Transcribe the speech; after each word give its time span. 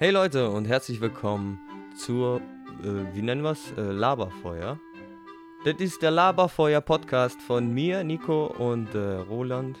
Hey 0.00 0.12
Leute 0.12 0.48
und 0.48 0.64
herzlich 0.64 1.02
willkommen 1.02 1.60
zur, 1.94 2.40
äh, 2.82 3.14
wie 3.14 3.20
nennen 3.20 3.42
wir 3.42 3.50
es, 3.50 3.70
äh, 3.76 3.82
Laberfeuer. 3.82 4.80
Das 5.66 5.74
ist 5.78 6.00
der 6.00 6.10
Laberfeuer-Podcast 6.10 7.42
von 7.42 7.74
mir, 7.74 8.02
Nico 8.02 8.46
und 8.46 8.94
äh, 8.94 9.16
Roland. 9.16 9.78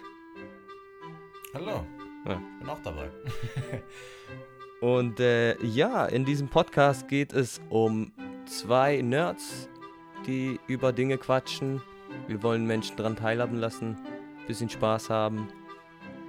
Hallo, 1.54 1.86
Ja. 2.26 2.38
bin 2.58 2.68
auch 2.68 2.82
dabei. 2.84 3.08
Und 4.82 5.20
äh, 5.20 5.58
ja, 5.62 6.04
in 6.04 6.26
diesem 6.26 6.48
Podcast 6.48 7.08
geht 7.08 7.32
es 7.32 7.62
um 7.70 8.12
zwei 8.46 9.00
Nerds, 9.00 9.70
die 10.26 10.60
über 10.68 10.92
Dinge 10.92 11.16
quatschen. 11.16 11.82
Wir 12.26 12.42
wollen 12.42 12.66
Menschen 12.66 12.96
daran 12.96 13.16
teilhaben 13.16 13.58
lassen, 13.58 13.96
bisschen 14.46 14.68
Spaß 14.68 15.08
haben. 15.08 15.48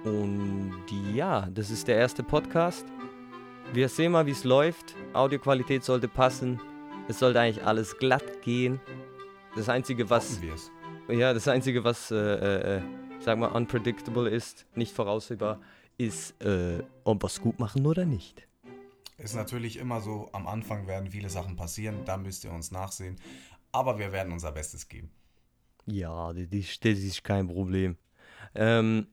Und 0.04 0.74
ja, 1.14 1.48
das 1.54 1.70
ist 1.70 1.88
der 1.88 1.96
erste 1.96 2.22
Podcast. 2.22 2.86
Wir 3.72 3.88
sehen 3.88 4.12
mal, 4.12 4.26
wie 4.26 4.32
es 4.32 4.44
läuft. 4.44 4.94
Audioqualität 5.14 5.82
sollte 5.82 6.06
passen. 6.06 6.60
Es 7.08 7.18
sollte 7.18 7.40
eigentlich 7.40 7.64
alles 7.64 7.96
glatt 7.96 8.42
gehen. 8.42 8.78
Das 9.56 9.70
Einzige, 9.70 10.10
was 10.10 10.40
ja, 11.08 11.32
das 11.32 11.48
Einzige, 11.48 11.82
was, 11.82 12.10
äh, 12.10 12.16
äh, 12.16 12.76
äh, 12.76 12.82
sag 13.20 13.38
mal, 13.38 13.46
unpredictable 13.46 14.28
ist, 14.28 14.66
nicht 14.74 14.94
voraussehbar, 14.94 15.58
ist, 15.96 16.38
äh, 16.42 16.82
ob 17.04 17.22
wir 17.22 17.26
es 17.26 17.40
gut 17.40 17.58
machen 17.58 17.86
oder 17.86 18.04
nicht. 18.04 18.46
Ist 19.16 19.34
natürlich 19.34 19.78
immer 19.78 20.02
so, 20.02 20.28
am 20.32 20.46
Anfang 20.46 20.86
werden 20.86 21.10
viele 21.10 21.30
Sachen 21.30 21.56
passieren, 21.56 22.04
da 22.04 22.18
müsst 22.18 22.44
ihr 22.44 22.52
uns 22.52 22.72
nachsehen. 22.72 23.18
Aber 23.72 23.98
wir 23.98 24.12
werden 24.12 24.34
unser 24.34 24.52
Bestes 24.52 24.88
geben. 24.88 25.10
Ja, 25.86 26.32
das 26.34 26.48
ist, 26.50 26.84
das 26.84 26.98
ist 26.98 27.24
kein 27.24 27.48
Problem. 27.48 27.96
Ähm, 28.54 29.06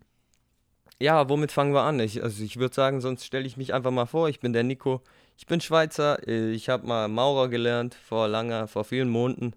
ja, 0.99 1.29
womit 1.29 1.51
fangen 1.51 1.73
wir 1.73 1.83
an? 1.83 1.99
Ich, 1.99 2.21
also 2.21 2.43
ich 2.43 2.57
würde 2.57 2.75
sagen, 2.75 2.99
sonst 2.99 3.25
stelle 3.25 3.47
ich 3.47 3.57
mich 3.57 3.73
einfach 3.73 3.91
mal 3.91 4.05
vor. 4.05 4.27
Ich 4.29 4.39
bin 4.39 4.53
der 4.53 4.63
Nico. 4.63 5.01
Ich 5.37 5.47
bin 5.47 5.61
Schweizer. 5.61 6.27
Ich 6.27 6.67
habe 6.67 6.85
mal 6.85 7.07
Maurer 7.07 7.47
gelernt 7.47 7.95
vor 7.95 8.27
langer, 8.27 8.67
vor 8.67 8.83
vielen 8.83 9.09
Monaten. 9.09 9.53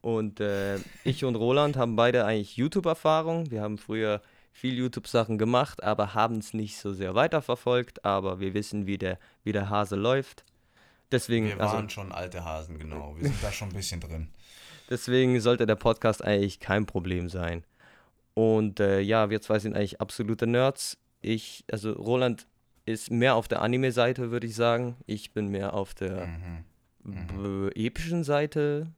Und 0.00 0.40
äh, 0.40 0.78
ich 1.04 1.24
und 1.24 1.36
Roland 1.36 1.76
haben 1.76 1.96
beide 1.96 2.24
eigentlich 2.24 2.56
YouTube-Erfahrung. 2.56 3.50
Wir 3.50 3.60
haben 3.60 3.76
früher 3.76 4.22
viel 4.52 4.74
YouTube-Sachen 4.74 5.36
gemacht, 5.36 5.82
aber 5.82 6.14
haben 6.14 6.38
es 6.38 6.54
nicht 6.54 6.78
so 6.78 6.94
sehr 6.94 7.14
weiterverfolgt. 7.14 8.04
Aber 8.06 8.40
wir 8.40 8.54
wissen, 8.54 8.86
wie 8.86 8.96
der, 8.96 9.18
wie 9.44 9.52
der 9.52 9.68
Hase 9.68 9.96
läuft. 9.96 10.44
Deswegen, 11.12 11.46
Wir 11.46 11.60
also, 11.60 11.74
waren 11.74 11.90
schon 11.90 12.12
alte 12.12 12.44
Hasen, 12.44 12.78
genau. 12.78 13.14
Wir 13.16 13.28
sind 13.28 13.42
da 13.42 13.52
schon 13.52 13.68
ein 13.68 13.74
bisschen 13.74 14.00
drin. 14.00 14.28
Deswegen 14.90 15.38
sollte 15.40 15.66
der 15.66 15.74
Podcast 15.74 16.24
eigentlich 16.24 16.60
kein 16.60 16.86
Problem 16.86 17.28
sein. 17.28 17.64
Und 18.38 18.78
äh, 18.78 19.00
ja, 19.00 19.30
wir 19.30 19.40
zwei 19.40 19.58
sind 19.58 19.74
eigentlich 19.74 20.00
absolute 20.00 20.46
Nerds. 20.46 20.96
Ich, 21.22 21.64
also 21.72 21.90
Roland 21.92 22.46
ist 22.86 23.10
mehr 23.10 23.34
auf 23.34 23.48
der 23.48 23.62
Anime-Seite, 23.62 24.30
würde 24.30 24.46
ich 24.46 24.54
sagen. 24.54 24.96
Ich 25.06 25.32
bin 25.32 25.48
mehr 25.48 25.74
auf 25.74 25.92
der 25.94 26.28
Mhm. 27.02 27.26
b- 27.72 27.86
epischen 27.86 28.22
Seite. 28.22 28.92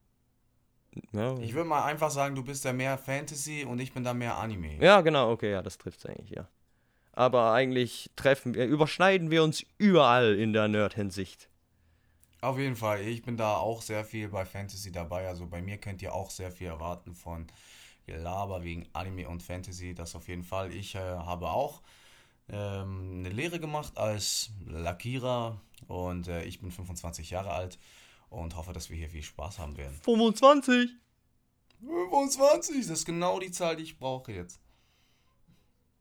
Ja, 1.12 1.38
Ich 1.38 1.55
würde 1.55 1.69
mal 1.70 1.84
einfach 1.84 2.10
sagen, 2.10 2.34
du 2.34 2.44
bist 2.44 2.66
da 2.66 2.74
mehr 2.74 2.98
Fantasy 2.98 3.64
und 3.64 3.78
ich 3.80 3.94
bin 3.94 4.05
da 4.05 4.12
mehr 4.12 4.36
Anime. 4.36 4.77
ja, 4.84 5.00
genau, 5.00 5.30
okay, 5.30 5.52
ja, 5.52 5.62
das 5.62 5.78
trifft 5.78 6.04
eigentlich, 6.06 6.30
ja. 6.30 6.47
Aber 7.12 7.52
eigentlich 7.52 8.10
treffen 8.16 8.52
wir, 8.54 8.66
überschneiden 8.66 9.30
wir 9.30 9.42
uns 9.42 9.64
überall 9.78 10.34
in 10.34 10.52
der 10.52 10.69
Nerd-Hinsicht. 10.69 11.48
Auf 12.42 12.58
jeden 12.58 12.77
Fall, 12.77 13.00
ich 13.00 13.22
bin 13.22 13.36
da 13.38 13.56
auch 13.56 13.80
sehr 13.80 14.04
viel 14.04 14.28
bei 14.28 14.44
Fantasy 14.44 14.92
dabei. 14.92 15.28
Also 15.28 15.47
bei 15.47 15.62
mir 15.62 15.78
könnt 15.78 16.02
ihr 16.02 16.12
auch 16.14 16.30
sehr 16.30 16.50
viel 16.50 16.66
erwarten 16.66 17.14
von 17.14 17.47
Gelaber 18.06 18.62
wegen 18.62 18.88
Anime 18.92 19.28
und 19.28 19.42
Fantasy. 19.42 19.94
Das 19.94 20.14
auf 20.14 20.28
jeden 20.28 20.44
Fall. 20.44 20.72
Ich 20.72 20.94
äh, 20.94 20.98
habe 20.98 21.48
auch 21.50 21.82
ähm, 22.48 23.16
eine 23.20 23.28
Lehre 23.30 23.60
gemacht 23.60 23.96
als 23.96 24.50
Lackierer 24.66 25.60
und 25.88 26.28
äh, 26.28 26.44
ich 26.44 26.60
bin 26.60 26.70
25 26.70 27.30
Jahre 27.30 27.52
alt 27.52 27.78
und 28.28 28.56
hoffe, 28.56 28.72
dass 28.72 28.91
wir 28.91 28.97
hier 28.97 29.10
viel 29.10 29.22
Spaß 29.22 29.58
haben 29.58 29.76
werden. 29.76 29.94
25! 30.02 30.91
25, 31.80 32.86
das 32.88 32.98
ist 32.98 33.06
genau 33.06 33.38
die 33.41 33.50
Zahl, 33.50 33.76
die 33.76 33.84
ich 33.84 33.98
brauche 33.98 34.32
jetzt. 34.32 34.60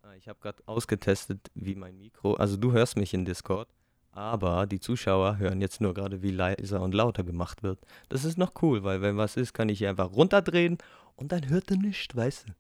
Ah, 0.01 0.13
Ich 0.18 0.28
habe 0.28 0.40
gerade 0.40 0.62
ausgetestet, 0.66 1.50
wie 1.53 1.75
mein 1.75 1.97
Mikro, 1.97 2.34
also 2.34 2.57
du 2.57 2.72
hörst 2.72 2.97
mich 2.97 3.13
in 3.13 3.25
Discord, 3.25 3.69
aber 4.12 4.66
die 4.68 4.79
Zuschauer 4.79 5.38
hören 5.38 5.62
jetzt 5.62 5.79
nur 5.81 5.94
gerade, 5.94 6.22
wie 6.22 6.31
leiser 6.31 6.81
und 6.81 6.94
lauter 6.94 7.24
gemacht 7.24 7.63
wird. 7.63 7.79
Das 8.09 8.25
ist 8.25 8.38
noch 8.38 8.51
cool, 8.62 8.84
weil 8.84 9.01
wenn 9.01 9.18
was 9.18 9.38
ist, 9.38 9.53
kann 9.53 9.69
ich 9.69 9.78
hier 9.79 9.90
einfach 9.90 10.12
runterdrehen 10.12 10.78
und 11.19 11.31
dann 11.34 11.50
hört 11.50 11.69
er 11.69 11.78
nicht, 11.78 12.16
weißt 12.16 12.47
du. 12.47 12.53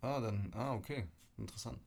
Ah, 0.00 0.20
dann, 0.20 0.52
ah, 0.54 0.74
okay, 0.74 1.06
interessant. 1.36 1.78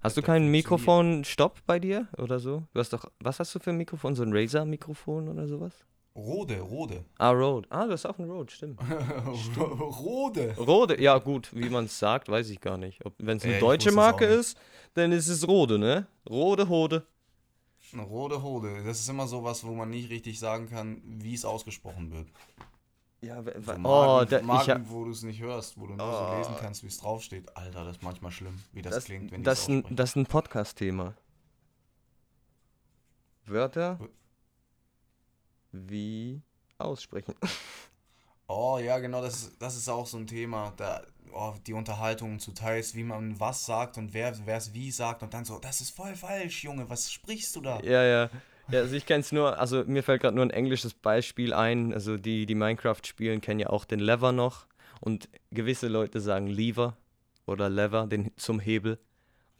Hast 0.00 0.16
du 0.16 0.22
keinen 0.22 0.44
funktioniert. 0.44 0.64
Mikrofon-Stopp 0.64 1.60
bei 1.66 1.78
dir 1.78 2.08
oder 2.16 2.38
so? 2.38 2.62
Du 2.72 2.80
hast 2.80 2.92
doch, 2.92 3.10
was 3.20 3.38
hast 3.38 3.54
du 3.54 3.58
für 3.58 3.70
ein 3.70 3.76
Mikrofon? 3.76 4.14
So 4.14 4.22
ein 4.22 4.32
Razer-Mikrofon 4.32 5.28
oder 5.28 5.46
sowas? 5.46 5.74
Rode, 6.16 6.60
Rode. 6.60 7.04
Ah, 7.18 7.30
Rode. 7.30 7.68
Ah, 7.70 7.84
du 7.86 7.92
hast 7.92 8.06
auch 8.06 8.18
ein 8.18 8.30
Rode, 8.30 8.50
stimmt. 8.50 8.80
Rode. 9.56 10.54
Rode, 10.56 11.00
ja 11.02 11.18
gut, 11.18 11.50
wie 11.54 11.68
man 11.68 11.84
es 11.84 11.98
sagt, 11.98 12.28
weiß 12.28 12.48
ich 12.50 12.60
gar 12.60 12.78
nicht. 12.78 13.00
Wenn 13.18 13.36
es 13.36 13.44
eine 13.44 13.54
ich 13.54 13.60
deutsche 13.60 13.92
Marke 13.92 14.24
ist, 14.24 14.58
dann 14.94 15.12
ist 15.12 15.28
es 15.28 15.46
Rode, 15.46 15.78
ne? 15.78 16.06
Rode, 16.28 16.68
Hode. 16.68 17.06
Rode 17.96 18.42
Hode. 18.42 18.84
Das 18.84 19.00
ist 19.00 19.08
immer 19.08 19.26
sowas, 19.26 19.64
wo 19.64 19.74
man 19.74 19.90
nicht 19.90 20.10
richtig 20.10 20.38
sagen 20.38 20.68
kann, 20.68 21.02
wie 21.04 21.34
es 21.34 21.44
ausgesprochen 21.44 22.10
wird. 22.12 22.28
Ja, 23.20 23.42
So 23.42 23.72
oh, 23.82 24.24
da, 24.24 24.38
ich 24.38 24.44
Marken 24.44 24.70
hab, 24.70 24.90
wo 24.90 25.04
du 25.04 25.10
es 25.10 25.22
nicht 25.24 25.40
hörst, 25.40 25.76
wo 25.78 25.86
du 25.88 25.94
nur 25.94 26.06
so 26.12 26.26
Oh. 26.32 26.36
lesen 26.38 26.54
kannst, 26.60 26.82
wie 26.84 26.86
es 26.86 26.98
draufsteht. 26.98 27.56
Alter, 27.56 27.84
das 27.84 27.96
ist 27.96 28.02
manchmal 28.02 28.30
schlimm, 28.30 28.60
wie 28.72 28.82
das, 28.82 28.94
das, 28.94 29.04
klingt, 29.06 29.32
wenn 29.32 29.42
das, 29.42 29.60
aussprechen. 29.68 29.96
das 29.96 30.10
ist 30.10 30.16
ein 30.16 30.26
Podcast-Thema. 30.26 31.14
Wörter 33.46 33.98
wie 35.72 36.42
aussprechen. 36.78 37.34
Oh 38.50 38.78
ja, 38.78 38.98
genau, 38.98 39.20
das 39.20 39.42
ist, 39.42 39.60
das 39.60 39.76
ist 39.76 39.90
auch 39.90 40.06
so 40.06 40.16
ein 40.16 40.26
Thema. 40.26 40.72
Da, 40.78 41.02
oh, 41.34 41.52
die 41.66 41.74
Unterhaltung 41.74 42.38
zu 42.40 42.52
teils, 42.52 42.94
wie 42.94 43.04
man 43.04 43.38
was 43.38 43.66
sagt 43.66 43.98
und 43.98 44.14
wer 44.14 44.32
es 44.32 44.72
wie 44.72 44.90
sagt 44.90 45.22
und 45.22 45.34
dann 45.34 45.44
so, 45.44 45.58
das 45.58 45.82
ist 45.82 45.90
voll 45.90 46.14
falsch, 46.14 46.64
Junge, 46.64 46.88
was 46.88 47.12
sprichst 47.12 47.54
du 47.56 47.60
da? 47.60 47.78
ja, 47.80 48.02
ja. 48.04 48.30
Ja, 48.70 48.80
also 48.80 48.94
ich 48.94 49.06
kenne 49.06 49.20
es 49.20 49.32
nur, 49.32 49.58
also 49.58 49.84
mir 49.86 50.02
fällt 50.02 50.22
gerade 50.22 50.36
nur 50.36 50.44
ein 50.44 50.50
englisches 50.50 50.94
Beispiel 50.94 51.54
ein. 51.54 51.94
Also 51.94 52.16
die, 52.16 52.46
die 52.46 52.54
Minecraft 52.54 53.00
spielen, 53.04 53.40
kennen 53.40 53.60
ja 53.60 53.70
auch 53.70 53.84
den 53.84 54.00
Lever 54.00 54.32
noch. 54.32 54.66
Und 55.00 55.28
gewisse 55.50 55.88
Leute 55.88 56.20
sagen 56.20 56.48
Lever 56.48 56.96
oder 57.46 57.70
Lever 57.70 58.06
den, 58.06 58.30
zum 58.36 58.60
Hebel. 58.60 58.98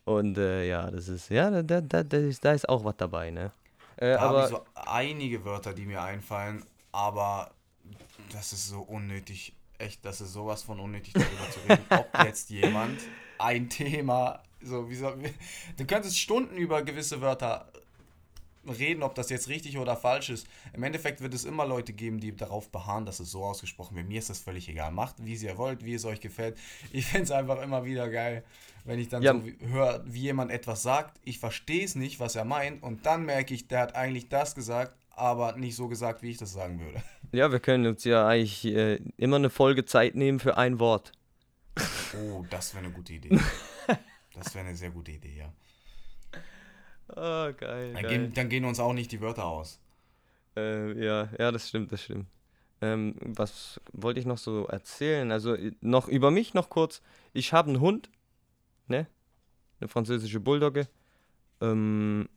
Und 0.04 0.38
äh, 0.38 0.66
ja, 0.66 0.91
das 0.91 1.08
ist, 1.08 1.30
ja, 1.30 1.50
da, 1.50 1.62
da, 1.62 1.80
da, 1.80 2.02
da, 2.02 2.16
ist, 2.16 2.44
da 2.44 2.52
ist 2.52 2.68
auch 2.68 2.84
was 2.84 2.97
dabei, 2.97 3.30
ne? 3.30 3.52
Äh, 3.97 4.14
Da 4.14 4.20
habe 4.20 4.28
aber 4.28 4.44
ich 4.44 4.50
so 4.50 4.64
einige 4.74 5.44
Wörter, 5.44 5.74
die 5.74 5.84
mir 5.84 6.02
einfallen, 6.02 6.64
aber 6.92 7.50
das 8.32 8.52
ist 8.52 8.68
so 8.68 8.80
unnötig. 8.80 9.54
Echt, 9.78 10.04
das 10.04 10.20
ist 10.20 10.32
sowas 10.32 10.62
von 10.62 10.80
unnötig, 10.80 11.12
darüber 11.12 11.50
zu 11.50 11.60
reden, 11.60 11.84
ob 11.91 12.24
jetzt 12.24 12.50
jemand 12.50 12.98
ein 13.38 13.68
Thema, 13.68 14.42
so 14.62 14.88
wie 14.91 14.97
soll, 14.97 15.18
du 15.76 15.86
könntest 15.86 16.18
Stunden 16.18 16.56
über 16.56 16.82
gewisse 16.82 17.20
Wörter 17.20 17.70
reden, 18.70 19.02
ob 19.02 19.14
das 19.14 19.30
jetzt 19.30 19.48
richtig 19.48 19.78
oder 19.78 19.96
falsch 19.96 20.30
ist. 20.30 20.46
Im 20.72 20.82
Endeffekt 20.82 21.20
wird 21.20 21.34
es 21.34 21.44
immer 21.44 21.66
Leute 21.66 21.92
geben, 21.92 22.20
die 22.20 22.34
darauf 22.36 22.70
beharren, 22.70 23.06
dass 23.06 23.20
es 23.20 23.30
so 23.30 23.44
ausgesprochen 23.44 23.96
wird. 23.96 24.08
Mir 24.08 24.18
ist 24.18 24.30
das 24.30 24.38
völlig 24.40 24.68
egal. 24.68 24.90
Macht, 24.92 25.16
wie 25.24 25.34
ihr 25.34 25.56
wollt, 25.58 25.84
wie 25.84 25.94
es 25.94 26.04
euch 26.04 26.20
gefällt. 26.20 26.56
Ich 26.92 27.06
finde 27.06 27.24
es 27.24 27.30
einfach 27.30 27.60
immer 27.62 27.84
wieder 27.84 28.08
geil, 28.08 28.44
wenn 28.84 28.98
ich 28.98 29.08
dann 29.08 29.22
Ja. 29.22 29.32
so 29.34 29.42
höre, 29.68 30.02
wie 30.06 30.20
jemand 30.22 30.50
etwas 30.50 30.82
sagt. 30.82 31.20
Ich 31.24 31.38
verstehe 31.38 31.84
es 31.84 31.94
nicht, 31.94 32.20
was 32.20 32.36
er 32.36 32.44
meint. 32.44 32.82
Und 32.82 33.06
dann 33.06 33.24
merke 33.24 33.54
ich, 33.54 33.68
der 33.68 33.80
hat 33.80 33.94
eigentlich 33.94 34.28
das 34.28 34.54
gesagt, 34.54 34.94
aber 35.10 35.56
nicht 35.56 35.74
so 35.76 35.88
gesagt, 35.88 36.22
wie 36.22 36.30
ich 36.30 36.36
das 36.38 36.52
sagen 36.52 36.80
würde. 36.80 37.02
ja, 37.32 37.50
wir 37.52 37.60
können 37.60 37.86
uns 37.86 38.04
ja 38.04 38.26
eigentlich 38.26 38.64
äh, 38.66 39.00
immer 39.16 39.36
eine 39.36 39.50
Folge 39.50 39.84
Zeit 39.84 40.14
nehmen 40.14 40.38
für 40.40 40.56
ein 40.56 40.78
Wort. 40.78 41.12
Oh, 42.16 42.44
das 42.50 42.74
wäre 42.74 42.84
eine 42.84 42.92
gute 42.92 43.12
Idee. 43.14 43.38
Das 44.34 44.54
wäre 44.54 44.66
eine 44.66 44.76
sehr 44.76 44.91
gute 44.91 45.10
Idee, 45.10 45.34
ja. 45.36 45.53
Ah, 47.16 47.51
geil. 47.57 47.93
Dann 47.95 48.03
geil. 48.03 48.10
gehen, 48.10 48.33
dann 48.34 48.49
gehen 48.49 48.65
uns 48.65 48.81
auch 48.81 48.93
nicht 48.93 49.10
die 49.13 49.21
Wörter 49.21 49.45
aus. 49.47 49.81
Äh, 50.57 50.93
ja, 51.05 51.28
ja, 51.39 51.51
das 51.53 51.69
stimmt, 51.69 51.93
das 51.93 52.03
stimmt. 52.03 52.27
Ähm, 52.81 53.15
was 53.21 53.81
wollte 53.93 54.21
ich 54.21 54.27
noch 54.27 54.39
so 54.39 54.66
erzählen? 54.66 55.33
Also 55.33 55.55
i- 55.57 55.75
noch 55.81 56.09
über 56.09 56.31
mich 56.31 56.55
noch 56.55 56.69
kurz. 56.71 57.03
Ich 57.33 57.53
habe 57.53 57.69
einen 57.71 57.81
Hund, 57.81 58.09
ne? 58.87 59.07
Eine 59.81 59.89
französische 59.89 60.39
Bulldogge. 60.41 60.89
Ähm, 61.60 62.28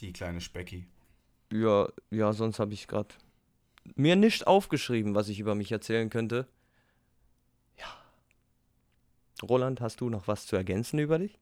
Die 0.00 0.12
kleine 0.12 0.40
Specki. 0.40 0.86
ja, 1.52 1.88
ja, 2.10 2.32
sonst 2.32 2.58
habe 2.58 2.74
ich 2.74 2.88
gerade 2.88 3.14
mir 3.94 4.16
nicht 4.16 4.46
aufgeschrieben, 4.46 5.14
was 5.14 5.28
ich 5.28 5.38
über 5.38 5.54
mich 5.54 5.70
erzählen 5.70 6.10
könnte. 6.10 6.48
Ja. 7.78 7.86
Roland, 9.42 9.80
hast 9.80 10.00
du 10.00 10.08
noch 10.10 10.26
was 10.26 10.46
zu 10.46 10.56
ergänzen 10.56 10.98
über 10.98 11.18
dich? 11.18 11.38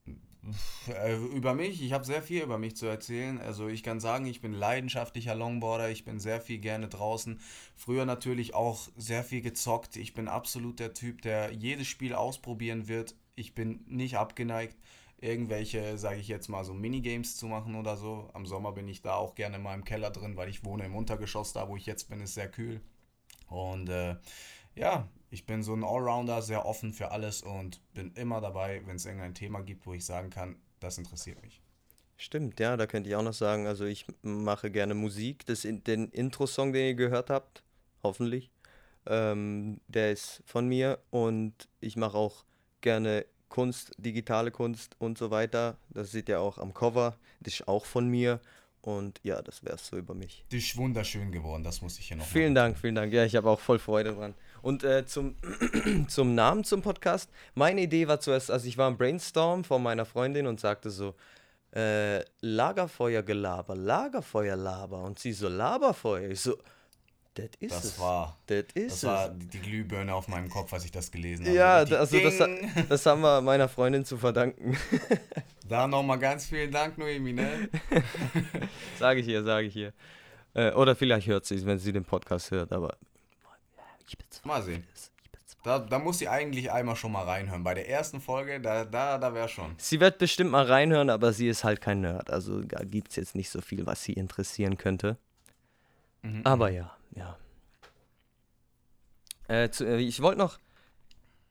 Äh, 0.89 1.17
über 1.17 1.55
mich, 1.55 1.83
ich 1.83 1.93
habe 1.93 2.05
sehr 2.05 2.23
viel 2.23 2.43
über 2.43 2.59
mich 2.59 2.77
zu 2.77 2.87
erzählen. 2.87 3.41
Also 3.41 3.69
ich 3.69 3.83
kann 3.83 4.01
sagen, 4.01 4.27
ich 4.27 4.41
bin 4.41 4.53
leidenschaftlicher 4.53 5.35
Longboarder, 5.35 5.91
ich 5.91 6.05
bin 6.05 6.21
sehr 6.21 6.41
viel 6.41 6.59
gerne 6.59 6.89
draußen. 6.89 7.41
Früher 7.77 8.05
natürlich 8.05 8.55
auch 8.55 8.89
sehr 8.97 9.25
viel 9.25 9.41
gezockt. 9.43 9.97
Ich 9.97 10.15
bin 10.15 10.29
absolut 10.29 10.81
der 10.81 10.93
Typ, 10.95 11.23
der 11.23 11.53
jedes 11.53 11.87
Spiel 11.87 12.15
ausprobieren 12.15 12.89
wird. 12.89 13.15
Ich 13.37 13.55
bin 13.55 13.85
nicht 13.87 14.17
abgeneigt. 14.19 14.77
irgendwelche, 15.21 15.97
sage 15.99 16.21
ich 16.21 16.29
jetzt 16.29 16.49
mal, 16.49 16.65
so 16.65 16.75
Minigames 16.75 17.37
zu 17.37 17.47
machen 17.47 17.75
oder 17.77 17.97
so. 17.97 18.29
Am 18.35 18.47
Sommer 18.47 18.73
bin 18.73 18.89
ich 18.89 19.01
da 19.03 19.15
auch 19.15 19.35
gerne 19.35 19.59
mal 19.59 19.75
im 19.75 19.85
Keller 19.85 20.11
drin, 20.11 20.37
weil 20.37 20.49
ich 20.51 20.65
wohne 20.65 20.85
im 20.85 20.95
Untergeschoss, 20.95 21.53
da 21.53 21.69
wo 21.69 21.77
ich 21.77 21.87
jetzt 21.87 22.09
bin, 22.11 22.21
ist 22.21 22.35
sehr 22.35 22.51
kühl. 22.51 22.81
Und 23.49 23.89
äh, 23.89 24.17
ja, 24.77 25.09
ich 25.31 25.47
bin 25.47 25.63
so 25.63 25.75
ein 25.75 25.85
Allrounder, 25.85 26.43
sehr 26.43 26.65
offen 26.67 26.93
für 26.93 27.11
alles 27.11 27.43
und 27.43 27.81
bin 27.95 28.13
immer 28.15 28.41
dabei, 28.41 28.83
wenn 28.87 28.97
es 28.97 29.07
irgendein 29.07 29.35
Thema 29.35 29.63
gibt, 29.63 29.87
wo 29.87 29.95
ich 29.95 30.05
sagen 30.05 30.31
kann, 30.31 30.57
das 30.81 30.99
interessiert 30.99 31.43
mich. 31.43 31.61
Stimmt, 32.17 32.61
ja, 32.61 32.77
da 32.77 32.87
könnte 32.87 33.09
ich 33.09 33.17
auch 33.17 33.23
noch 33.23 33.35
sagen, 33.35 33.67
also 33.67 33.85
ich 33.85 34.07
mache 34.23 34.71
gerne 34.71 34.95
Musik. 34.95 35.45
Das, 35.47 35.63
den 35.63 36.09
Intro-Song, 36.11 36.73
den 36.73 36.87
ihr 36.87 36.95
gehört 36.95 37.29
habt, 37.29 37.65
hoffentlich, 38.03 38.51
ähm, 39.07 39.81
der 39.89 40.13
ist 40.13 40.43
von 40.47 40.69
mir 40.69 41.01
und 41.11 41.69
ich 41.81 41.97
mache 41.97 42.17
auch 42.17 42.45
gerne 42.81 43.27
Kunst, 43.49 43.93
digitale 43.99 44.51
Kunst 44.51 44.97
und 44.99 45.19
so 45.19 45.31
weiter. 45.31 45.77
Das 45.91 46.13
seht 46.13 46.29
ihr 46.29 46.41
auch 46.41 46.59
am 46.59 46.73
Cover, 46.73 47.17
das 47.41 47.55
ist 47.55 47.69
auch 47.69 47.85
von 47.85 48.09
mir. 48.09 48.41
Und 48.85 49.19
ja, 49.23 49.41
das 49.41 49.65
wäre 49.65 49.77
es 49.77 49.87
so 49.87 49.97
über 49.97 50.13
mich. 50.13 50.45
Das 50.51 50.61
ist 50.61 50.77
wunderschön 50.77 51.33
geworden, 51.33 51.65
das 51.65 51.81
muss 51.81 51.99
ich 51.99 52.09
hier 52.09 52.19
noch 52.19 52.27
Vielen 52.27 52.53
machen. 52.53 52.55
Dank, 52.55 52.79
vielen 52.79 52.95
Dank. 52.95 53.15
Ja, 53.15 53.25
ich 53.25 53.35
habe 53.35 53.49
auch 53.49 53.59
voll 53.59 53.79
Freude 53.79 54.13
dran. 54.13 54.35
Und 54.61 54.85
äh, 54.85 55.07
zum, 55.07 55.37
zum 56.09 56.35
Namen 56.35 56.65
zum 56.65 56.83
Podcast. 56.83 57.31
Meine 57.55 57.81
Idee 57.81 58.09
war 58.09 58.21
zuerst, 58.21 58.51
also 58.51 58.69
ich 58.69 58.77
war 58.77 58.89
im 58.89 58.99
Brainstorm 58.99 59.65
von 59.65 59.83
meiner 59.83 60.05
Freundin 60.05 60.47
und 60.47 60.61
sagte 60.61 60.91
so, 60.91 61.15
äh, 61.75 62.23
Lagerfeuergelaber, 62.43 63.75
Lagerfeuerlaber. 63.75 65.03
Und 65.03 65.19
sie 65.19 65.33
so, 65.33 65.49
Laberfeuer. 65.49 66.29
Ich 66.29 66.41
so, 66.41 66.59
das 67.35 67.51
ist 67.59 67.85
es. 67.85 67.99
War, 67.99 68.39
das 68.47 68.65
das 68.75 69.05
war 69.05 69.29
die 69.29 69.59
Glühbirne 69.59 70.15
auf 70.15 70.29
meinem 70.29 70.49
Kopf, 70.49 70.73
als 70.73 70.85
ich 70.85 70.93
das 70.93 71.11
gelesen 71.11 71.47
habe. 71.47 71.57
Ja, 71.57 71.77
also 71.77 72.19
das, 72.21 72.39
das 72.89 73.07
haben 73.07 73.23
wir 73.23 73.41
meiner 73.41 73.69
Freundin 73.69 74.05
zu 74.05 74.17
verdanken. 74.17 74.77
Da 75.67 75.89
nochmal 75.89 76.19
ganz 76.19 76.45
vielen 76.45 76.71
Dank, 76.71 76.99
Noemi, 76.99 77.33
ne? 77.33 77.71
sage 78.99 79.21
ich 79.21 79.27
hier, 79.27 79.43
sage 79.43 79.67
ich 79.67 79.73
hier. 79.73 79.95
Äh, 80.53 80.73
oder 80.73 80.95
vielleicht 80.95 81.27
hört 81.27 81.47
sie 81.47 81.55
es, 81.55 81.65
wenn 81.65 81.79
sie 81.79 81.91
den 81.91 82.05
Podcast 82.05 82.51
hört, 82.51 82.71
aber 82.71 82.99
ich 84.07 84.45
Mal 84.45 84.63
sehen. 84.63 84.87
Da, 85.63 85.79
da 85.79 85.99
muss 85.99 86.19
sie 86.19 86.29
eigentlich 86.29 86.71
einmal 86.71 86.95
schon 86.95 87.13
mal 87.13 87.25
reinhören. 87.25 87.65
Bei 87.65 87.73
der 87.73 87.89
ersten 87.89 88.21
Folge, 88.21 88.61
da, 88.61 88.85
da, 88.85 89.17
da 89.17 89.33
wäre 89.33 89.49
schon. 89.49 89.75
Sie 89.79 89.99
wird 89.99 90.19
bestimmt 90.19 90.51
mal 90.51 90.67
reinhören, 90.67 91.09
aber 91.09 91.33
sie 91.33 91.49
ist 91.49 91.65
halt 91.65 91.81
kein 91.81 92.03
Nerd. 92.03 92.29
Also 92.29 92.61
da 92.61 92.85
gibt 92.85 93.09
es 93.11 93.17
jetzt 93.17 93.35
nicht 93.35 93.49
so 93.49 93.63
viel, 93.63 93.87
was 93.87 94.05
sie 94.05 94.13
interessieren 94.13 94.77
könnte. 94.77 95.17
Mhm. 96.21 96.43
Aber 96.45 96.71
ja, 96.71 96.95
ja. 97.15 97.39
Äh, 99.49 99.71
zu, 99.71 99.85
äh, 99.85 99.99
ich 99.99 100.21
wollte 100.23 100.39
noch 100.39 100.59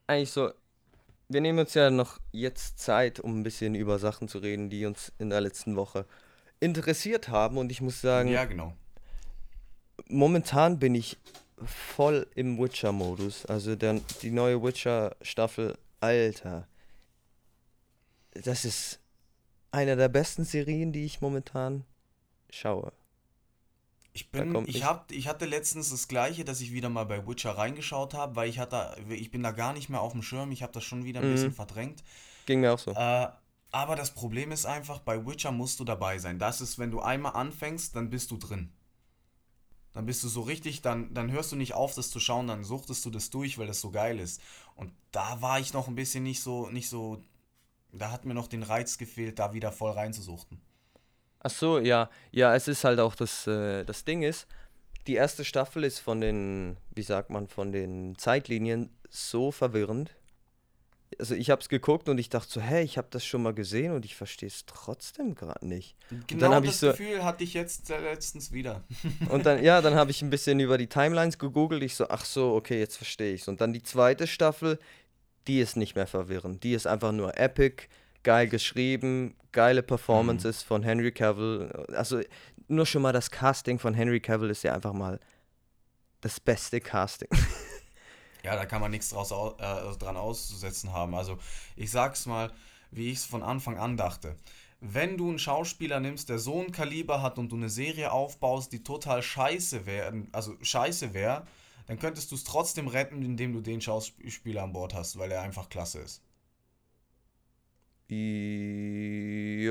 eigentlich 0.07 0.31
so. 0.31 0.51
Wir 1.30 1.42
nehmen 1.42 1.60
uns 1.60 1.74
ja 1.74 1.89
noch 1.89 2.19
jetzt 2.31 2.80
Zeit, 2.80 3.19
um 3.19 3.39
ein 3.39 3.44
bisschen 3.44 3.75
über 3.75 3.98
Sachen 3.98 4.27
zu 4.27 4.39
reden, 4.39 4.69
die 4.69 4.86
uns 4.86 5.12
in 5.18 5.30
der 5.30 5.42
letzten 5.42 5.75
Woche 5.75 6.06
interessiert 6.60 7.30
haben. 7.30 7.57
Und 7.57 7.71
ich 7.71 7.81
muss 7.81 8.01
sagen. 8.01 8.30
Ja, 8.30 8.45
genau. 8.45 8.74
Momentan 10.10 10.80
bin 10.80 10.95
ich 10.95 11.18
voll 11.65 12.27
im 12.36 12.57
Witcher-Modus. 12.60 13.45
Also 13.45 13.75
der, 13.75 14.01
die 14.21 14.31
neue 14.31 14.62
Witcher-Staffel, 14.62 15.77
Alter. 16.01 16.68
Das 18.31 18.65
ist 18.65 19.00
eine 19.71 19.95
der 19.95 20.10
besten 20.10 20.44
Serien, 20.44 20.92
die 20.92 21.06
ich 21.06 21.21
momentan 21.21 21.86
schaue. 22.50 22.92
Ich 24.15 24.30
bin, 24.30 24.68
ich, 24.68 24.83
hab, 24.83 25.12
ich 25.12 25.27
hatte 25.27 25.45
letztens 25.45 25.89
das 25.89 26.07
gleiche, 26.07 26.45
dass 26.45 26.62
ich 26.62 26.71
wieder 26.71 26.89
mal 26.89 27.06
bei 27.06 27.27
Witcher 27.27 27.57
reingeschaut 27.57 28.13
habe, 28.13 28.36
weil 28.36 28.48
ich 28.48 28.60
hatte, 28.60 28.95
ich 29.10 29.31
bin 29.31 29.42
da 29.42 29.51
gar 29.51 29.74
nicht 29.74 29.89
mehr 29.89 30.01
auf 30.01 30.12
dem 30.12 30.21
Schirm, 30.21 30.51
ich 30.51 30.62
habe 30.62 30.71
das 30.71 30.83
schon 30.83 31.04
wieder 31.04 31.19
ein 31.19 31.30
mhm. 31.30 31.33
bisschen 31.33 31.54
verdrängt. 31.54 32.04
Ging 32.45 32.62
mir 32.62 32.74
auch 32.74 32.80
so. 32.80 32.92
Äh, 32.92 33.27
aber 33.71 33.95
das 33.95 34.12
Problem 34.12 34.51
ist 34.51 34.68
einfach, 34.68 35.00
bei 35.00 35.25
Witcher 35.25 35.51
musst 35.51 35.80
du 35.80 35.83
dabei 35.83 36.19
sein. 36.19 36.38
Das 36.38 36.62
ist, 36.62 36.77
wenn 36.77 36.92
du 36.92 37.01
einmal 37.01 37.33
anfängst, 37.33 37.95
dann 37.95 38.12
bist 38.12 38.30
du 38.30 38.38
drin. 38.38 38.71
Dann 39.94 40.06
bist 40.06 40.24
du 40.24 40.27
so 40.27 40.42
richtig, 40.42 40.83
dann, 40.83 41.12
dann 41.15 41.31
hörst 41.31 41.51
du 41.51 41.56
nicht 41.56 41.74
auf, 41.74 41.95
das 41.95 42.12
zu 42.12 42.19
schauen, 42.19 42.48
dann 42.48 42.63
suchtest 42.63 43.04
du 43.06 43.10
das 43.10 43.31
durch, 43.31 43.57
weil 43.57 43.68
das 43.68 43.81
so 43.81 43.89
geil 43.89 44.19
ist. 44.19 44.42
Und 44.75 44.92
da 45.12 45.42
war 45.42 45.60
ich 45.60 45.74
noch 45.74 45.88
ein 45.88 45.95
bisschen 45.95 46.24
nicht 46.24 46.42
so, 46.42 46.69
nicht 46.69 46.88
so, 46.88 47.19
da 47.92 48.12
hat 48.12 48.25
mir 48.25 48.36
noch 48.36 48.48
den 48.48 48.62
Reiz 48.62 49.00
gefehlt, 49.00 49.39
da 49.39 49.54
wieder 49.54 49.71
voll 49.71 49.92
reinzusuchten. 49.92 50.62
Ach 51.44 51.51
so, 51.51 51.80
ja, 51.80 52.10
ja, 52.31 52.56
es 52.56 52.68
ist 52.68 52.84
halt 52.84 53.00
auch 53.00 53.16
das, 53.16 53.48
äh, 53.48 53.84
das 53.84 54.06
Ding 54.06 54.24
ist, 54.24 54.48
die 55.07 55.16
erste 55.16 55.44
Staffel 55.44 55.84
ist 55.84 56.00
von 56.00 56.22
den, 56.22 56.78
wie 56.95 57.04
sagt 57.04 57.30
man, 57.30 57.48
von 57.48 57.72
den 57.72 58.18
Zeitlinien 58.18 58.90
so 59.10 59.51
verwirrend, 59.51 60.16
also 61.19 61.36
ich 61.36 61.50
habe 61.50 61.62
es 61.62 61.69
geguckt 61.69 62.10
und 62.10 62.18
ich 62.18 62.30
dachte 62.30 62.51
so, 62.51 62.62
hey, 62.62 62.84
ich 62.84 62.98
habe 62.98 63.07
das 63.12 63.25
schon 63.25 63.44
mal 63.44 63.54
gesehen 63.54 63.94
und 63.94 64.06
ich 64.06 64.16
verstehe 64.16 64.48
es 64.48 64.66
trotzdem 64.66 65.36
gerade 65.36 65.66
nicht. 65.68 65.95
Genau 66.28 66.60
das 66.60 66.80
so, 66.80 66.92
Gefühl 66.92 67.24
hatte 67.24 67.44
ich 67.44 67.54
jetzt 67.54 67.89
äh, 67.89 68.00
letztens 68.00 68.51
wieder. 68.51 68.84
und 69.30 69.46
dann, 69.46 69.63
ja, 69.63 69.81
dann 69.81 69.96
habe 69.96 70.12
ich 70.12 70.22
ein 70.22 70.30
bisschen 70.30 70.60
über 70.60 70.78
die 70.78 70.88
Timelines 70.88 71.38
gegoogelt. 71.38 71.84
Ich 71.84 71.96
so, 71.96 72.07
ach 72.10 72.25
so, 72.25 72.54
okay, 72.54 72.80
jetzt 72.80 72.98
verstehe 72.98 73.34
ich 73.34 73.42
es. 73.42 73.48
Und 73.48 73.62
dann 73.62 73.74
die 73.74 73.84
zweite 73.84 74.28
Staffel, 74.28 74.80
die 75.48 75.60
ist 75.60 75.78
nicht 75.78 75.96
mehr 75.96 76.07
verwirrend. 76.07 76.63
Die 76.63 76.74
ist 76.74 76.88
einfach 76.88 77.12
nur 77.12 77.38
epic, 77.38 77.88
geil 78.24 78.48
geschrieben, 78.48 79.36
geile 79.52 79.84
Performances 79.84 80.64
mhm. 80.64 80.68
von 80.68 80.84
Henry 80.84 81.12
Cavill. 81.12 81.72
Also 81.96 82.22
nur 82.68 82.86
schon 82.86 83.02
mal 83.02 83.14
das 83.14 83.30
Casting 83.31 83.80
von 83.80 83.94
Henry 83.94 84.20
Cavill 84.20 84.50
ist 84.50 84.64
ja 84.64 84.74
einfach 84.74 84.94
mal 84.94 85.20
das 86.22 86.40
beste 86.40 86.80
Casting. 86.80 87.30
Ja, 88.46 88.58
da 88.58 88.66
kann 88.66 88.81
man 88.81 88.92
nichts 88.92 89.10
draus, 89.10 89.31
äh, 89.31 89.98
dran 89.98 90.18
auszusetzen 90.18 90.92
haben. 90.92 91.16
Also 91.16 91.38
ich 91.78 91.90
sag's 91.90 92.25
mal, 92.25 92.52
wie 92.92 93.10
ich 93.10 93.20
es 93.20 93.25
von 93.25 93.42
Anfang 93.42 93.78
an 93.78 93.96
dachte. 93.96 94.36
Wenn 94.81 95.18
du 95.18 95.30
einen 95.30 95.40
Schauspieler 95.40 96.02
nimmst, 96.02 96.28
der 96.28 96.40
so 96.40 96.60
ein 96.60 96.74
Kaliber 96.74 97.22
hat 97.22 97.40
und 97.40 97.54
du 97.54 97.56
eine 97.56 97.70
Serie 97.70 98.12
aufbaust, 98.12 98.74
die 98.74 98.84
total 98.84 99.24
scheiße 99.24 99.86
wäre, 99.86 100.25
also 100.34 100.56
scheiße 100.62 101.14
wäre, 101.14 101.48
dann 101.88 102.00
könntest 102.00 102.31
du 102.31 102.36
es 102.36 102.44
trotzdem 102.44 102.90
retten, 102.90 103.24
indem 103.24 103.54
du 103.54 103.62
den 103.62 103.80
Schauspieler 103.80 104.64
an 104.64 104.74
Bord 104.74 104.94
hast, 104.94 105.18
weil 105.18 105.31
er 105.31 105.42
einfach 105.42 105.70
klasse 105.70 106.00
ist. 106.00 106.22
Ja. 108.09 109.67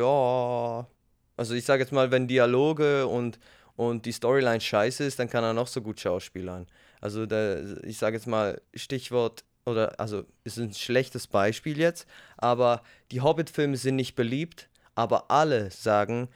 Also 1.36 1.54
ich 1.54 1.64
sage 1.64 1.82
jetzt 1.82 1.92
mal, 1.92 2.10
wenn 2.10 2.28
Dialoge 2.28 3.06
und, 3.06 3.38
und 3.76 4.06
die 4.06 4.12
Storyline 4.12 4.60
scheiße 4.60 5.04
ist, 5.04 5.18
dann 5.18 5.30
kann 5.30 5.44
er 5.44 5.54
noch 5.54 5.66
so 5.66 5.80
gut 5.82 6.00
schauspielern. 6.00 6.66
Also 7.00 7.26
da, 7.26 7.58
ich 7.82 7.98
sage 7.98 8.16
jetzt 8.16 8.26
mal 8.26 8.60
Stichwort 8.74 9.44
oder 9.64 9.98
also 9.98 10.24
ist 10.44 10.58
ein 10.58 10.72
schlechtes 10.72 11.26
Beispiel 11.26 11.78
jetzt, 11.78 12.06
aber 12.36 12.82
die 13.10 13.20
Hobbit-Filme 13.20 13.76
sind 13.76 13.96
nicht 13.96 14.14
beliebt, 14.14 14.68
aber 14.94 15.30
alle 15.30 15.70
sagen 15.70 16.28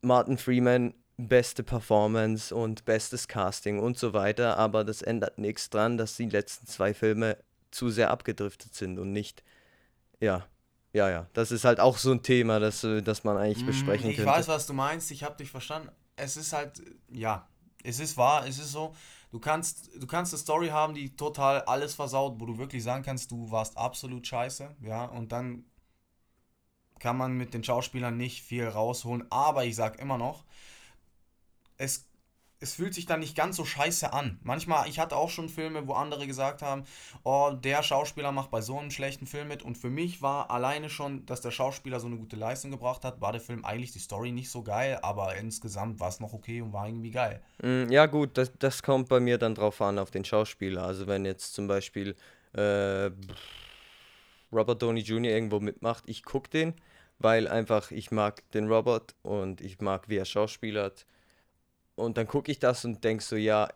Martin 0.00 0.38
Freeman 0.38 0.94
beste 1.16 1.62
Performance 1.64 2.54
und 2.54 2.84
bestes 2.84 3.26
Casting 3.26 3.80
und 3.80 3.98
so 3.98 4.12
weiter, 4.12 4.56
aber 4.56 4.84
das 4.84 5.02
ändert 5.02 5.38
nichts 5.38 5.68
dran, 5.68 5.98
dass 5.98 6.16
die 6.16 6.28
letzten 6.28 6.66
zwei 6.66 6.94
Filme 6.94 7.36
zu 7.70 7.90
sehr 7.90 8.10
abgedriftet 8.10 8.74
sind 8.74 8.98
und 8.98 9.12
nicht, 9.12 9.42
ja, 10.20 10.46
ja, 10.92 11.10
ja, 11.10 11.26
das 11.32 11.50
ist 11.50 11.64
halt 11.64 11.80
auch 11.80 11.98
so 11.98 12.12
ein 12.12 12.22
Thema, 12.22 12.60
das, 12.60 12.86
das 13.04 13.24
man 13.24 13.36
eigentlich 13.36 13.62
mm, 13.62 13.66
besprechen 13.66 14.10
ich 14.10 14.16
könnte. 14.16 14.30
Ich 14.30 14.36
weiß, 14.38 14.48
was 14.48 14.66
du 14.66 14.72
meinst, 14.72 15.10
ich 15.10 15.22
habe 15.22 15.36
dich 15.36 15.50
verstanden. 15.50 15.90
Es 16.16 16.36
ist 16.36 16.52
halt, 16.52 16.82
ja, 17.10 17.46
es 17.84 18.00
ist 18.00 18.16
wahr, 18.16 18.46
es 18.46 18.58
ist 18.58 18.72
so, 18.72 18.94
Du 19.30 19.38
kannst, 19.38 19.90
du 19.94 20.06
kannst 20.06 20.32
eine 20.32 20.40
Story 20.40 20.68
haben, 20.68 20.94
die 20.94 21.14
total 21.14 21.60
alles 21.62 21.94
versaut, 21.94 22.40
wo 22.40 22.46
du 22.46 22.56
wirklich 22.56 22.82
sagen 22.82 23.04
kannst, 23.04 23.30
du 23.30 23.50
warst 23.50 23.76
absolut 23.76 24.26
scheiße, 24.26 24.74
ja, 24.80 25.04
und 25.04 25.32
dann 25.32 25.64
kann 26.98 27.16
man 27.16 27.36
mit 27.36 27.52
den 27.54 27.62
Schauspielern 27.62 28.16
nicht 28.16 28.42
viel 28.42 28.66
rausholen, 28.66 29.26
aber 29.30 29.64
ich 29.66 29.76
sag 29.76 30.00
immer 30.00 30.16
noch, 30.16 30.44
es 31.76 32.07
es 32.60 32.74
fühlt 32.74 32.92
sich 32.92 33.06
dann 33.06 33.20
nicht 33.20 33.36
ganz 33.36 33.56
so 33.56 33.64
scheiße 33.64 34.12
an. 34.12 34.38
Manchmal, 34.42 34.88
ich 34.88 34.98
hatte 34.98 35.16
auch 35.16 35.30
schon 35.30 35.48
Filme, 35.48 35.86
wo 35.86 35.92
andere 35.92 36.26
gesagt 36.26 36.60
haben, 36.62 36.84
oh, 37.22 37.52
der 37.52 37.82
Schauspieler 37.82 38.32
macht 38.32 38.50
bei 38.50 38.60
so 38.60 38.78
einem 38.78 38.90
schlechten 38.90 39.26
Film 39.26 39.48
mit. 39.48 39.62
Und 39.62 39.78
für 39.78 39.90
mich 39.90 40.22
war 40.22 40.50
alleine 40.50 40.90
schon, 40.90 41.24
dass 41.26 41.40
der 41.40 41.52
Schauspieler 41.52 42.00
so 42.00 42.08
eine 42.08 42.16
gute 42.16 42.36
Leistung 42.36 42.70
gebracht 42.70 43.04
hat, 43.04 43.20
war 43.20 43.32
der 43.32 43.40
Film 43.40 43.64
eigentlich 43.64 43.92
die 43.92 44.00
Story 44.00 44.32
nicht 44.32 44.50
so 44.50 44.62
geil, 44.62 44.98
aber 45.02 45.36
insgesamt 45.36 46.00
war 46.00 46.08
es 46.08 46.18
noch 46.18 46.32
okay 46.32 46.60
und 46.60 46.72
war 46.72 46.88
irgendwie 46.88 47.12
geil. 47.12 47.40
Mm, 47.62 47.90
ja 47.90 48.06
gut, 48.06 48.36
das, 48.36 48.50
das 48.58 48.82
kommt 48.82 49.08
bei 49.08 49.20
mir 49.20 49.38
dann 49.38 49.54
drauf 49.54 49.80
an, 49.80 49.98
auf 49.98 50.10
den 50.10 50.24
Schauspieler. 50.24 50.82
Also 50.82 51.06
wenn 51.06 51.24
jetzt 51.24 51.54
zum 51.54 51.68
Beispiel 51.68 52.16
äh, 52.54 53.10
Robert 54.52 54.82
Downey 54.82 55.00
Jr. 55.00 55.32
irgendwo 55.32 55.60
mitmacht, 55.60 56.04
ich 56.06 56.24
gucke 56.24 56.50
den, 56.50 56.74
weil 57.20 57.46
einfach 57.46 57.92
ich 57.92 58.10
mag 58.10 58.50
den 58.50 58.66
Robert 58.66 59.14
und 59.22 59.60
ich 59.60 59.80
mag, 59.80 60.08
wie 60.08 60.16
er 60.16 60.24
schauspielert 60.24 61.06
und 61.98 62.16
dann 62.16 62.26
gucke 62.26 62.50
ich 62.50 62.58
das 62.58 62.84
und 62.84 63.02
denke 63.04 63.22
so, 63.22 63.36
ja, 63.36 63.68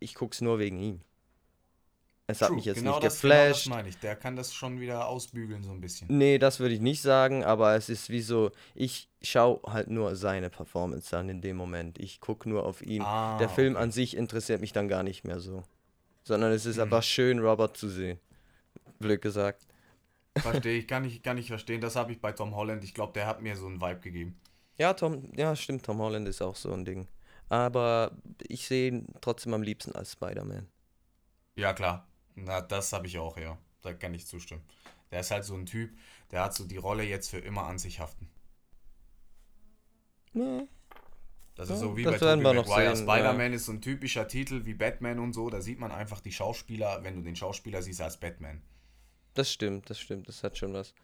ich 0.00 0.14
gucke 0.14 0.34
es 0.34 0.40
nur 0.40 0.58
wegen 0.58 0.78
ihm. 0.80 1.00
Es 2.30 2.38
True, 2.38 2.48
hat 2.48 2.56
mich 2.56 2.66
jetzt 2.66 2.78
genau 2.78 2.92
nicht 2.92 3.04
das, 3.04 3.14
geflasht. 3.14 3.64
Genau 3.64 3.76
das 3.76 3.82
meine 3.84 3.88
ich. 3.88 3.98
Der 4.00 4.14
kann 4.14 4.36
das 4.36 4.52
schon 4.52 4.80
wieder 4.80 5.08
ausbügeln, 5.08 5.62
so 5.62 5.70
ein 5.70 5.80
bisschen. 5.80 6.08
Nee, 6.10 6.38
das 6.38 6.60
würde 6.60 6.74
ich 6.74 6.80
nicht 6.80 7.00
sagen, 7.00 7.42
aber 7.42 7.74
es 7.74 7.88
ist 7.88 8.10
wie 8.10 8.20
so, 8.20 8.50
ich 8.74 9.08
schaue 9.22 9.60
halt 9.66 9.88
nur 9.88 10.14
seine 10.14 10.50
Performance 10.50 11.16
an 11.16 11.30
in 11.30 11.40
dem 11.40 11.56
Moment. 11.56 11.98
Ich 11.98 12.20
gucke 12.20 12.46
nur 12.48 12.66
auf 12.66 12.82
ihn. 12.82 13.00
Ah, 13.00 13.38
Der 13.38 13.48
Film 13.48 13.74
okay. 13.74 13.82
an 13.82 13.92
sich 13.92 14.14
interessiert 14.14 14.60
mich 14.60 14.72
dann 14.72 14.88
gar 14.88 15.02
nicht 15.02 15.24
mehr 15.24 15.40
so. 15.40 15.62
Sondern 16.22 16.52
es 16.52 16.66
ist 16.66 16.76
mhm. 16.76 16.82
einfach 16.82 17.02
schön, 17.02 17.38
Robert 17.38 17.78
zu 17.78 17.88
sehen. 17.88 18.18
Blöd 18.98 19.22
gesagt. 19.22 19.66
Verstehe 20.36 20.78
ich, 20.78 20.86
kann 20.86 21.04
ich, 21.04 21.22
kann 21.22 21.38
ich 21.38 21.48
verstehen. 21.48 21.80
Das 21.80 21.96
habe 21.96 22.12
ich 22.12 22.20
bei 22.20 22.32
Tom 22.32 22.54
Holland. 22.54 22.84
Ich 22.84 22.92
glaube, 22.92 23.14
der 23.14 23.26
hat 23.26 23.40
mir 23.40 23.56
so 23.56 23.66
einen 23.66 23.80
Vibe 23.80 24.00
gegeben. 24.00 24.38
Ja, 24.76 24.92
Tom, 24.92 25.32
ja, 25.34 25.56
stimmt, 25.56 25.84
Tom 25.84 25.98
Holland 25.98 26.28
ist 26.28 26.42
auch 26.42 26.54
so 26.54 26.72
ein 26.72 26.84
Ding. 26.84 27.08
Aber 27.48 28.12
ich 28.46 28.66
sehe 28.66 28.88
ihn 28.88 29.06
trotzdem 29.20 29.54
am 29.54 29.62
liebsten 29.62 29.92
als 29.92 30.12
Spider-Man. 30.12 30.68
Ja, 31.56 31.72
klar. 31.72 32.06
Na, 32.34 32.60
das 32.60 32.92
habe 32.92 33.06
ich 33.06 33.18
auch, 33.18 33.36
ja. 33.36 33.58
Da 33.82 33.92
kann 33.94 34.14
ich 34.14 34.26
zustimmen. 34.26 34.62
Der 35.10 35.20
ist 35.20 35.30
halt 35.30 35.44
so 35.44 35.54
ein 35.54 35.66
Typ, 35.66 35.96
der 36.30 36.44
hat 36.44 36.54
so 36.54 36.64
die 36.66 36.76
Rolle 36.76 37.04
jetzt 37.04 37.30
für 37.30 37.38
immer 37.38 37.64
an 37.64 37.78
sich 37.78 38.00
haften. 38.00 38.28
Nee. 40.32 40.68
Das 41.54 41.70
ist 41.70 41.76
Ja, 41.76 41.80
so 41.80 41.96
wie 41.96 42.04
das 42.04 42.20
bei 42.20 42.36
Tobey 42.36 42.42
Maguire. 42.42 42.96
Spider-Man 42.96 43.52
ist 43.52 43.66
so 43.66 43.72
ein 43.72 43.80
typischer 43.80 44.28
Titel 44.28 44.64
wie 44.64 44.74
Batman 44.74 45.18
und 45.18 45.32
so. 45.32 45.50
Da 45.50 45.60
sieht 45.60 45.80
man 45.80 45.90
einfach 45.90 46.20
die 46.20 46.32
Schauspieler, 46.32 47.02
wenn 47.02 47.16
du 47.16 47.22
den 47.22 47.34
Schauspieler 47.34 47.82
siehst 47.82 48.00
als 48.00 48.18
Batman. 48.18 48.62
Das 49.34 49.52
stimmt, 49.52 49.90
das 49.90 49.98
stimmt, 49.98 50.28
das 50.28 50.44
hat 50.44 50.58
schon 50.58 50.72
was. 50.74 50.94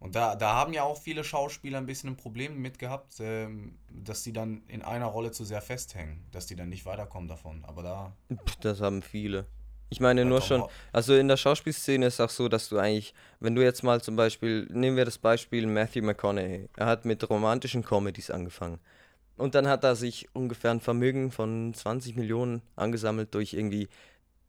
Und 0.00 0.14
da, 0.14 0.34
da 0.34 0.54
haben 0.54 0.72
ja 0.72 0.82
auch 0.82 0.98
viele 0.98 1.22
Schauspieler 1.24 1.78
ein 1.78 1.86
bisschen 1.86 2.10
ein 2.10 2.16
Problem 2.16 2.56
mit 2.60 2.78
gehabt, 2.78 3.14
ähm, 3.20 3.78
dass 3.92 4.22
die 4.22 4.32
dann 4.32 4.62
in 4.66 4.82
einer 4.82 5.06
Rolle 5.06 5.30
zu 5.30 5.44
sehr 5.44 5.60
festhängen, 5.60 6.24
dass 6.32 6.46
die 6.46 6.56
dann 6.56 6.70
nicht 6.70 6.86
weiterkommen 6.86 7.28
davon. 7.28 7.62
Aber 7.66 7.82
da. 7.82 8.16
Pff, 8.34 8.56
Das 8.56 8.80
haben 8.80 9.02
viele. 9.02 9.46
Ich 9.90 10.00
meine 10.00 10.24
nur 10.24 10.40
schon, 10.40 10.62
Ho- 10.62 10.70
also 10.92 11.14
in 11.16 11.28
der 11.28 11.36
Schauspielszene 11.36 12.06
ist 12.06 12.20
auch 12.20 12.30
so, 12.30 12.48
dass 12.48 12.68
du 12.68 12.78
eigentlich, 12.78 13.12
wenn 13.40 13.54
du 13.54 13.62
jetzt 13.62 13.82
mal 13.82 14.00
zum 14.00 14.16
Beispiel, 14.16 14.66
nehmen 14.70 14.96
wir 14.96 15.04
das 15.04 15.18
Beispiel 15.18 15.66
Matthew 15.66 16.02
McConaughey, 16.02 16.68
er 16.76 16.86
hat 16.86 17.04
mit 17.04 17.28
romantischen 17.28 17.84
Comedies 17.84 18.30
angefangen. 18.30 18.78
Und 19.36 19.54
dann 19.54 19.66
hat 19.68 19.84
er 19.84 19.96
sich 19.96 20.28
ungefähr 20.32 20.70
ein 20.70 20.80
Vermögen 20.80 21.32
von 21.32 21.74
20 21.74 22.14
Millionen 22.16 22.62
angesammelt 22.76 23.34
durch 23.34 23.52
irgendwie 23.52 23.88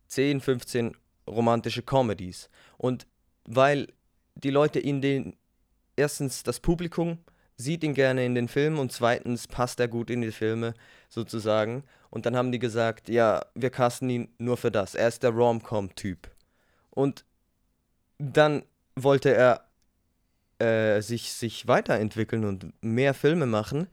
10, 0.07 0.41
15 0.41 0.95
romantische 1.27 1.81
Comedies. 1.81 2.49
Und 2.77 3.07
weil 3.45 3.87
die 4.35 4.49
Leute 4.51 4.79
ihn 4.79 5.01
den, 5.01 5.35
erstens 6.01 6.43
das 6.43 6.59
Publikum 6.59 7.19
sieht 7.57 7.83
ihn 7.83 7.93
gerne 7.93 8.25
in 8.25 8.35
den 8.35 8.47
Filmen 8.47 8.79
und 8.79 8.91
zweitens 8.91 9.47
passt 9.47 9.79
er 9.79 9.87
gut 9.87 10.09
in 10.09 10.21
die 10.21 10.31
Filme 10.31 10.73
sozusagen. 11.09 11.83
Und 12.09 12.25
dann 12.25 12.35
haben 12.35 12.51
die 12.51 12.59
gesagt, 12.59 13.07
ja, 13.07 13.45
wir 13.55 13.69
casten 13.69 14.09
ihn 14.09 14.33
nur 14.37 14.57
für 14.57 14.71
das. 14.71 14.95
Er 14.95 15.07
ist 15.07 15.23
der 15.23 15.29
Rom-Com-Typ. 15.29 16.29
Und 16.89 17.23
dann 18.17 18.63
wollte 18.95 19.33
er 19.33 19.65
äh, 20.59 21.01
sich, 21.01 21.31
sich 21.33 21.67
weiterentwickeln 21.67 22.45
und 22.45 22.73
mehr 22.83 23.13
Filme 23.13 23.45
machen, 23.45 23.87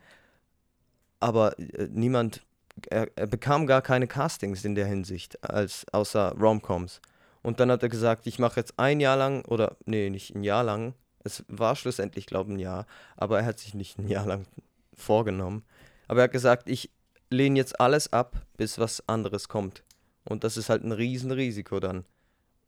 aber 1.20 1.58
äh, 1.58 1.88
niemand, 1.90 2.42
er, 2.90 3.08
er 3.16 3.26
bekam 3.26 3.66
gar 3.66 3.82
keine 3.82 4.06
Castings 4.06 4.64
in 4.64 4.74
der 4.74 4.86
Hinsicht, 4.86 5.42
als 5.44 5.86
außer 5.92 6.34
Rom-Coms. 6.38 7.00
Und 7.42 7.60
dann 7.60 7.70
hat 7.70 7.82
er 7.82 7.88
gesagt, 7.88 8.26
ich 8.26 8.38
mache 8.38 8.60
jetzt 8.60 8.78
ein 8.78 9.00
Jahr 9.00 9.16
lang, 9.16 9.44
oder 9.44 9.76
nee, 9.84 10.10
nicht 10.10 10.34
ein 10.34 10.42
Jahr 10.42 10.64
lang, 10.64 10.94
es 11.24 11.44
war 11.48 11.76
schlussendlich, 11.76 12.26
glaube 12.26 12.50
ich, 12.50 12.56
ein 12.56 12.60
Jahr, 12.60 12.86
aber 13.16 13.40
er 13.40 13.46
hat 13.46 13.58
sich 13.58 13.74
nicht 13.74 13.98
ein 13.98 14.08
Jahr 14.08 14.26
lang 14.26 14.46
vorgenommen. 14.94 15.64
Aber 16.06 16.20
er 16.20 16.24
hat 16.24 16.32
gesagt, 16.32 16.68
ich 16.68 16.90
lehne 17.30 17.58
jetzt 17.58 17.80
alles 17.80 18.12
ab, 18.12 18.46
bis 18.56 18.78
was 18.78 19.06
anderes 19.08 19.48
kommt. 19.48 19.84
Und 20.24 20.44
das 20.44 20.56
ist 20.56 20.68
halt 20.68 20.84
ein 20.84 20.92
Riesenrisiko 20.92 21.80
dann. 21.80 22.04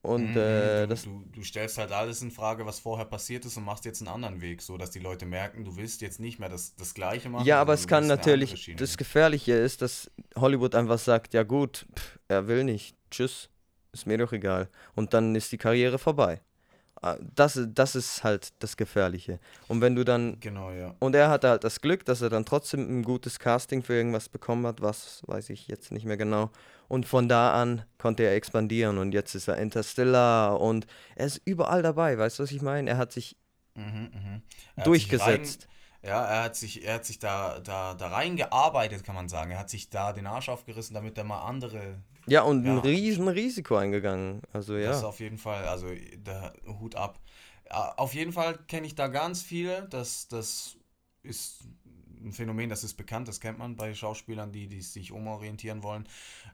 Und 0.02 0.30
Mhm, 0.30 0.36
äh, 0.36 0.86
du, 0.86 0.94
du, 0.94 1.24
du 1.30 1.42
stellst 1.42 1.76
halt 1.76 1.92
alles 1.92 2.22
in 2.22 2.30
Frage, 2.30 2.64
was 2.64 2.80
vorher 2.80 3.04
passiert 3.04 3.44
ist 3.44 3.58
und 3.58 3.64
machst 3.64 3.84
jetzt 3.84 4.00
einen 4.00 4.08
anderen 4.08 4.40
Weg, 4.40 4.62
so 4.62 4.78
dass 4.78 4.90
die 4.90 4.98
Leute 4.98 5.26
merken, 5.26 5.64
du 5.64 5.76
willst 5.76 6.00
jetzt 6.00 6.20
nicht 6.20 6.38
mehr 6.38 6.48
das, 6.48 6.74
das 6.76 6.94
Gleiche 6.94 7.28
machen. 7.28 7.44
ja, 7.46 7.60
aber 7.60 7.74
es 7.74 7.86
kann 7.86 8.06
natürlich, 8.06 8.72
das. 8.76 8.96
Gefährliche 8.96 9.52
ist, 9.52 9.82
dass 9.82 10.10
Hollywood 10.36 10.74
einfach 10.74 10.98
sagt, 10.98 11.34
ja 11.34 11.42
gut, 11.42 11.86
pff, 11.94 12.18
er 12.28 12.48
will 12.48 12.64
nicht, 12.64 12.96
tschüss, 13.10 13.50
ist 13.92 14.06
mir 14.06 14.16
doch 14.16 14.32
egal. 14.32 14.70
Und 14.94 15.12
dann 15.12 15.34
ist 15.34 15.52
die 15.52 15.58
Karriere 15.58 15.98
vorbei. 15.98 16.40
Ah, 17.02 17.16
Das, 17.34 17.58
das 17.68 17.96
ist 17.96 18.24
halt 18.24 18.52
das 18.58 18.76
Gefährliche. 18.76 19.40
Und 19.68 19.80
wenn 19.80 19.94
du 19.94 20.04
dann 20.04 20.38
Genau, 20.40 20.70
ja. 20.70 20.94
Und 20.98 21.14
er 21.14 21.30
hatte 21.30 21.48
halt 21.48 21.64
das 21.64 21.80
Glück, 21.80 22.04
dass 22.04 22.20
er 22.20 22.28
dann 22.28 22.44
trotzdem 22.44 23.00
ein 23.00 23.02
gutes 23.02 23.38
Casting 23.38 23.82
für 23.82 23.94
irgendwas 23.94 24.28
bekommen 24.28 24.66
hat, 24.66 24.82
was 24.82 25.22
weiß 25.26 25.50
ich 25.50 25.68
jetzt 25.68 25.92
nicht 25.92 26.04
mehr 26.04 26.18
genau. 26.18 26.50
Und 26.88 27.06
von 27.06 27.28
da 27.28 27.54
an 27.60 27.84
konnte 27.98 28.24
er 28.24 28.34
expandieren 28.34 28.98
und 28.98 29.12
jetzt 29.12 29.34
ist 29.34 29.48
er 29.48 29.56
Interstellar 29.58 30.60
und 30.60 30.86
er 31.14 31.26
ist 31.26 31.40
überall 31.44 31.82
dabei, 31.82 32.18
weißt 32.18 32.38
du, 32.38 32.42
was 32.42 32.50
ich 32.50 32.62
meine? 32.62 32.90
Er 32.90 32.98
hat 32.98 33.12
sich 33.12 33.36
Mhm, 33.74 34.10
mhm. 34.12 34.42
Er 34.76 34.86
hat 34.86 34.94
sich 34.94 35.08
durchgesetzt. 35.08 35.68
Rein, 36.02 36.10
ja, 36.10 36.24
er 36.24 36.42
hat 36.44 36.56
sich, 36.56 36.84
er 36.84 36.94
hat 36.94 37.04
sich 37.04 37.18
da, 37.18 37.60
da, 37.60 37.94
da 37.94 38.08
reingearbeitet, 38.08 39.04
kann 39.04 39.14
man 39.14 39.28
sagen. 39.28 39.50
Er 39.52 39.58
hat 39.58 39.70
sich 39.70 39.90
da 39.90 40.12
den 40.12 40.26
Arsch 40.26 40.48
aufgerissen, 40.48 40.94
damit 40.94 41.16
er 41.18 41.24
mal 41.24 41.42
andere. 41.46 42.02
Ja, 42.26 42.42
und 42.42 42.64
ein 42.64 42.76
Ja. 42.76 42.80
riesen 42.80 43.28
Risiko 43.28 43.76
eingegangen. 43.76 44.42
Also 44.52 44.76
Das 44.76 45.02
ja. 45.02 45.08
auf 45.08 45.20
jeden 45.20 45.38
Fall, 45.38 45.64
also 45.66 45.88
der 46.16 46.52
Hut 46.80 46.94
ab. 46.94 47.20
Ja, 47.68 47.94
Auf 47.96 48.14
jeden 48.14 48.32
Fall 48.32 48.58
kenne 48.66 48.86
ich 48.86 48.94
da 48.94 49.08
ganz 49.08 49.42
viele. 49.42 49.88
Das, 49.88 50.28
das 50.28 50.76
ist 51.22 51.60
ein 52.22 52.32
Phänomen, 52.32 52.68
das 52.68 52.84
ist 52.84 52.94
bekannt, 52.94 53.28
das 53.28 53.40
kennt 53.40 53.58
man 53.58 53.76
bei 53.76 53.94
Schauspielern, 53.94 54.52
die, 54.52 54.66
die 54.68 54.82
sich 54.82 55.10
umorientieren 55.12 55.82
wollen. 55.82 56.06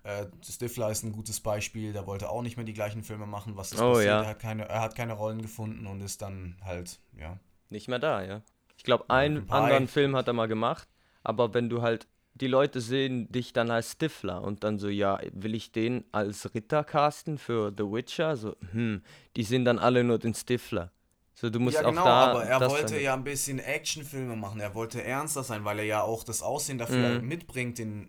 Äh, 0.04 0.26
Stifler 0.48 0.90
ist 0.90 1.02
ein 1.02 1.12
gutes 1.12 1.40
Beispiel, 1.40 1.92
der 1.92 2.06
wollte 2.06 2.30
auch 2.30 2.42
nicht 2.42 2.56
mehr 2.56 2.64
die 2.66 2.72
gleichen 2.72 3.02
Filme 3.02 3.26
machen. 3.26 3.56
Was 3.56 3.72
ist 3.72 3.80
Oh, 3.80 3.92
passiert? 3.94 4.06
ja. 4.06 4.22
Er, 4.22 4.28
hat 4.28 4.38
keine, 4.38 4.68
er 4.68 4.80
hat 4.80 4.94
keine 4.94 5.14
Rollen 5.14 5.42
gefunden 5.42 5.86
und 5.86 6.00
ist 6.02 6.22
dann 6.22 6.56
halt, 6.64 7.00
ja. 7.18 7.38
Nicht 7.68 7.88
mehr 7.88 7.98
da, 7.98 8.22
ja. 8.22 8.42
Ich 8.76 8.84
glaube, 8.84 9.10
einen 9.10 9.50
anderen 9.50 9.88
Film 9.88 10.14
hat 10.14 10.28
er 10.28 10.34
mal 10.34 10.46
gemacht, 10.46 10.88
aber 11.24 11.52
wenn 11.54 11.68
du 11.68 11.82
halt, 11.82 12.06
die 12.40 12.46
Leute 12.48 12.80
sehen 12.80 13.30
dich 13.32 13.52
dann 13.52 13.70
als 13.70 13.92
Stifler 13.92 14.42
und 14.42 14.62
dann 14.64 14.78
so, 14.78 14.88
ja, 14.88 15.18
will 15.32 15.54
ich 15.54 15.72
den 15.72 16.04
als 16.12 16.54
Ritter 16.54 16.84
casten 16.84 17.38
für 17.38 17.72
The 17.76 17.84
Witcher? 17.84 18.36
So, 18.36 18.56
hm, 18.72 19.02
die 19.36 19.42
sind 19.42 19.64
dann 19.64 19.78
alle 19.78 20.04
nur 20.04 20.18
den 20.18 20.34
Stifler. 20.34 20.92
So, 21.34 21.50
du 21.50 21.60
musst 21.60 21.76
Ja, 21.76 21.82
genau, 21.88 22.02
auch 22.02 22.04
da. 22.06 22.26
aber 22.30 22.44
er 22.44 22.60
wollte 22.70 22.98
ja 22.98 23.12
ein 23.14 23.24
bisschen 23.24 23.58
Actionfilme 23.58 24.36
machen. 24.36 24.58
Er 24.60 24.74
wollte 24.74 25.02
ernster 25.02 25.42
sein, 25.42 25.64
weil 25.64 25.78
er 25.80 25.84
ja 25.84 26.02
auch 26.02 26.24
das 26.24 26.42
Aussehen 26.42 26.78
dafür 26.78 27.20
Mhm. 27.20 27.28
mitbringt 27.28 27.78
in, 27.78 28.08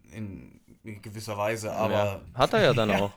in 0.83 1.01
gewisser 1.01 1.37
Weise. 1.37 1.73
Aber 1.73 1.93
ja, 1.93 2.21
hat 2.33 2.53
er 2.53 2.61
ja 2.63 2.73
dann 2.73 2.91
auch. 3.01 3.11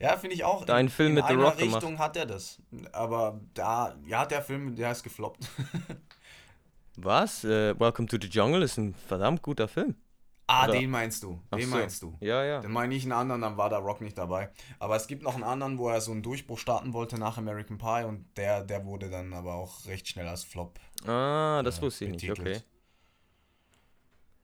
Ja, 0.00 0.16
finde 0.16 0.34
ich 0.36 0.44
auch. 0.44 0.64
Da 0.64 0.74
einen 0.74 0.88
in, 0.88 0.92
Film 0.92 1.08
in 1.10 1.14
mit 1.16 1.24
The 1.26 1.32
einer 1.34 1.42
Rock 1.44 1.58
gemacht. 1.58 1.82
Richtung 1.82 1.98
hat 1.98 2.16
er 2.16 2.26
das. 2.26 2.60
Aber 2.92 3.40
da, 3.54 3.96
ja, 4.06 4.24
der 4.26 4.42
Film, 4.42 4.74
der 4.76 4.90
ist 4.92 5.02
gefloppt. 5.02 5.48
Was? 6.96 7.44
Äh, 7.44 7.78
Welcome 7.78 8.06
to 8.08 8.16
the 8.20 8.28
Jungle 8.28 8.62
ist 8.62 8.76
ein 8.78 8.94
verdammt 8.94 9.42
guter 9.42 9.66
Film. 9.68 9.96
Ah, 10.46 10.64
Oder- 10.64 10.78
den 10.78 10.90
meinst 10.90 11.22
du. 11.22 11.40
Ach 11.50 11.58
Den 11.58 11.68
so. 11.68 11.76
meinst 11.76 12.02
du. 12.02 12.16
Ja, 12.20 12.44
ja. 12.44 12.60
Dann 12.60 12.72
meine 12.72 12.94
ich 12.94 13.04
einen 13.04 13.12
anderen, 13.12 13.40
dann 13.40 13.56
war 13.56 13.70
da 13.70 13.78
Rock 13.78 14.00
nicht 14.00 14.18
dabei. 14.18 14.50
Aber 14.78 14.96
es 14.96 15.06
gibt 15.06 15.22
noch 15.22 15.34
einen 15.34 15.44
anderen, 15.44 15.78
wo 15.78 15.88
er 15.88 16.00
so 16.00 16.12
einen 16.12 16.22
Durchbruch 16.22 16.58
starten 16.58 16.92
wollte 16.92 17.18
nach 17.18 17.38
American 17.38 17.78
Pie 17.78 18.04
und 18.04 18.26
der, 18.36 18.62
der 18.62 18.84
wurde 18.84 19.10
dann 19.10 19.32
aber 19.32 19.54
auch 19.54 19.86
recht 19.86 20.08
schnell 20.08 20.28
als 20.28 20.44
Flop. 20.44 20.78
Ah, 21.06 21.62
das 21.62 21.78
äh, 21.78 21.82
wusste 21.82 22.04
ich 22.06 22.12
nicht, 22.12 22.30
okay. 22.30 22.42
betitelt. 22.42 22.64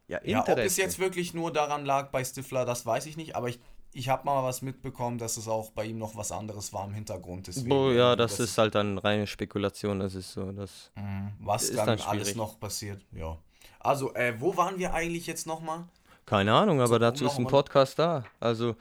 Ja, 0.08 0.20
Ja, 0.24 0.42
ob 0.42 0.58
es 0.58 0.76
jetzt 0.76 0.98
wirklich 0.98 1.34
nur 1.34 1.52
daran 1.52 1.84
lag 1.84 2.10
bei 2.10 2.24
Stifler, 2.24 2.64
das 2.64 2.84
weiß 2.84 3.06
ich 3.06 3.16
nicht, 3.16 3.36
aber 3.36 3.48
ich, 3.48 3.60
ich 3.92 4.08
habe 4.08 4.24
mal 4.24 4.42
was 4.42 4.60
mitbekommen, 4.60 5.18
dass 5.18 5.36
es 5.36 5.46
auch 5.46 5.70
bei 5.70 5.84
ihm 5.84 5.98
noch 5.98 6.16
was 6.16 6.32
anderes 6.32 6.72
war 6.72 6.84
im 6.84 6.94
Hintergrund. 6.94 7.46
Deswegen, 7.46 7.68
Boah, 7.68 7.92
ja, 7.92 8.12
äh, 8.14 8.16
das, 8.16 8.40
ist 8.40 8.58
halt 8.58 8.74
dann 8.74 8.98
reine 8.98 9.28
Spekulation, 9.28 10.00
das 10.00 10.16
ist 10.16 10.32
so, 10.32 10.50
das. 10.50 10.90
Mhm. 10.96 11.32
Was 11.38 11.62
ist 11.64 11.76
dann, 11.76 11.86
dann 11.86 12.00
alles 12.00 12.34
noch 12.34 12.58
passiert, 12.58 13.04
ja. 13.12 13.38
Also, 13.80 14.14
äh, 14.14 14.34
wo 14.38 14.56
waren 14.56 14.78
wir 14.78 14.94
eigentlich 14.94 15.26
jetzt 15.26 15.46
nochmal? 15.46 15.84
Keine 16.26 16.52
Ahnung, 16.54 16.78
aber 16.80 16.86
So, 16.88 16.98
dazu 16.98 17.26
ist 17.26 17.38
ein 17.38 17.46
Podcast 17.46 17.98
da. 17.98 18.24
Also 18.38 18.76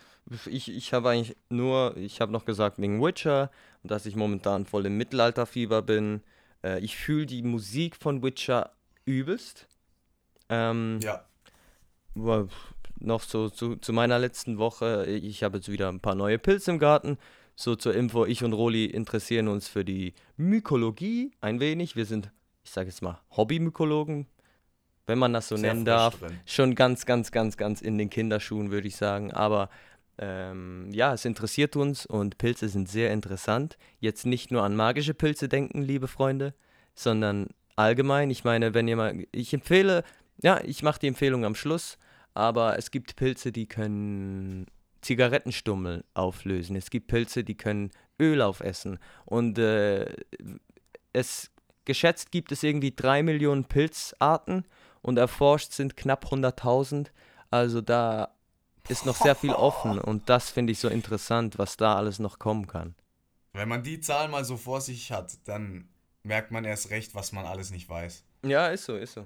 ich, 0.46 0.70
ich 0.72 0.94
habe 0.94 1.10
eigentlich 1.10 1.36
nur, 1.50 1.98
ich 1.98 2.22
habe 2.22 2.32
noch 2.32 2.46
gesagt 2.46 2.78
wegen 2.80 3.02
Witcher 3.02 3.50
dass 3.82 4.06
ich 4.06 4.18
momentan 4.18 4.66
voll 4.66 4.86
im 4.88 4.98
Mittelalterfieber 4.98 5.82
bin. 5.82 6.22
Äh, 6.64 6.80
ich 6.82 6.98
fühle 6.98 7.26
die 7.26 7.42
Musik 7.44 7.96
von 7.96 8.22
Witcher 8.22 8.72
übelst. 9.06 9.68
Ähm, 10.50 11.00
Ja, 11.02 11.24
wa- 12.14 12.48
noch 13.00 13.22
so 13.24 13.50
zu, 13.50 13.78
zu 13.78 13.94
meiner 13.94 14.20
letzten 14.20 14.58
Woche, 14.58 15.06
ich 15.06 15.44
habe 15.44 15.58
jetzt 15.60 15.72
wieder 15.72 15.88
ein 15.88 16.02
paar 16.02 16.16
neue 16.16 16.38
Pilze 16.38 16.72
im 16.72 16.80
Garten. 16.80 17.18
So 17.56 17.78
zur 17.78 17.96
Info, 17.96 18.26
ich 18.26 18.44
und 18.44 18.52
Roli 18.52 18.86
interessieren 18.86 19.48
uns 19.48 19.70
für 19.70 19.86
die 19.86 20.14
Mykologie 20.36 21.32
ein 21.40 21.62
wenig. 21.62 21.96
Wir 21.96 22.06
sind, 22.06 22.30
ich 22.66 22.72
sage 22.72 22.90
jetzt 22.90 23.02
mal, 23.02 23.22
Hobbymykologen, 23.38 24.28
wenn 25.10 25.20
man 25.20 25.34
das 25.34 25.48
so 25.48 25.58
Sehr 25.58 25.74
nennen 25.74 25.86
darf 25.86 26.20
drin. 26.20 26.40
schon 26.46 26.76
ganz, 26.76 27.06
ganz, 27.06 27.32
ganz, 27.32 27.58
ganz 27.58 27.82
in 27.82 27.98
den 27.98 28.10
Kinderschuhen, 28.10 28.72
würde 28.72 28.88
ich 28.88 28.96
sagen. 28.96 29.34
Aber 29.34 29.70
ähm, 30.20 30.90
ja, 30.92 31.14
es 31.14 31.26
interessiert 31.26 31.76
uns 31.76 32.06
und 32.06 32.38
Pilze 32.38 32.70
sind 32.70 32.88
sehr 32.88 33.12
interessant. 33.12 33.78
Jetzt 34.00 34.26
nicht 34.26 34.52
nur 34.52 34.64
an 34.64 34.76
magische 34.76 35.16
Pilze 35.16 35.50
denken, 35.50 35.82
liebe 35.82 36.08
Freunde, 36.08 36.54
sondern 36.94 37.48
allgemein. 37.76 38.30
Ich 38.30 38.44
meine, 38.44 38.76
wenn 38.76 38.88
ihr 38.88 38.96
mal, 38.96 39.26
ich 39.32 39.52
empfehle, 39.54 40.04
ja, 40.42 40.62
ich 40.64 40.84
mache 40.84 41.00
die 41.00 41.08
Empfehlung 41.08 41.44
am 41.44 41.56
Schluss, 41.56 41.98
aber 42.36 42.78
es 42.78 42.92
gibt 42.92 43.16
Pilze, 43.16 43.52
die 43.52 43.66
können 43.66 44.68
Zigarettenstummel 45.02 46.04
auflösen. 46.14 46.76
Es 46.76 46.92
gibt 46.92 47.08
Pilze, 47.08 47.44
die 47.44 47.56
können 47.56 47.90
Öl 48.20 48.42
aufessen. 48.44 49.00
Und 49.26 49.58
äh, 49.58 50.06
es 51.14 51.50
geschätzt 51.86 52.32
gibt 52.32 52.52
es 52.52 52.62
irgendwie 52.62 52.94
drei 52.96 53.24
Millionen 53.24 53.66
Pilzarten 53.66 54.66
und 55.02 55.18
erforscht 55.18 55.72
sind 55.72 55.98
knapp 55.98 56.26
100.000. 56.26 57.08
Also 57.52 57.82
da 57.82 58.34
ist 58.88 59.06
noch 59.06 59.16
sehr 59.16 59.36
viel 59.36 59.52
offen 59.52 60.00
und 60.00 60.30
das 60.30 60.50
finde 60.50 60.72
ich 60.72 60.80
so 60.80 60.88
interessant, 60.88 61.58
was 61.58 61.78
da 61.78 61.96
alles 61.96 62.20
noch 62.20 62.40
kommen 62.40 62.68
kann. 62.68 62.96
Wenn 63.54 63.70
man 63.70 63.84
die 63.84 64.00
Zahlen 64.00 64.32
mal 64.32 64.46
so 64.46 64.58
vor 64.58 64.82
sich 64.82 65.12
hat, 65.12 65.38
dann 65.46 65.90
merkt 66.24 66.52
man 66.52 66.66
erst 66.66 66.90
recht, 66.90 67.16
was 67.16 67.32
man 67.32 67.46
alles 67.46 67.72
nicht 67.72 67.90
weiß. 67.90 68.24
Ja, 68.44 68.68
ist 68.68 68.86
so, 68.86 68.96
ist 68.96 69.14
so. 69.14 69.26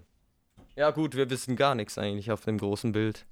Ja, 0.76 0.92
gut, 0.92 1.16
wir 1.16 1.30
wissen 1.30 1.56
gar 1.56 1.76
nichts 1.76 1.98
eigentlich 1.98 2.32
auf 2.32 2.42
dem 2.42 2.58
großen 2.58 2.92
Bild. 2.92 3.26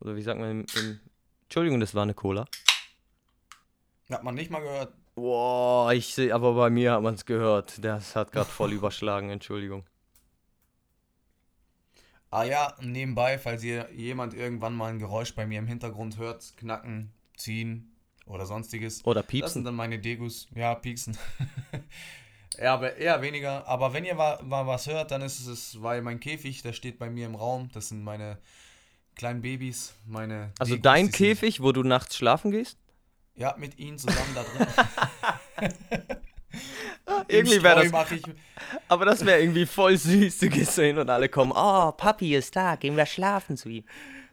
Oder 0.00 0.16
wie 0.16 0.22
sagt 0.22 0.40
man 0.40 0.50
im, 0.50 0.66
im 0.76 1.00
Entschuldigung, 1.44 1.80
das 1.80 1.94
war 1.94 2.02
eine 2.02 2.14
Cola. 2.14 2.46
Hat 4.10 4.24
man 4.24 4.34
nicht 4.34 4.50
mal 4.50 4.60
gehört. 4.60 4.92
Boah, 5.14 5.92
ich 5.92 6.14
sehe, 6.14 6.34
aber 6.34 6.54
bei 6.54 6.70
mir 6.70 6.92
hat 6.92 7.02
man 7.02 7.14
es 7.14 7.26
gehört. 7.26 7.84
Das 7.84 8.16
hat 8.16 8.32
gerade 8.32 8.48
voll 8.48 8.72
überschlagen, 8.72 9.30
Entschuldigung. 9.30 9.84
Ah 12.30 12.44
ja, 12.44 12.74
nebenbei, 12.80 13.38
falls 13.38 13.64
ihr 13.64 13.88
jemand 13.92 14.34
irgendwann 14.34 14.74
mal 14.76 14.92
ein 14.92 14.98
Geräusch 15.00 15.34
bei 15.34 15.46
mir 15.46 15.58
im 15.58 15.66
Hintergrund 15.66 16.16
hört, 16.16 16.56
knacken, 16.56 17.12
ziehen 17.36 17.92
oder 18.26 18.46
sonstiges. 18.46 19.04
Oder 19.04 19.22
Das 19.22 19.30
sind 19.30 19.40
piepsen. 19.40 19.64
dann 19.64 19.74
meine 19.74 19.98
Degus. 19.98 20.46
Ja, 20.54 20.76
pieksen. 20.76 21.18
ja, 22.58 22.72
aber 22.74 22.96
eher 22.96 23.20
weniger. 23.20 23.66
Aber 23.66 23.92
wenn 23.92 24.04
ihr 24.04 24.16
wa- 24.16 24.40
mal 24.42 24.64
was 24.66 24.86
hört, 24.86 25.10
dann 25.10 25.22
ist 25.22 25.44
es, 25.44 25.82
weil 25.82 26.02
mein 26.02 26.20
Käfig, 26.20 26.62
der 26.62 26.72
steht 26.72 26.98
bei 27.00 27.10
mir 27.10 27.26
im 27.26 27.34
Raum. 27.34 27.68
Das 27.72 27.88
sind 27.88 28.04
meine 28.04 28.38
kleinen 29.16 29.40
Babys, 29.42 29.94
meine. 30.06 30.52
Also 30.60 30.74
Degus, 30.74 30.82
dein 30.84 31.10
Käfig, 31.10 31.60
wo 31.60 31.72
du 31.72 31.82
nachts 31.82 32.16
schlafen 32.16 32.52
gehst? 32.52 32.78
Ja, 33.34 33.56
mit 33.58 33.76
ihnen 33.78 33.98
zusammen 33.98 34.34
da 34.36 34.44
drin. 34.44 35.70
Irgendwie 37.28 37.62
wäre 37.62 37.88
das, 37.88 38.22
aber 38.88 39.04
das 39.04 39.24
wäre 39.24 39.40
irgendwie 39.40 39.66
voll 39.66 39.96
süß 39.96 40.38
zu 40.38 40.48
gesehen 40.48 40.98
und 40.98 41.08
alle 41.10 41.28
kommen, 41.28 41.52
oh, 41.54 41.92
Papi 41.92 42.34
ist 42.34 42.54
da, 42.56 42.76
gehen 42.76 42.96
wir 42.96 43.06
schlafen 43.06 43.56
zu 43.56 43.68
ihm. 43.68 43.84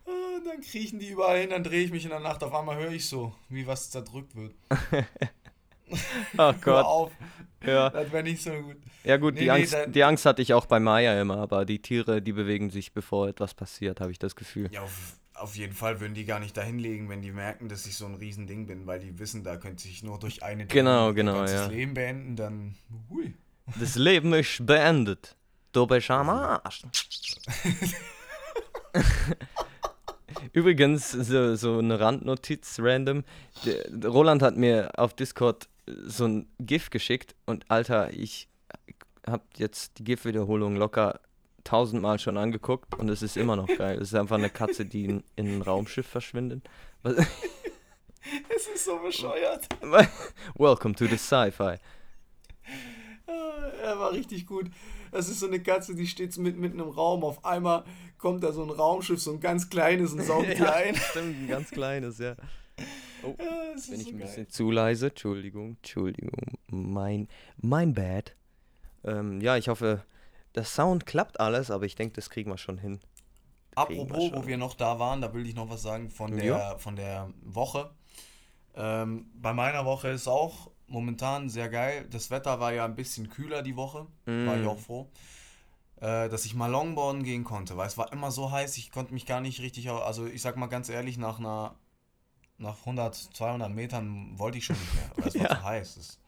Ah, 0.06 0.40
Dann 0.46 0.62
kriechen 0.62 1.00
die 1.00 1.10
überall 1.10 1.40
hin, 1.42 1.50
dann 1.52 1.64
drehe 1.64 1.84
ich 1.84 1.92
mich 1.92 2.04
in 2.04 2.10
der 2.12 2.20
Nacht. 2.20 2.44
Auf 2.44 2.54
einmal 2.54 2.78
höre 2.78 2.92
ich 2.92 3.08
so, 3.08 3.34
wie 3.50 3.66
was 3.68 3.90
zerdrückt 3.92 4.36
wird. 4.36 4.54
Oh 5.90 5.98
Hör 6.38 6.54
Gott, 6.54 6.86
auf, 6.86 7.12
ja. 7.66 7.90
das 7.90 8.12
wäre 8.12 8.24
nicht 8.24 8.44
so 8.44 8.52
gut. 8.52 8.76
Ja 9.06 9.16
gut, 9.16 9.36
Nee, 9.36 9.40
die, 9.40 9.46
nee, 9.46 9.52
Angst, 9.52 9.78
die 9.88 10.04
Angst 10.04 10.26
hatte 10.26 10.42
ich 10.42 10.54
auch 10.54 10.66
bei 10.66 10.82
Maya 10.82 11.22
immer, 11.22 11.38
aber 11.38 11.64
die 11.64 11.82
Tiere, 11.82 12.22
die 12.22 12.34
bewegen 12.34 12.70
sich, 12.70 12.92
bevor 12.92 13.30
etwas 13.30 13.54
passiert, 13.54 14.02
habe 14.02 14.12
ich 14.12 14.20
das 14.20 14.36
Gefühl. 14.36 14.70
Ja, 14.74 14.82
auf, 14.82 15.18
auf 15.38 15.56
jeden 15.56 15.74
Fall 15.74 16.00
würden 16.00 16.14
die 16.14 16.26
gar 16.26 16.40
nicht 16.40 16.58
dahin 16.58 16.80
legen, 16.80 17.10
wenn 17.10 17.22
die 17.22 17.32
merken, 17.32 17.70
dass 17.70 17.86
ich 17.86 17.96
so 17.96 18.06
ein 18.06 18.16
Riesending 18.16 18.66
bin, 18.66 18.88
weil 18.88 19.00
die 19.00 19.18
wissen, 19.20 19.44
da 19.44 19.58
könnte 19.58 19.84
sich 19.84 20.04
nur 20.04 20.20
durch 20.20 20.44
eine 20.44 20.68
Genau, 20.68 21.14
genau, 21.14 21.34
ganzes 21.34 21.56
ja. 21.56 21.68
Leben 21.68 21.94
beenden, 21.94 22.36
dann 22.36 22.76
hui. 23.10 23.34
Das 23.80 23.96
Leben 23.96 24.34
ist 24.34 24.66
beendet. 24.66 25.36
Du 25.72 25.86
bist 25.86 26.10
am 26.10 26.30
Arsch. 26.30 26.84
Übrigens, 30.54 31.12
so, 31.12 31.56
so 31.56 31.80
eine 31.80 32.00
Randnotiz, 32.00 32.80
random. 32.80 33.24
Roland 34.04 34.42
hat 34.42 34.56
mir 34.58 34.92
auf 34.98 35.14
Discord 35.14 35.68
so 36.06 36.26
ein 36.26 36.48
GIF 36.60 36.90
geschickt 36.90 37.36
und 37.46 37.70
Alter, 37.70 38.12
ich 38.14 38.48
hab 39.26 39.44
jetzt 39.58 40.00
die 40.00 40.04
GIF-Wiederholung 40.04 40.76
locker 40.76 41.20
tausendmal 41.68 42.18
schon 42.20 42.38
angeguckt 42.38 42.96
und 42.96 43.10
es 43.10 43.22
ist 43.22 43.38
immer 43.38 43.56
noch 43.56 43.68
geil. 43.68 43.98
Es 44.02 44.10
ist 44.10 44.16
einfach 44.16 44.38
eine 44.38 44.50
Katze, 44.50 44.86
die 44.86 45.06
in, 45.06 45.24
in 45.36 45.58
ein 45.58 45.62
Raumschiff 45.62 46.08
verschwindet. 46.08 46.68
Es 48.54 48.68
ist 48.68 48.84
so 48.86 48.98
bescheuert. 49.00 49.68
Welcome 50.56 50.96
to 50.96 51.06
the 51.06 51.16
Sci-Fi. 51.18 51.76
Ah, 53.28 53.72
Er 53.84 54.00
war 54.00 54.12
richtig 54.12 54.46
gut. 54.46 54.70
Das 55.12 55.30
ist 55.30 55.40
so 55.40 55.48
eine 55.48 55.62
Katze, 55.62 55.96
die 55.96 56.08
steht 56.08 56.34
so 56.34 56.42
mit, 56.42 56.58
mitten 56.58 56.80
im 56.80 56.90
Raum. 56.90 57.24
Auf 57.24 57.46
einmal 57.46 57.86
kommt 58.18 58.44
da 58.44 58.52
so 58.52 58.64
ein 58.64 58.70
Raumschiff, 58.70 59.22
so 59.22 59.32
ein 59.32 59.40
ganz 59.40 59.70
kleines 59.70 60.12
und 60.12 60.24
saugt 60.24 60.48
die 60.50 60.62
Ja, 60.62 60.74
ein. 60.74 60.96
stimmt, 60.96 61.42
ein 61.44 61.48
ganz 61.48 61.72
kleines, 61.72 62.18
ja. 62.18 62.36
Oh, 63.24 63.34
Ja, 63.40 63.46
bin 63.72 63.76
ist 63.78 63.90
ich 63.90 64.04
so 64.04 64.10
ein 64.10 64.18
geil. 64.18 64.28
bisschen 64.28 64.50
zu 64.50 64.72
leise. 64.72 65.08
Entschuldigung, 65.08 65.78
Entschuldigung. 65.78 66.58
Mein, 66.70 67.30
mein 67.62 67.94
Bad. 67.94 68.36
Ähm, 69.06 69.40
ja, 69.40 69.56
ich 69.56 69.70
hoffe, 69.70 70.04
der 70.58 70.66
Sound 70.66 71.06
klappt 71.06 71.40
alles, 71.40 71.72
aber 71.72 71.86
ich 71.86 71.96
denke, 71.96 72.16
das 72.16 72.30
kriegen 72.30 72.52
wir 72.52 72.58
schon 72.58 72.78
hin. 72.78 73.00
wir 73.72 73.78
Apropos, 73.78 74.26
schon. 74.26 74.36
wo 74.44 74.48
wir 74.48 74.58
noch 74.58 74.74
da 74.74 75.00
waren, 75.00 75.22
da 75.22 75.34
will 75.34 75.46
ich 75.48 75.56
noch 75.56 75.70
was 75.70 75.82
sagen 75.84 76.10
von 76.10 76.36
der, 76.36 76.44
Ja. 76.46 76.78
von 76.78 76.96
der 76.98 77.30
Woche. 77.44 77.92
Ähm, 78.76 79.28
bei 79.36 79.54
meiner 79.54 79.86
Woche 79.86 80.10
ist 80.10 80.28
auch 80.28 80.70
momentan 80.88 81.50
sehr 81.50 81.70
geil. 81.70 82.06
Das 82.12 82.30
Wetter 82.32 82.60
war 82.60 82.74
ja 82.74 82.86
ein 82.86 82.96
bisschen 82.96 83.30
kühler 83.30 83.62
die 83.62 83.76
Woche. 83.76 84.08
War 84.26 84.56
ich 84.58 84.64
Mm. 84.64 84.68
auch 84.68 84.80
froh. 84.80 85.10
Äh, 86.00 86.30
dass 86.30 86.46
ich 86.46 86.54
mal 86.54 86.70
Longboarden 86.70 87.24
gehen 87.24 87.44
konnte, 87.44 87.76
weil 87.76 87.88
es 87.88 87.98
war 87.98 88.12
immer 88.14 88.30
so 88.32 88.52
heiß, 88.52 88.78
ich 88.78 88.92
konnte 88.92 89.14
mich 89.16 89.26
gar 89.26 89.42
nicht 89.42 89.62
richtig, 89.62 89.90
also 89.90 90.28
ich 90.28 90.44
sag 90.44 90.56
mal 90.56 90.68
ganz 90.68 90.90
ehrlich, 90.90 91.18
nach 91.18 91.40
einer, 91.40 91.74
nach 92.60 92.78
100, 92.82 93.16
200 93.16 93.72
Metern 93.72 94.38
wollte 94.38 94.60
ich 94.60 94.66
schon 94.66 94.76
nicht 94.80 94.94
mehr, 94.94 95.12
weil 95.18 95.28
es 95.30 95.36
war 95.36 95.42
Ja. 95.50 95.56
zu 95.58 95.64
heiß. 95.64 95.96
Das, 95.96 96.20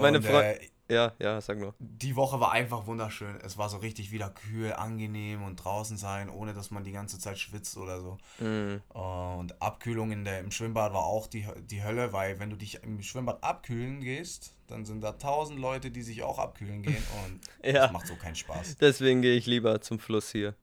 Meine 0.00 0.16
und, 0.18 0.24
Freu- 0.24 0.40
äh, 0.52 0.58
Ja, 0.90 1.12
ja, 1.18 1.40
sag 1.40 1.58
nur. 1.58 1.74
die 1.78 2.16
Woche 2.16 2.40
war 2.40 2.52
einfach 2.52 2.86
wunderschön. 2.86 3.36
Es 3.42 3.56
war 3.56 3.68
so 3.68 3.76
richtig 3.78 4.10
wieder 4.10 4.28
kühl, 4.28 4.72
angenehm 4.72 5.42
und 5.44 5.56
draußen 5.56 5.96
sein, 5.96 6.28
ohne 6.28 6.52
dass 6.52 6.70
man 6.70 6.84
die 6.84 6.92
ganze 6.92 7.18
Zeit 7.18 7.38
schwitzt 7.38 7.76
oder 7.76 8.00
so. 8.00 8.18
Mm. 8.44 8.82
Und 8.96 9.62
Abkühlung 9.62 10.10
in 10.10 10.24
der, 10.24 10.40
im 10.40 10.50
Schwimmbad 10.50 10.92
war 10.92 11.04
auch 11.04 11.26
die, 11.28 11.46
die 11.70 11.82
Hölle, 11.84 12.12
weil 12.12 12.38
wenn 12.40 12.50
du 12.50 12.56
dich 12.56 12.82
im 12.82 13.00
Schwimmbad 13.02 13.42
abkühlen 13.44 14.00
gehst, 14.00 14.54
dann 14.66 14.84
sind 14.84 15.00
da 15.00 15.12
tausend 15.12 15.58
Leute, 15.60 15.90
die 15.90 16.02
sich 16.02 16.22
auch 16.22 16.38
abkühlen 16.38 16.82
gehen 16.82 17.02
und 17.24 17.40
Ja. 17.64 17.82
das 17.84 17.92
macht 17.92 18.06
so 18.08 18.16
keinen 18.16 18.34
Spaß. 18.36 18.76
Deswegen 18.76 19.22
gehe 19.22 19.36
ich 19.36 19.46
lieber 19.46 19.80
zum 19.80 19.98
Fluss 19.98 20.30
hier. 20.32 20.54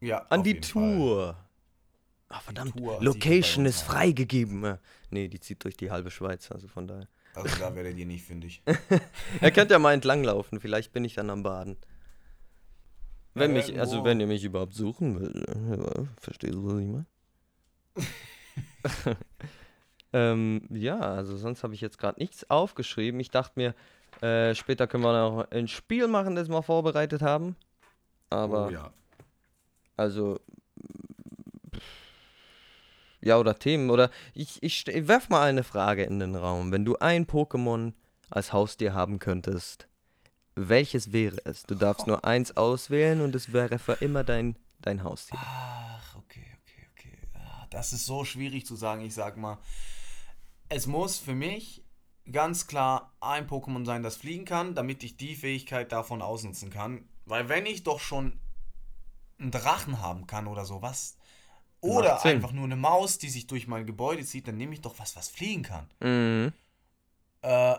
Ja, 0.00 0.18
An 0.30 0.42
die 0.42 0.50
jeden 0.50 0.64
Fall. 0.64 0.82
Tour. 0.96 1.36
Ach, 2.28 2.42
verdammt. 2.42 2.76
Tour, 2.76 2.98
Location 3.02 3.66
ist 3.66 3.82
freigegeben. 3.82 4.64
Äh, 4.64 4.78
Nee, 5.10 5.28
die 5.28 5.38
zieht 5.38 5.62
durch 5.62 5.76
die 5.76 5.90
halbe 5.90 6.10
Schweiz, 6.10 6.50
also 6.50 6.66
von 6.68 6.88
daher. 6.88 7.06
Also 7.34 7.58
da 7.58 7.74
werdet 7.74 7.96
ihr 7.96 8.06
nicht 8.06 8.24
fündig. 8.24 8.62
Ihr 9.40 9.50
könnt 9.50 9.70
ja 9.70 9.78
mal 9.78 9.94
entlanglaufen, 9.94 10.60
vielleicht 10.60 10.92
bin 10.92 11.04
ich 11.04 11.14
dann 11.14 11.30
am 11.30 11.42
Baden. 11.42 11.76
Wenn 13.34 13.56
Ja, 13.56 13.56
mich, 13.56 13.80
also 13.80 14.04
wenn 14.04 14.20
ihr 14.20 14.26
mich 14.26 14.44
überhaupt 14.44 14.74
suchen 14.74 15.18
will, 15.18 15.42
äh, 15.48 16.20
verstehst 16.20 16.54
du, 16.54 16.66
was 16.66 16.80
ich 16.80 16.88
meine? 16.88 17.06
ähm, 20.12 20.68
ja, 20.70 20.98
also 20.98 21.38
sonst 21.38 21.62
habe 21.62 21.74
ich 21.74 21.80
jetzt 21.80 21.98
gerade 21.98 22.20
nichts 22.20 22.50
aufgeschrieben. 22.50 23.18
Ich 23.20 23.30
dachte 23.30 23.52
mir, 23.56 23.74
äh, 24.20 24.54
später 24.54 24.86
können 24.86 25.04
wir 25.04 25.12
noch 25.12 25.50
ein 25.50 25.68
Spiel 25.68 26.08
machen, 26.08 26.36
das 26.36 26.48
wir 26.48 26.62
vorbereitet 26.62 27.22
haben. 27.22 27.56
Aber, 28.28 28.66
oh, 28.66 28.70
ja. 28.70 28.92
also, 29.96 30.38
ja, 33.22 33.38
oder 33.38 33.58
Themen, 33.58 33.90
oder 33.90 34.10
ich, 34.34 34.62
ich, 34.62 34.86
ich 34.86 35.08
werf 35.08 35.28
mal 35.28 35.48
eine 35.48 35.64
Frage 35.64 36.04
in 36.04 36.18
den 36.18 36.34
Raum. 36.36 36.72
Wenn 36.72 36.84
du 36.84 36.96
ein 36.98 37.26
Pokémon 37.26 37.92
als 38.30 38.52
Haustier 38.52 38.94
haben 38.94 39.18
könntest, 39.18 39.88
welches 40.54 41.12
wäre 41.12 41.38
es? 41.44 41.62
Du 41.62 41.74
darfst 41.74 42.06
nur 42.06 42.24
eins 42.24 42.56
auswählen 42.56 43.20
und 43.20 43.34
es 43.34 43.52
wäre 43.52 43.78
für 43.78 43.94
immer 43.94 44.24
dein, 44.24 44.56
dein 44.80 45.02
Haustier. 45.02 45.38
Ach, 45.40 46.16
okay, 46.16 46.44
okay, 46.62 46.86
okay. 46.92 47.18
Ah, 47.34 47.66
Das 47.70 47.92
ist 47.92 48.04
so 48.04 48.24
schwierig 48.24 48.66
zu 48.66 48.76
sagen. 48.76 49.02
Ich 49.02 49.14
sag 49.14 49.36
mal, 49.36 49.58
es 50.68 50.86
muss 50.86 51.18
für 51.18 51.34
mich 51.34 51.84
ganz 52.30 52.66
klar 52.66 53.14
ein 53.20 53.48
Pokémon 53.48 53.84
sein, 53.84 54.02
das 54.02 54.16
fliegen 54.16 54.44
kann, 54.44 54.74
damit 54.74 55.02
ich 55.02 55.16
die 55.16 55.34
Fähigkeit 55.34 55.90
davon 55.92 56.22
ausnutzen 56.22 56.70
kann. 56.70 57.08
Weil 57.24 57.48
wenn 57.48 57.66
ich 57.66 57.82
doch 57.82 58.00
schon 58.00 58.38
einen 59.38 59.50
Drachen 59.50 60.00
haben 60.00 60.26
kann 60.26 60.46
oder 60.46 60.64
sowas, 60.64 61.16
oder 61.82 62.24
einfach 62.24 62.52
nur 62.52 62.64
eine 62.64 62.76
Maus, 62.76 63.18
die 63.18 63.28
sich 63.28 63.46
durch 63.46 63.66
mein 63.66 63.86
Gebäude 63.86 64.24
zieht, 64.24 64.48
dann 64.48 64.56
nehme 64.56 64.72
ich 64.74 64.80
doch 64.80 64.98
was, 64.98 65.16
was 65.16 65.28
fliegen 65.28 65.62
kann. 65.62 65.88
Mhm. 66.00 66.52
Äh, 67.42 67.76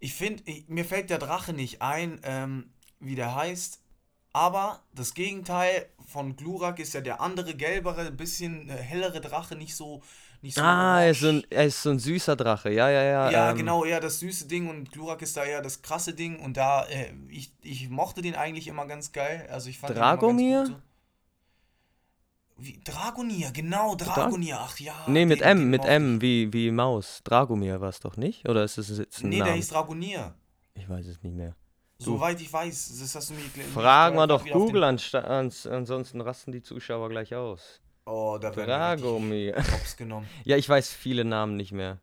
ich 0.00 0.14
finde, 0.14 0.42
mir 0.68 0.84
fällt 0.84 1.10
der 1.10 1.18
Drache 1.18 1.52
nicht 1.52 1.80
ein, 1.82 2.20
ähm, 2.24 2.70
wie 3.00 3.14
der 3.14 3.34
heißt. 3.34 3.80
Aber 4.32 4.82
das 4.94 5.14
Gegenteil 5.14 5.86
von 6.10 6.36
Glurak 6.36 6.78
ist 6.78 6.94
ja 6.94 7.00
der 7.02 7.20
andere, 7.20 7.54
gelbere, 7.54 8.10
bisschen 8.10 8.68
äh, 8.68 8.76
hellere 8.76 9.20
Drache, 9.20 9.56
nicht 9.56 9.76
so. 9.76 10.02
Nicht 10.40 10.56
so 10.56 10.62
Ah, 10.62 11.02
er 11.02 11.10
ist, 11.12 11.20
so 11.20 11.28
ein, 11.28 11.44
er 11.50 11.66
ist 11.66 11.82
so 11.82 11.90
ein 11.90 12.00
süßer 12.00 12.34
Drache. 12.34 12.70
Ja, 12.72 12.90
ja, 12.90 13.02
ja. 13.04 13.30
Ja, 13.30 13.50
ähm, 13.50 13.56
genau, 13.58 13.84
eher 13.84 14.00
das 14.00 14.18
süße 14.18 14.48
Ding 14.48 14.68
und 14.68 14.90
Glurak 14.90 15.22
ist 15.22 15.36
da 15.36 15.44
eher 15.44 15.62
das 15.62 15.82
krasse 15.82 16.14
Ding 16.14 16.40
und 16.40 16.56
da, 16.56 16.84
äh, 16.86 17.12
ich, 17.28 17.52
ich 17.62 17.88
mochte 17.90 18.22
den 18.22 18.34
eigentlich 18.34 18.66
immer 18.66 18.86
ganz 18.86 19.12
geil. 19.12 19.46
Also 19.52 19.70
ich 19.70 19.78
fand 19.78 19.96
den 19.96 20.08
immer 20.08 20.24
ganz 20.24 20.42
Dragomir? 20.42 20.58
gut 20.58 20.66
so. 20.66 20.82
Wie, 22.58 22.80
Dragonier, 22.84 23.50
genau, 23.52 23.94
Dragonier, 23.96 24.58
ach 24.60 24.78
ja. 24.78 24.94
Nee, 25.08 25.26
mit 25.26 25.40
den- 25.40 25.48
M, 25.48 25.70
mit. 25.70 25.84
M, 25.84 26.20
wie, 26.20 26.52
wie 26.52 26.70
Maus. 26.70 27.20
Dragomir 27.24 27.80
war 27.80 27.88
es 27.88 28.00
doch 28.00 28.16
nicht? 28.16 28.48
Oder 28.48 28.62
ist 28.64 28.78
es 28.78 28.96
jetzt 28.98 29.22
ein 29.22 29.30
Nee, 29.30 29.36
der 29.38 29.46
Name? 29.46 29.56
hieß 29.56 29.68
Dragonier. 29.68 30.34
Ich 30.74 30.88
weiß 30.88 31.06
es 31.06 31.22
nicht 31.22 31.34
mehr. 31.34 31.56
Soweit 31.98 32.40
ich 32.40 32.52
weiß, 32.52 32.98
das 33.00 33.14
hast 33.14 33.30
du 33.30 33.34
mir 33.34 33.42
gl- 33.42 33.62
Fragen 33.72 34.16
wir 34.16 34.26
doch 34.26 34.44
Google, 34.44 34.82
ans, 34.84 35.14
ansonsten 35.14 36.20
rasten 36.20 36.50
die 36.52 36.62
Zuschauer 36.62 37.08
gleich 37.10 37.34
aus. 37.34 37.80
Oh, 38.06 38.38
da 38.40 38.54
werden 38.56 38.68
Dragomir. 38.68 39.56
Hops 39.72 39.96
genommen. 39.96 40.26
Ja, 40.44 40.56
ich 40.56 40.68
weiß 40.68 40.90
viele 40.92 41.24
Namen 41.24 41.56
nicht 41.56 41.70
mehr. 41.72 42.00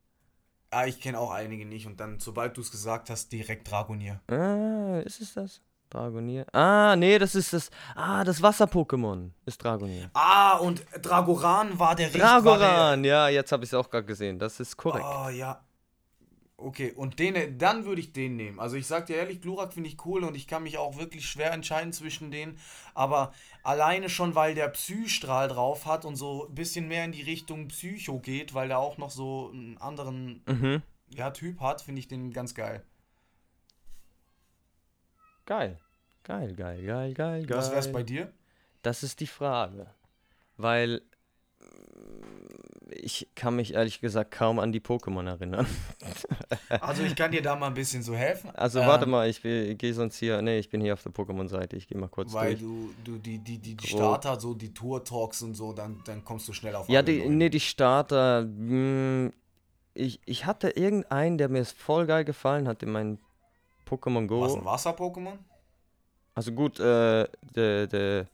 Ah, 0.72 0.86
ich 0.86 1.02
kenne 1.02 1.20
auch 1.20 1.32
einige 1.32 1.66
nicht 1.66 1.86
und 1.88 2.00
dann, 2.00 2.20
sobald 2.20 2.56
du 2.56 2.62
es 2.62 2.72
gesagt 2.72 3.10
hast, 3.10 3.32
direkt 3.32 3.70
Dragonier. 3.70 4.22
Ah, 4.28 5.00
ist 5.04 5.20
es 5.20 5.34
das? 5.34 5.62
Dragonier. 5.90 6.46
Ah, 6.54 6.96
nee, 6.96 7.18
das 7.18 7.36
ist 7.36 7.54
das. 7.54 7.72
Ah, 7.96 8.24
das 8.24 8.42
Wasser-Pokémon 8.42 9.32
ist 9.46 9.64
Dragonier. 9.64 10.12
Ah, 10.14 10.58
und 10.58 10.86
Dragoran 11.02 11.80
war 11.80 11.96
der 11.96 12.10
Dragoran, 12.10 13.04
ja, 13.04 13.28
jetzt 13.30 13.52
habe 13.52 13.64
ich 13.64 13.70
es 13.72 13.74
auch 13.74 13.90
gerade 13.90 14.06
gesehen. 14.06 14.38
Das 14.40 14.60
ist 14.60 14.78
korrekt. 14.78 15.04
War 15.04 15.32
der, 15.32 15.36
oh, 15.36 15.38
ja. 15.38 15.62
Okay, 16.62 16.92
und 16.92 17.20
den, 17.20 17.58
dann 17.58 17.86
würde 17.86 18.02
ich 18.02 18.12
den 18.12 18.36
nehmen. 18.36 18.60
Also 18.60 18.76
ich 18.76 18.86
sag 18.86 19.06
dir 19.06 19.16
ehrlich, 19.16 19.42
Glurak 19.42 19.74
finde 19.74 19.88
ich 19.90 20.06
cool 20.06 20.26
und 20.26 20.36
ich 20.36 20.46
kann 20.46 20.64
mich 20.64 20.78
auch 20.78 20.98
wirklich 20.98 21.26
schwer 21.26 21.54
entscheiden 21.54 21.94
zwischen 21.94 22.32
denen. 22.32 22.60
Aber 22.94 23.32
alleine 23.64 24.10
schon, 24.10 24.36
weil 24.36 24.56
der 24.56 24.68
Psystrahl 24.68 25.48
drauf 25.48 25.86
hat 25.86 26.04
und 26.04 26.18
so 26.18 26.48
ein 26.50 26.56
bisschen 26.56 26.90
mehr 26.90 27.06
in 27.06 27.14
die 27.14 27.22
Richtung 27.22 27.70
Psycho 27.70 28.20
geht, 28.20 28.54
weil 28.54 28.68
der 28.68 28.80
auch 28.80 28.98
noch 28.98 29.10
so 29.10 29.50
einen 29.54 29.78
anderen 29.78 30.44
Mhm. 30.48 30.82
ja, 31.16 31.32
Typ 31.32 31.62
hat, 31.62 31.82
finde 31.82 32.00
ich 32.00 32.10
den 32.10 32.34
ganz 32.34 32.54
geil. 32.54 32.84
Geil. 35.50 35.80
Geil, 36.24 36.54
geil, 36.54 36.86
geil, 36.86 37.14
geil, 37.16 37.46
geil. 37.48 37.58
Was 37.58 37.72
wär's 37.72 37.92
bei 37.92 38.04
dir? 38.04 38.32
Das 38.84 39.02
ist 39.02 39.20
die 39.20 39.26
Frage. 39.26 39.88
Weil 40.58 41.02
ich 42.92 43.28
kann 43.34 43.56
mich 43.56 43.74
ehrlich 43.74 44.00
gesagt 44.00 44.30
kaum 44.30 44.60
an 44.60 44.72
die 44.72 44.80
Pokémon 44.80 45.28
erinnern. 45.28 45.66
Also 46.82 47.02
ich 47.02 47.16
kann 47.16 47.32
dir 47.32 47.42
da 47.42 47.56
mal 47.56 47.68
ein 47.68 47.74
bisschen 47.74 48.04
so 48.04 48.16
helfen. 48.16 48.52
Also 48.52 48.80
warte 48.82 49.08
mal, 49.08 49.28
ich, 49.28 49.44
will- 49.44 49.74
gehe 49.74 49.92
sonst 49.94 50.18
hier. 50.18 50.40
Nee, 50.44 50.60
ich 50.60 50.70
bin 50.70 50.82
hier 50.82 50.94
auf 50.94 51.02
der 51.02 51.12
Pokémon-Seite. 51.12 51.76
Ich 51.76 51.88
gehe 51.88 51.98
mal 51.98 52.08
kurz 52.10 52.32
Weil 52.32 52.56
durch. 52.56 52.62
du, 52.62 52.94
du 53.04 53.18
die, 53.18 53.40
die, 53.40 53.58
die, 53.58 53.76
die. 53.76 53.88
Starter, 53.88 54.40
so 54.40 54.54
die 54.54 54.72
Tour-Talks 54.72 55.42
und 55.42 55.56
so, 55.56 55.74
dann, 55.74 56.00
dann 56.06 56.24
kommst 56.24 56.48
du 56.48 56.54
schnell 56.54 56.76
auf 56.76 56.88
Ja, 56.88 57.02
die, 57.02 57.28
nee, 57.28 57.50
die 57.50 57.60
Starter. 57.60 58.44
mh, 58.44 59.32
Ich, 59.96 60.20
ich 60.26 60.46
hatte 60.46 60.70
irgendeinen, 60.70 61.40
der 61.40 61.50
mir 61.50 61.66
voll 61.66 62.06
geil 62.06 62.24
gefallen 62.24 62.68
hat 62.68 62.84
in 62.84 62.92
meinem 62.92 63.18
Pokémon 63.90 64.28
Go. 64.28 64.42
Was, 64.42 64.56
ein 64.56 64.66
Wasser-Pokémon? 64.66 65.38
Also 66.36 66.52
gut, 66.52 66.80
äh, 66.80 67.28
de, 67.56 67.88
de, 67.88 68.26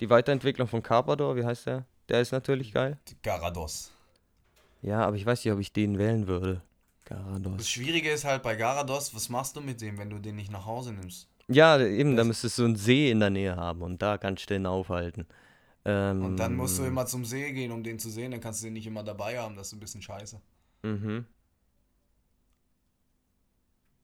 die 0.00 0.10
Weiterentwicklung 0.10 0.66
von 0.68 0.82
Carpador, 0.82 1.36
wie 1.36 1.44
heißt 1.44 1.66
der? 1.66 1.84
Der 2.08 2.20
ist 2.20 2.32
natürlich 2.32 2.72
geil. 2.72 2.98
Garados. 3.22 3.92
Ja, 4.80 5.04
aber 5.06 5.16
ich 5.16 5.24
weiß 5.24 5.44
nicht, 5.44 5.52
ob 5.54 5.60
ich 5.60 5.72
den 5.72 5.98
wählen 5.98 6.26
würde. 6.26 6.60
Das 7.04 7.18
Garados. 7.18 7.68
Schwierige 7.68 8.10
ist 8.10 8.24
halt 8.24 8.42
bei 8.42 8.56
Garados, 8.56 9.14
was 9.14 9.28
machst 9.28 9.54
du 9.56 9.60
mit 9.60 9.80
dem, 9.80 9.98
wenn 9.98 10.10
du 10.10 10.18
den 10.18 10.36
nicht 10.36 10.50
nach 10.50 10.64
Hause 10.66 10.92
nimmst? 10.92 11.28
Ja, 11.48 11.78
eben, 11.78 12.12
da 12.16 12.18
Das- 12.22 12.26
müsstest 12.28 12.58
du 12.58 12.64
einen 12.64 12.76
See 12.76 13.10
in 13.10 13.20
der 13.20 13.30
Nähe 13.30 13.54
haben 13.56 13.82
und 13.82 14.00
da 14.00 14.16
kannst 14.18 14.44
du 14.48 14.54
den 14.54 14.66
aufhalten. 14.66 15.26
Ähm, 15.84 16.24
Und 16.24 16.36
dann 16.36 16.54
musst 16.56 16.78
du 16.78 16.84
immer 16.84 17.06
zum 17.06 17.24
See 17.24 17.52
gehen, 17.52 17.72
um 17.72 17.82
den 17.82 17.98
zu 17.98 18.08
sehen, 18.08 18.30
dann 18.30 18.40
kannst 18.40 18.62
du 18.62 18.66
den 18.66 18.74
nicht 18.74 18.86
immer 18.86 19.02
dabei 19.02 19.38
haben, 19.38 19.56
das 19.56 19.68
ist 19.68 19.72
ein 19.74 19.80
bisschen 19.80 20.00
scheiße. 20.02 20.40
Mhm. 20.82 21.26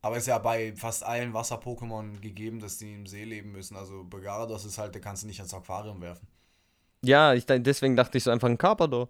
Aber 0.00 0.16
ist 0.16 0.26
ja 0.26 0.38
bei 0.38 0.74
fast 0.76 1.04
allen 1.04 1.34
Wasser-Pokémon 1.34 2.20
gegeben, 2.20 2.60
dass 2.60 2.78
die 2.78 2.94
im 2.94 3.06
See 3.06 3.24
leben 3.24 3.52
müssen. 3.52 3.76
Also 3.76 4.04
bei 4.04 4.20
Garados 4.20 4.64
ist 4.64 4.78
halt, 4.78 4.94
der 4.94 5.02
kannst 5.02 5.24
du 5.24 5.26
nicht 5.26 5.40
ans 5.40 5.54
Aquarium 5.54 6.00
werfen. 6.00 6.28
Ja, 7.04 7.34
ich, 7.34 7.46
deswegen 7.46 7.96
dachte 7.96 8.18
ich 8.18 8.24
so 8.24 8.30
einfach 8.30 8.48
ein 8.48 8.58
Carpador. 8.58 9.08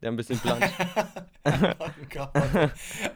Der 0.00 0.10
ein 0.10 0.16
bisschen 0.16 0.38
planscht. 0.40 0.74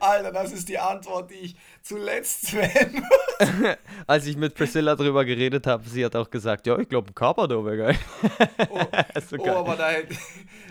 Alter, 0.01 0.33
das 0.33 0.53
ist 0.53 0.69
die 0.69 0.79
Antwort, 0.79 1.31
die 1.31 1.35
ich 1.35 1.57
zuletzt 1.83 2.47
Sven. 2.49 3.05
Als 4.07 4.27
ich 4.27 4.37
mit 4.37 4.55
Priscilla 4.55 4.95
drüber 4.97 5.25
geredet 5.25 5.67
habe, 5.67 5.89
sie 5.89 6.05
hat 6.05 6.17
auch 6.17 6.31
gesagt, 6.31 6.67
ja, 6.67 6.79
ich 6.79 6.89
glaube, 6.89 7.11
ein 7.11 7.15
Carpador 7.15 7.65
wäre 7.65 7.77
geil. 7.77 7.99
Oh, 8.71 8.81
so 9.29 9.37
oh 9.39 9.43
geil. 9.45 9.55
aber 9.57 9.77
da, 9.77 9.89
hätte- 9.91 10.17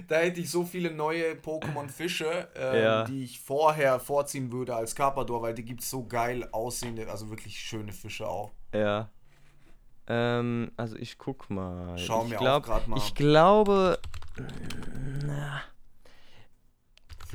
da 0.08 0.15
hätte 0.17 0.41
ich 0.41 0.50
so 0.50 0.63
viele 0.63 0.91
neue 0.91 1.34
Pokémon-Fische, 1.36 2.47
ähm, 2.56 2.84
Ja. 2.84 3.04
die 3.06 3.24
ich 3.24 3.39
vorher 3.39 4.00
vorziehen 4.00 4.52
würde 4.52 4.76
als 4.76 4.95
Carpador, 4.95 5.41
weil 5.41 5.54
die 5.54 5.63
gibt 5.63 5.82
es 5.82 5.89
so 5.89 6.06
geil 6.06 6.47
aussehende, 6.52 7.10
also 7.10 7.30
wirklich 7.30 7.60
schöne 7.60 7.91
Fische 7.93 8.28
auch. 8.28 8.52
Ja. 8.74 9.10
Ähm, 10.08 10.71
also 10.78 10.95
ich 10.97 11.17
guck 11.17 11.50
mal. 11.50 11.97
Schau 11.97 12.24
ich 12.24 12.30
mir 12.32 12.38
auch 12.38 12.41
glaub, 12.41 12.63
grad 12.63 12.88
mal. 12.88 12.97
Ich 12.97 13.13
glaube, 13.15 14.00
na. 15.26 15.62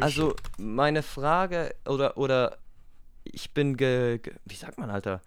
Also 0.00 0.34
meine 0.58 1.02
Frage 1.02 1.74
oder 1.86 2.16
oder 2.16 2.58
ich 3.24 3.52
bin 3.52 3.76
ge, 3.76 4.18
ge 4.18 4.34
wie 4.44 4.54
sagt 4.54 4.78
man, 4.78 4.90
Alter, 4.90 5.20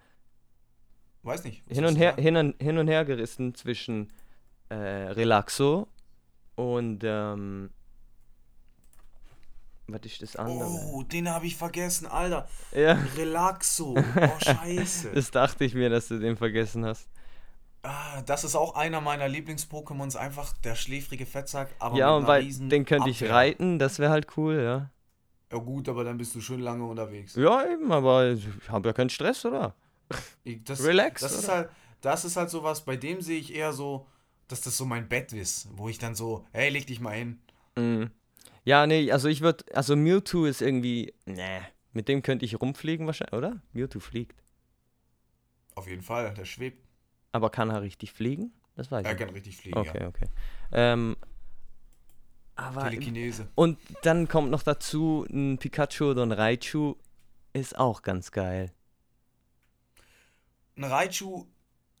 Weiß 1.22 1.44
nicht. 1.44 1.62
hin 1.68 1.84
und 1.84 1.96
her 1.96 2.14
hin 2.16 2.36
und, 2.36 2.62
hin 2.62 2.78
und 2.78 2.88
her 2.88 3.04
gerissen 3.04 3.54
zwischen 3.54 4.12
äh, 4.68 4.74
Relaxo 4.74 5.88
und 6.54 7.02
ähm, 7.04 7.70
was 9.86 10.00
ist 10.04 10.22
das 10.22 10.36
andere? 10.36 10.68
Oh, 10.68 11.02
den 11.02 11.28
habe 11.28 11.46
ich 11.46 11.56
vergessen, 11.56 12.06
Alter. 12.06 12.48
Ja, 12.72 12.98
Relaxo. 13.16 13.96
Oh, 14.16 14.38
scheiße. 14.38 15.10
das 15.12 15.30
dachte 15.32 15.64
ich 15.64 15.74
mir, 15.74 15.90
dass 15.90 16.08
du 16.08 16.18
den 16.20 16.36
vergessen 16.36 16.84
hast. 16.84 17.08
Ah, 17.82 18.22
das 18.22 18.44
ist 18.44 18.54
auch 18.56 18.74
einer 18.74 19.00
meiner 19.00 19.28
Lieblings-Pokémons, 19.28 20.16
einfach 20.16 20.52
der 20.58 20.74
schläfrige 20.76 21.26
Fettsack, 21.26 21.74
aber 21.78 21.96
ja, 21.96 22.16
und 22.16 22.28
riesen 22.28 22.70
den 22.70 22.84
könnte 22.84 23.10
ich 23.10 23.22
Abwehr. 23.22 23.30
reiten, 23.30 23.78
das 23.78 23.98
wäre 23.98 24.10
halt 24.12 24.36
cool, 24.36 24.60
ja. 24.62 24.90
Ja 25.52 25.58
gut, 25.58 25.88
aber 25.88 26.02
dann 26.04 26.18
bist 26.18 26.34
du 26.34 26.40
schön 26.40 26.60
lange 26.60 26.84
unterwegs. 26.84 27.34
Ja, 27.36 27.64
eben, 27.66 27.90
aber 27.92 28.30
ich 28.32 28.46
habe 28.68 28.88
ja 28.88 28.92
keinen 28.92 29.10
Stress, 29.10 29.44
oder? 29.44 29.74
Das, 30.64 30.80
Relax, 30.80 31.22
Das 31.22 31.32
ist 31.32 31.48
oder? 31.48 31.48
halt, 31.48 31.70
das 32.00 32.24
ist 32.24 32.36
halt 32.36 32.50
sowas, 32.50 32.84
bei 32.84 32.96
dem 32.96 33.20
sehe 33.20 33.38
ich 33.38 33.54
eher 33.54 33.72
so, 33.72 34.06
dass 34.48 34.60
das 34.62 34.76
so 34.76 34.84
mein 34.84 35.08
Bett 35.08 35.32
ist, 35.32 35.68
wo 35.76 35.88
ich 35.88 35.98
dann 35.98 36.14
so, 36.14 36.46
hey, 36.52 36.70
leg 36.70 36.86
dich 36.86 37.00
mal 37.00 37.14
hin. 37.16 37.38
Mhm. 37.76 38.10
Ja, 38.64 38.86
nee, 38.86 39.10
also 39.12 39.28
ich 39.28 39.40
würde, 39.42 39.64
also 39.74 39.96
Mewtwo 39.96 40.46
ist 40.46 40.62
irgendwie, 40.62 41.14
nee, 41.26 41.62
mit 41.92 42.08
dem 42.08 42.22
könnte 42.22 42.44
ich 42.44 42.60
rumfliegen 42.60 43.06
wahrscheinlich, 43.06 43.34
oder? 43.38 43.62
Mewtwo 43.72 44.00
fliegt. 44.00 44.42
Auf 45.74 45.88
jeden 45.88 46.02
Fall, 46.02 46.32
der 46.34 46.44
schwebt. 46.44 46.86
Aber 47.32 47.50
kann 47.50 47.70
er 47.70 47.82
richtig 47.82 48.12
fliegen? 48.12 48.52
Das 48.76 48.90
weiß 48.90 49.06
Er 49.06 49.12
ich 49.12 49.18
kann 49.18 49.28
richtig 49.30 49.56
fliegen, 49.56 49.80
Okay, 49.80 49.98
ja. 49.98 50.08
okay. 50.08 50.26
Ähm, 50.72 51.16
aber, 52.56 52.82
Telekinese. 52.90 53.48
und 53.54 53.78
dann 54.02 54.28
kommt 54.28 54.50
noch 54.50 54.62
dazu 54.62 55.26
ein 55.30 55.58
Pikachu 55.58 56.10
oder 56.10 56.22
ein 56.24 56.32
Raichu, 56.32 56.96
ist 57.52 57.78
auch 57.78 58.02
ganz 58.02 58.32
geil. 58.32 58.72
Ein 60.76 60.84
Raichu, 60.84 61.46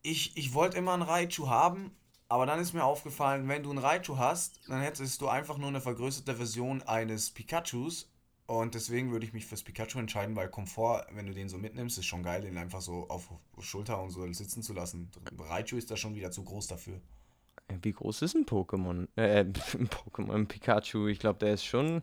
ich, 0.02 0.36
ich 0.36 0.54
wollte 0.54 0.76
immer 0.78 0.94
einen 0.94 1.02
Raichu 1.02 1.48
haben, 1.48 1.96
aber 2.28 2.46
dann 2.46 2.60
ist 2.60 2.72
mir 2.72 2.84
aufgefallen, 2.84 3.48
wenn 3.48 3.62
du 3.62 3.70
einen 3.70 3.78
Raichu 3.78 4.18
hast, 4.18 4.60
dann 4.68 4.80
hättest 4.80 5.20
du 5.20 5.28
einfach 5.28 5.58
nur 5.58 5.68
eine 5.68 5.80
vergrößerte 5.80 6.34
Version 6.36 6.82
eines 6.82 7.30
Pikachus. 7.30 8.10
Und 8.50 8.74
deswegen 8.74 9.12
würde 9.12 9.24
ich 9.24 9.32
mich 9.32 9.46
fürs 9.46 9.62
Pikachu 9.62 10.00
entscheiden, 10.00 10.34
weil 10.34 10.48
Komfort, 10.48 11.06
wenn 11.12 11.26
du 11.26 11.32
den 11.32 11.48
so 11.48 11.56
mitnimmst, 11.56 11.98
ist 11.98 12.06
schon 12.06 12.24
geil, 12.24 12.40
den 12.40 12.58
einfach 12.58 12.80
so 12.80 13.08
auf 13.08 13.30
Schulter 13.60 14.02
und 14.02 14.10
so 14.10 14.26
sitzen 14.32 14.62
zu 14.64 14.72
lassen. 14.72 15.08
Raichu 15.38 15.76
ist 15.76 15.88
da 15.92 15.96
schon 15.96 16.16
wieder 16.16 16.32
zu 16.32 16.42
groß 16.42 16.66
dafür. 16.66 17.00
Äh, 17.68 17.74
Wie 17.82 17.92
groß 17.92 18.22
ist 18.22 18.34
ein 18.34 18.46
Pokémon? 18.46 19.06
Äh, 19.16 19.40
ein 19.74 19.88
Pokémon, 19.88 20.34
ein 20.34 20.48
Pikachu, 20.48 21.06
ich 21.06 21.20
glaube, 21.20 21.38
der 21.38 21.54
ist 21.54 21.64
schon 21.64 22.02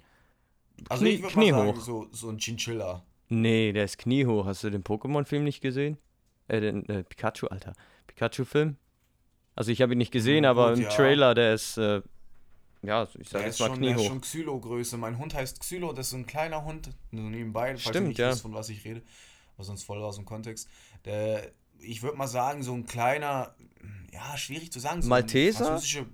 Also 0.89 1.03
Knie- 1.05 1.15
ich 1.15 1.21
würde 1.21 1.36
mal 1.36 1.47
sagen, 1.47 1.73
kniehoch. 1.73 1.81
so, 1.81 2.07
so 2.12 2.29
ein 2.29 2.38
Chinchilla. 2.38 3.03
Nee, 3.29 3.73
der 3.73 3.83
ist 3.83 3.97
kniehoch. 3.97 4.45
Hast 4.45 4.63
du 4.63 4.69
den 4.69 4.83
Pokémon-Film 4.83 5.43
nicht 5.43 5.62
gesehen? 5.62 5.97
Äh, 6.47 6.62
den 6.62 6.88
äh, 6.88 7.03
Pikachu, 7.03 7.47
Alter. 7.47 7.73
Pikachu-Film? 8.07 8.77
Also 9.55 9.71
ich 9.71 9.81
habe 9.81 9.93
ihn 9.93 9.97
nicht 9.99 10.12
gesehen, 10.13 10.45
Hm, 10.45 10.51
aber 10.51 10.69
gut, 10.69 10.77
im 10.77 10.83
ja. 10.83 10.89
Trailer, 10.89 11.33
der 11.36 11.53
ist, 11.53 11.77
äh, 11.77 12.01
ja, 12.88 13.04
ich 13.19 13.28
sag 13.28 13.39
Der 13.39 13.41
jetzt 13.47 13.56
ist, 13.56 13.60
mal 13.60 13.67
schon, 13.67 13.82
der 13.82 13.91
ist 13.91 13.95
kniehoch. 13.97 14.10
schon 14.10 14.21
Xylo-Größe. 14.21 14.97
Mein 14.97 15.17
Hund 15.17 15.34
heißt 15.34 15.60
Xylo, 15.60 15.91
das 15.91 16.08
ist 16.08 16.12
so 16.12 16.17
ein 16.17 16.26
kleiner 16.26 16.63
Hund. 16.63 16.89
Nur 17.12 17.30
nebenbei, 17.30 17.71
falls 17.71 17.82
Stimmt, 17.84 18.08
nicht 18.08 18.17
ja. 18.17 18.32
wisst, 18.32 18.41
von 18.43 18.54
was 18.54 18.69
ich 18.69 18.86
rede. 18.86 19.02
Aber 19.56 19.65
sonst 19.65 19.84
voll 19.84 20.02
aus 20.02 20.15
dem 20.15 20.23
Kontext. 20.26 20.69
Der, 21.04 21.52
ich 21.80 22.02
würde 22.02 22.17
mal 22.17 22.28
sagen, 22.28 22.63
so 22.63 22.73
ein 22.73 22.86
kleiner, 22.86 23.54
ja, 24.13 24.38
schwierig 24.38 24.71
zu 24.71 24.80
sagen. 24.80 25.02
So 25.02 25.08
ein 25.08 25.10
Malteser? 25.10 25.65
Französische, 25.65 26.06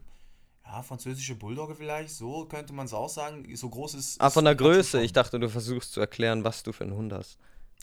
ja, 0.65 0.81
französische 0.81 1.35
Bulldogge 1.35 1.75
vielleicht, 1.75 2.09
so 2.09 2.45
könnte 2.45 2.73
man 2.73 2.87
es 2.87 2.93
auch 2.93 3.09
sagen. 3.09 3.45
So 3.55 3.69
groß 3.69 3.93
ist. 3.93 4.19
Ah, 4.19 4.31
von 4.31 4.43
der 4.45 4.55
Größe. 4.55 5.03
Ich 5.03 5.13
dachte, 5.13 5.39
du 5.39 5.49
versuchst 5.49 5.93
zu 5.93 5.99
erklären, 5.99 6.43
was 6.43 6.63
du 6.63 6.71
für 6.71 6.85
einen 6.85 6.95
Hund 6.95 7.13
hast. 7.13 7.37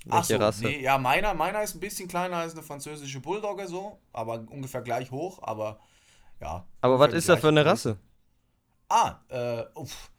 Ach 0.09 0.17
Welche 0.29 0.35
so, 0.35 0.45
Rasse? 0.45 0.65
nee, 0.65 0.81
ja, 0.83 0.99
meiner, 0.99 1.35
meiner 1.35 1.63
ist 1.63 1.77
ein 1.77 1.81
bisschen 1.81 2.09
kleiner 2.09 2.39
als 2.39 2.55
eine 2.55 2.63
französische 2.65 3.21
Bulldogge, 3.21 3.69
so, 3.69 4.01
aber 4.13 4.45
ungefähr 4.51 4.81
gleich 4.81 5.11
hoch, 5.13 5.39
aber 5.43 5.79
ja. 6.41 6.67
Aber 6.81 6.99
was 6.99 7.13
ist 7.13 7.29
er 7.29 7.37
für 7.39 7.49
eine 7.49 7.65
Rasse? 7.65 7.99
Ah, 8.91 9.21
äh, 9.29 9.65
uff. 9.75 10.11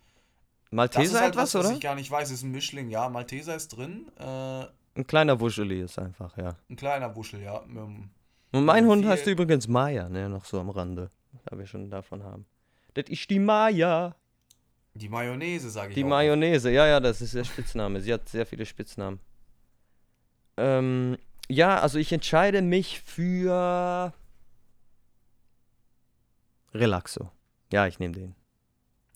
Das 0.64 0.72
Malteser 0.72 1.04
ist 1.04 1.22
halt 1.22 1.34
etwas, 1.34 1.54
was, 1.54 1.60
was 1.60 1.66
oder? 1.68 1.76
ich 1.76 1.82
gar 1.82 1.96
nicht 1.96 2.10
weiß. 2.10 2.32
Ist 2.32 2.44
ein 2.44 2.52
Mischling, 2.52 2.90
ja. 2.90 3.10
Malteser 3.10 3.56
ist 3.56 3.68
drin. 3.70 4.08
Äh, 4.18 4.24
Ein 4.96 5.06
kleiner 5.08 5.40
Wuscheli 5.40 5.82
ist 5.82 6.00
einfach, 6.00 6.36
ja. 6.38 6.56
ein 6.70 6.76
kleiner 6.78 7.14
Wuschel, 7.16 7.42
ja. 7.42 7.62
einem- 7.62 8.10
Und 8.54 8.66
mein 8.66 8.86
Hund 8.88 9.06
heißt 9.06 9.28
übrigens 9.28 9.68
Maya, 9.68 10.08
ne, 10.10 10.28
noch 10.30 10.46
so 10.46 10.60
am 10.60 10.70
Rande. 10.70 11.12
Da 11.46 11.58
wir 11.58 11.66
schon 11.68 11.90
davon 11.90 12.24
haben. 12.24 12.46
Das 12.94 13.06
ist 13.10 13.30
die 13.30 13.40
Maya. 13.40 14.16
Die 14.94 15.08
Mayonnaise, 15.10 15.70
sage 15.70 15.90
ich 15.90 15.96
Die. 15.96 16.04
Mayonnaise, 16.04 16.70
ja, 16.72 16.86
ja, 16.88 17.00
das 17.00 17.22
ist 17.22 17.34
der 17.36 17.44
Spitzname. 17.46 18.02
Sie 18.02 18.14
hat 18.14 18.28
sehr 18.28 18.46
viele 18.46 18.66
Spitznamen. 18.66 19.20
Ähm, 20.58 21.18
ja, 21.48 21.80
also 21.80 21.98
ich 21.98 22.12
entscheide 22.12 22.62
mich 22.62 23.00
für 23.02 24.14
Relaxo. 26.74 27.32
Ja, 27.72 27.88
ich 27.88 28.00
nehme 28.00 28.14
den. 28.14 28.36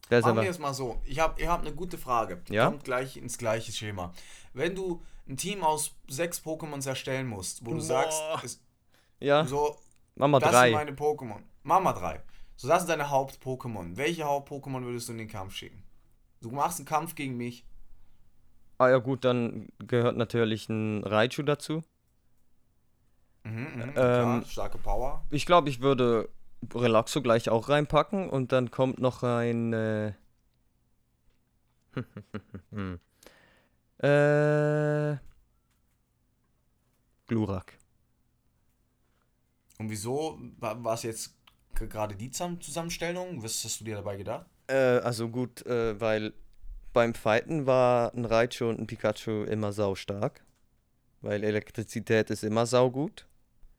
Ist 0.09 0.23
Machen 0.25 0.41
wir 0.41 0.49
es 0.49 0.59
mal 0.59 0.73
so. 0.73 1.01
Ich 1.03 1.19
habe 1.19 1.41
ihr 1.41 1.49
habt 1.51 1.65
eine 1.65 1.75
gute 1.75 1.97
Frage. 1.97 2.37
Die 2.47 2.53
Ja? 2.53 2.67
kommt 2.69 2.83
gleich 2.83 3.17
ins 3.17 3.37
gleiche 3.37 3.71
Schema. 3.71 4.13
Wenn 4.53 4.75
du 4.75 5.01
ein 5.27 5.37
Team 5.37 5.63
aus 5.63 5.95
sechs 6.07 6.39
Pokémons 6.45 6.87
erstellen 6.87 7.27
musst, 7.27 7.65
wo 7.65 7.71
du 7.71 7.77
Boah. 7.77 7.81
sagst, 7.81 8.21
es, 8.43 8.61
Ja. 9.19 9.45
So, 9.45 9.77
Mama 10.15 10.39
das 10.39 10.51
drei. 10.51 10.67
sind 10.67 10.73
meine 10.75 10.91
Pokémon. 10.91 11.41
Mama 11.63 11.93
3. 11.93 12.21
So, 12.57 12.67
das 12.67 12.81
sind 12.83 12.89
deine 12.89 13.09
Haupt-Pokémon. 13.09 13.97
Welche 13.97 14.25
Haupt-Pokémon 14.25 14.83
würdest 14.83 15.07
du 15.09 15.13
in 15.13 15.17
den 15.17 15.27
Kampf 15.27 15.55
schicken? 15.55 15.83
Du 16.41 16.51
machst 16.51 16.77
einen 16.79 16.85
Kampf 16.85 17.15
gegen 17.15 17.35
mich. 17.35 17.65
Ah 18.77 18.89
ja 18.89 18.97
gut, 18.99 19.25
dann 19.25 19.69
gehört 19.79 20.15
natürlich 20.17 20.69
ein 20.69 21.03
Raichu 21.03 21.41
dazu. 21.41 21.83
Mhm, 23.43 23.51
mhm, 23.75 23.81
Ähm, 23.81 23.93
klar, 23.93 24.45
starke 24.45 24.77
Power. 24.77 25.23
Ich 25.31 25.45
glaube, 25.45 25.69
ich 25.69 25.81
würde 25.81 26.29
Relaxo 26.73 27.21
gleich 27.21 27.49
auch 27.49 27.69
reinpacken 27.69 28.29
und 28.29 28.51
dann 28.51 28.71
kommt 28.71 28.99
noch 28.99 29.23
ein 29.23 29.73
äh, 29.73 30.13
äh 35.13 35.17
Glurak. 37.27 37.73
Und 39.79 39.89
wieso 39.89 40.39
war 40.59 40.93
es 40.93 41.03
jetzt 41.03 41.35
gerade 41.73 42.15
die 42.15 42.31
Zusammen- 42.31 42.61
Zusammenstellung? 42.61 43.43
Was 43.43 43.63
hast 43.63 43.81
du 43.81 43.85
dir 43.85 43.95
dabei 43.95 44.15
gedacht? 44.17 44.45
Äh, 44.67 44.99
also 44.99 45.29
gut, 45.29 45.65
äh, 45.65 45.99
weil 45.99 46.33
beim 46.93 47.13
Fighten 47.13 47.65
war 47.65 48.13
ein 48.13 48.25
Raichu 48.25 48.69
und 48.69 48.79
ein 48.79 48.87
Pikachu 48.87 49.43
immer 49.43 49.73
saustark. 49.73 50.43
Weil 51.21 51.43
Elektrizität 51.43 52.29
ist 52.29 52.43
immer 52.43 52.65
saugut. 52.65 53.27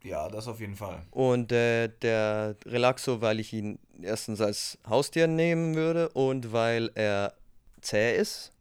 Ja, 0.06 0.28
das 0.28 0.46
auf 0.46 0.60
jeden 0.60 0.76
Fall. 0.76 1.02
Und 1.10 1.50
äh, 1.50 1.88
der 1.88 2.54
Relaxo, 2.64 3.20
weil 3.20 3.40
ich 3.40 3.52
ihn 3.52 3.80
erstens 4.00 4.40
als 4.40 4.78
Haustier 4.88 5.26
nehmen 5.26 5.74
würde 5.74 6.10
und 6.10 6.52
weil 6.52 6.92
er 6.94 7.34
zäh 7.80 8.16
ist. 8.16 8.52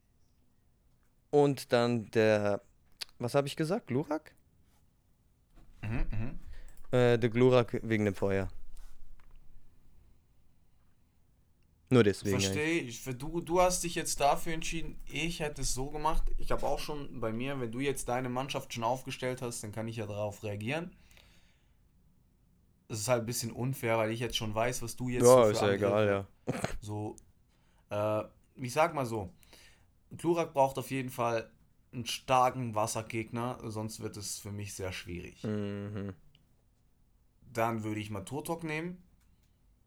Und 1.30 1.72
dann 1.72 2.10
der, 2.12 2.62
was 3.20 3.36
habe 3.36 3.48
ich 3.48 3.56
gesagt? 3.56 3.88
Glurak? 3.88 4.34
Mhm, 5.84 6.06
mhm. 6.10 6.40
Äh, 6.98 7.20
der 7.20 7.30
Glurak 7.30 7.80
wegen 7.84 8.06
dem 8.06 8.16
Feuer. 8.16 8.48
Nur 11.92 12.04
deswegen. 12.04 12.40
Verstehe 12.40 12.80
ich. 12.80 13.04
Du, 13.04 13.40
du 13.42 13.62
hast 13.62 13.84
dich 13.84 13.94
jetzt 13.94 14.20
dafür 14.20 14.54
entschieden. 14.54 15.00
Ich 15.06 15.42
hätte 15.42 15.62
es 15.62 15.76
so 15.76 15.92
gemacht. 15.92 16.24
Ich 16.40 16.52
habe 16.52 16.66
auch 16.66 16.80
schon 16.80 17.20
bei 17.20 17.32
mir, 17.32 17.60
wenn 17.60 17.72
du 17.72 17.80
jetzt 17.82 18.10
deine 18.10 18.30
Mannschaft 18.30 18.74
schon 18.74 18.84
aufgestellt 18.84 19.44
hast, 19.44 19.64
dann 19.64 19.72
kann 19.72 19.88
ich 19.88 19.98
ja 19.98 20.08
darauf 20.08 20.44
reagieren. 20.44 20.96
Es 22.88 23.00
ist 23.00 23.08
halt 23.08 23.24
ein 23.24 23.26
bisschen 23.26 23.52
unfair, 23.52 23.98
weil 23.98 24.12
ich 24.12 24.20
jetzt 24.20 24.38
schon 24.38 24.54
weiß, 24.54 24.82
was 24.82 24.96
du 24.96 25.10
jetzt 25.10 25.26
so 25.26 25.38
Ja, 25.40 25.44
für 25.46 25.52
ist 25.52 25.62
ja 25.62 25.68
Angriffe- 25.68 25.76
egal, 25.76 26.08
ja. 26.08 26.28
So, 26.82 27.16
äh, 27.90 28.24
ich 28.64 28.74
sag 28.74 28.94
mal 28.94 29.06
so, 29.06 29.34
Glurak 30.16 30.54
braucht 30.54 30.78
auf 30.78 30.92
jeden 30.92 31.10
Fall 31.10 31.50
einen 31.92 32.06
starken 32.06 32.76
Wassergegner, 32.76 33.58
sonst 33.64 34.02
wird 34.02 34.18
es 34.18 34.38
für 34.40 34.52
mich 34.52 34.74
sehr 34.76 34.92
schwierig. 34.92 35.44
Mhm. 35.44 36.14
Dann 37.54 37.84
würde 37.84 38.02
ich 38.02 38.10
mal 38.12 38.22
Turtok 38.26 38.64
nehmen, 38.64 39.02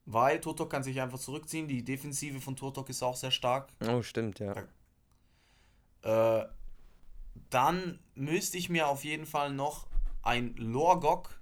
weil 0.07 0.41
Turtok 0.41 0.71
kann 0.71 0.83
sich 0.83 1.01
einfach 1.01 1.19
zurückziehen. 1.19 1.69
Die 1.69 1.85
Defensive 1.85 2.41
von 2.41 2.57
Turtok 2.57 2.89
ist 2.89 3.03
auch 3.03 3.15
sehr 3.17 3.31
stark. 3.31 3.69
Oh, 3.87 4.03
stimmt, 4.03 4.39
ja. 4.41 4.55
Äh, 6.03 6.47
dann 7.51 7.99
müsste 8.15 8.57
ich 8.59 8.69
mir 8.71 8.89
auf 8.89 9.05
jeden 9.05 9.27
Fall 9.27 9.53
noch 9.53 9.87
ein 10.23 10.55
Lorgok 10.57 11.38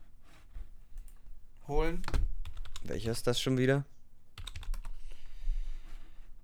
holen. 1.68 2.02
Welcher 2.84 3.10
ist 3.12 3.26
das 3.26 3.40
schon 3.40 3.58
wieder? 3.58 3.84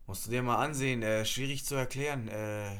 Musst 0.06 0.26
du 0.26 0.30
dir 0.30 0.42
mal 0.42 0.56
ansehen, 0.64 1.02
äh, 1.02 1.24
schwierig 1.24 1.64
zu 1.64 1.74
erklären. 1.74 2.28
Äh, 2.28 2.76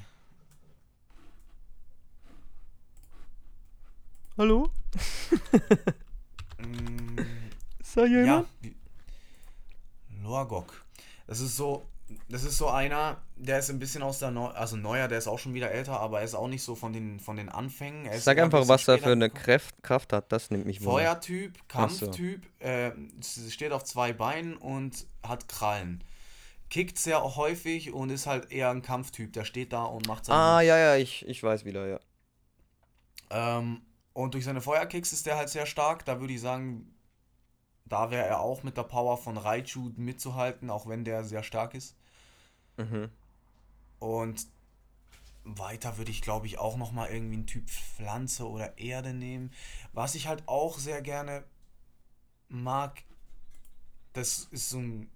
Hallo? 4.37 4.70
Ist 7.81 7.96
da 7.96 8.05
Ja. 8.07 8.44
Lorgok. 10.22 10.85
Das 11.26 11.40
ist 11.40 11.57
so, 11.57 11.87
das 12.29 12.44
ist 12.44 12.57
so 12.57 12.68
einer, 12.68 13.22
der 13.37 13.59
ist 13.59 13.70
ein 13.70 13.79
bisschen 13.79 14.03
aus 14.03 14.18
der 14.18 14.31
Neu 14.31 14.48
also 14.48 14.77
neuer, 14.77 15.09
der 15.09 15.18
ist 15.18 15.29
auch 15.29 15.38
schon 15.38 15.55
wieder 15.55 15.70
älter, 15.70 16.01
aber 16.01 16.20
er 16.20 16.25
ist 16.25 16.35
auch 16.35 16.48
nicht 16.48 16.62
so 16.62 16.75
von 16.75 16.92
den 16.92 17.20
von 17.20 17.37
den 17.37 17.48
Anfängen. 17.48 18.07
Er 18.07 18.20
Sag 18.20 18.38
ein 18.38 18.44
einfach, 18.44 18.61
bisschen 18.61 18.68
was 18.75 18.88
er 18.88 18.98
für 18.98 19.12
eine. 19.12 19.31
Kraft, 19.31 19.83
Kraft 19.83 20.12
hat, 20.12 20.33
das 20.33 20.51
nimmt 20.51 20.66
mich 20.66 20.81
wunder. 20.81 20.92
Feuertyp, 20.92 21.59
Ach 21.72 21.90
so. 21.90 22.07
Kampftyp, 22.07 22.46
äh, 22.61 22.92
steht 23.48 23.72
auf 23.72 23.85
zwei 23.85 24.12
Beinen 24.12 24.57
und 24.57 25.07
hat 25.22 25.48
Krallen. 25.48 26.03
Kickt 26.70 26.98
sehr 26.98 27.22
häufig 27.37 27.92
und 27.92 28.11
ist 28.11 28.27
halt 28.27 28.51
eher 28.51 28.70
ein 28.70 28.83
Kampftyp. 28.83 29.33
Der 29.33 29.44
steht 29.44 29.72
da 29.72 29.85
und 29.85 30.09
macht 30.09 30.25
seine 30.25 30.38
Ah, 30.38 30.61
ja, 30.62 30.79
ja, 30.79 30.96
ich, 30.96 31.27
ich 31.29 31.42
weiß 31.42 31.64
wieder, 31.64 31.87
ja. 31.87 32.01
Ähm, 33.31 33.83
und 34.14 34.35
durch 34.35 34.44
seine 34.44 34.61
Feuerkicks 34.61 35.12
ist 35.12 35.27
der 35.27 35.37
halt 35.37 35.51
sehr 35.51 35.66
stark. 35.66 36.05
Da 36.05 36.20
würde 36.20 36.33
ich 36.33 36.40
sagen, 36.40 36.94
da 37.85 38.11
wäre 38.11 38.27
er 38.27 38.40
auch 38.40 38.62
mit 38.62 38.77
der 38.77 38.85
Power 38.85 39.18
von 39.18 39.37
Raichu 39.37 39.90
mitzuhalten, 39.96 40.70
auch 40.70 40.88
wenn 40.88 41.05
der 41.05 41.25
sehr 41.25 41.42
stark 41.42 41.75
ist. 41.75 41.94
Mhm. 42.76 43.11
Und 43.98 44.46
weiter 45.44 45.98
würde 45.98 46.11
ich, 46.11 46.22
glaube 46.22 46.46
ich, 46.46 46.58
auch 46.58 46.76
nochmal 46.76 47.11
irgendwie 47.11 47.35
einen 47.35 47.46
Typ 47.46 47.68
Pflanze 47.68 48.48
oder 48.48 48.78
Erde 48.78 49.12
nehmen. 49.12 49.52
Was 49.92 50.14
ich 50.14 50.28
halt 50.28 50.46
auch 50.46 50.78
sehr 50.78 51.02
gerne 51.02 51.44
mag, 52.48 53.02
das 54.12 54.48
ist 54.50 54.70
so 54.70 54.78
ein. 54.78 55.11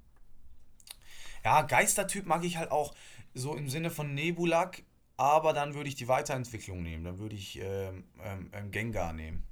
Ja, 1.45 1.63
Geistertyp 1.63 2.27
mag 2.27 2.45
ich 2.45 2.57
halt 2.57 2.71
auch 2.73 2.95
so 3.35 3.55
im 3.55 3.69
Sinne 3.69 3.91
von 3.91 4.15
Nebulak, 4.15 4.83
aber 5.17 5.53
dann 5.53 5.75
würde 5.75 5.89
ich 5.89 5.95
die 5.95 6.09
Weiterentwicklung 6.09 6.83
nehmen. 6.83 7.05
Dann 7.05 7.19
würde 7.19 7.37
ich 7.37 7.61
ähm, 7.61 8.05
ähm, 8.21 8.51
ähm, 8.53 8.71
Gengar 8.71 9.13
nehmen. 9.13 9.45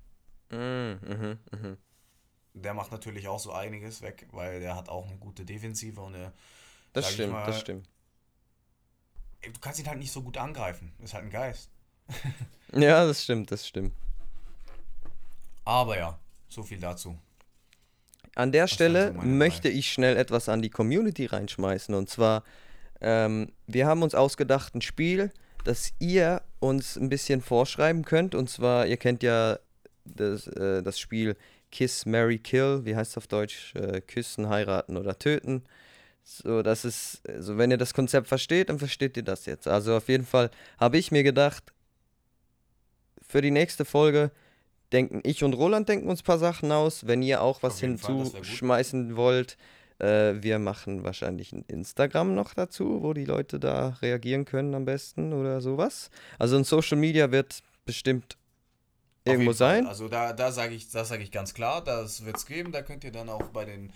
Mhm, 0.50 0.98
mhm, 1.06 1.38
mhm. 1.52 1.78
Der 2.54 2.74
macht 2.74 2.92
natürlich 2.92 3.28
auch 3.28 3.40
so 3.40 3.52
einiges 3.52 4.02
weg, 4.02 4.28
weil 4.30 4.60
der 4.60 4.76
hat 4.76 4.88
auch 4.88 5.06
eine 5.06 5.16
gute 5.18 5.44
Defensive 5.44 6.00
und 6.00 6.14
eine, 6.14 6.32
Das 6.92 7.12
stimmt, 7.12 7.32
mal, 7.32 7.46
das 7.46 7.60
stimmt. 7.60 7.88
Du 9.52 9.61
kannst 9.61 9.80
ihn 9.80 9.87
halt 9.87 9.98
nicht 9.98 10.12
so 10.12 10.22
gut 10.22 10.37
angreifen. 10.37 10.92
Ist 11.02 11.14
halt 11.14 11.24
ein 11.24 11.30
Geist. 11.30 11.70
Ja, 12.76 13.07
das 13.07 13.22
stimmt, 13.22 13.52
das 13.52 13.68
stimmt. 13.68 13.92
Aber 15.64 15.96
ja, 15.96 16.18
so 16.48 16.64
viel 16.64 16.80
dazu. 16.80 17.16
An 18.35 18.50
der 18.50 18.62
wären 18.62 18.68
Stelle 18.68 19.09
so 19.09 19.14
meine 19.14 19.30
möchte 19.30 19.68
ich 19.68 19.92
schnell 19.92 20.16
etwas 20.16 20.48
an 20.48 20.61
die 20.61 20.70
Community 20.70 21.26
reinschmeißen. 21.26 21.94
Und 21.94 22.11
zwar, 22.11 22.42
ähm, 23.00 23.52
wir 23.68 23.87
haben 23.87 24.02
uns 24.02 24.16
ausgedacht, 24.16 24.74
ein 24.74 24.80
Spiel, 24.80 25.33
das 25.62 25.92
ihr 26.00 26.42
uns 26.59 26.96
ein 26.96 27.09
bisschen 27.09 27.40
vorschreiben 27.40 28.04
könnt. 28.04 28.35
Und 28.35 28.50
zwar, 28.50 28.87
ihr 28.87 28.96
kennt 28.96 29.22
ja 29.22 29.59
das, 30.04 30.48
äh, 30.48 30.83
das 30.83 30.98
Spiel 30.98 31.37
Kiss, 31.70 32.07
Mary 32.07 32.38
Kill. 32.38 32.85
Wie 32.85 32.96
heißt 32.96 33.12
es 33.12 33.16
auf 33.16 33.26
Deutsch? 33.28 33.74
Äh, 33.76 34.00
küssen, 34.00 34.48
heiraten 34.48 34.96
oder 34.96 35.18
töten. 35.18 35.64
So, 36.24 36.62
das 36.62 36.87
ist, 36.87 37.20
also 37.28 37.58
wenn 37.58 37.70
ihr 37.70 37.76
das 37.76 37.92
Konzept 37.92 38.28
versteht, 38.28 38.70
dann 38.70 38.78
versteht 38.78 39.16
ihr 39.16 39.22
das 39.22 39.44
jetzt. 39.44 39.68
Also 39.68 39.94
auf 39.94 40.08
jeden 40.08 40.24
Fall 40.24 40.50
habe 40.78 40.96
ich 40.96 41.12
mir 41.12 41.22
gedacht, 41.22 41.72
für 43.20 43.42
die 43.42 43.50
nächste 43.50 43.84
Folge 43.84 44.30
denken 44.92 45.20
ich 45.22 45.44
und 45.44 45.52
Roland 45.52 45.88
denken 45.88 46.08
uns 46.08 46.22
ein 46.22 46.24
paar 46.24 46.38
Sachen 46.38 46.72
aus. 46.72 47.06
Wenn 47.06 47.22
ihr 47.22 47.42
auch 47.42 47.62
was 47.62 47.78
hinzuschmeißen 47.78 49.16
wollt, 49.16 49.58
äh, 49.98 50.34
wir 50.40 50.58
machen 50.58 51.04
wahrscheinlich 51.04 51.52
ein 51.52 51.64
Instagram 51.68 52.34
noch 52.34 52.54
dazu, 52.54 53.02
wo 53.02 53.12
die 53.12 53.26
Leute 53.26 53.60
da 53.60 53.90
reagieren 54.00 54.46
können 54.46 54.74
am 54.74 54.87
besten 54.87 55.32
oder 55.34 55.60
sowas. 55.60 56.10
Also 56.38 56.56
ein 56.56 56.64
Social 56.64 56.96
Media 56.96 57.30
wird 57.32 57.62
bestimmt 57.84 58.38
irgendwo 59.24 59.50
Fall. 59.50 59.54
sein. 59.56 59.87
Also 59.87 60.08
da, 60.08 60.32
da 60.32 60.52
sage 60.52 60.74
ich, 60.74 60.90
das 60.90 61.08
sage 61.08 61.22
ich 61.22 61.30
ganz 61.30 61.54
klar, 61.54 61.84
das 61.84 62.24
wird 62.24 62.37
es 62.37 62.46
geben. 62.46 62.72
Da 62.72 62.82
könnt 62.82 63.04
ihr 63.04 63.12
dann 63.12 63.28
auch 63.28 63.48
bei 63.48 63.64
den 63.64 63.92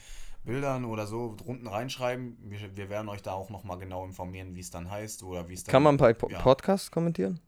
Bildern 0.49 0.87
oder 0.87 1.07
so 1.07 1.37
drunten 1.37 1.69
reinschreiben. 1.69 2.39
Wir, 2.41 2.75
wir 2.75 2.89
werden 2.89 3.11
euch 3.11 3.21
da 3.21 3.33
auch 3.33 3.51
nochmal 3.51 3.79
genau 3.79 4.05
informieren, 4.07 4.55
wie 4.55 4.61
es 4.61 4.71
dann 4.71 4.91
heißt 4.91 5.23
oder 5.23 5.47
wie 5.49 5.53
es 5.53 5.63
dann. 5.63 5.73
Kann 5.73 5.83
man 5.83 5.99
bei 5.99 6.15
po 6.15 6.29
ja. 6.31 6.41
Podcasts 6.41 6.91
kommentieren? 6.91 7.39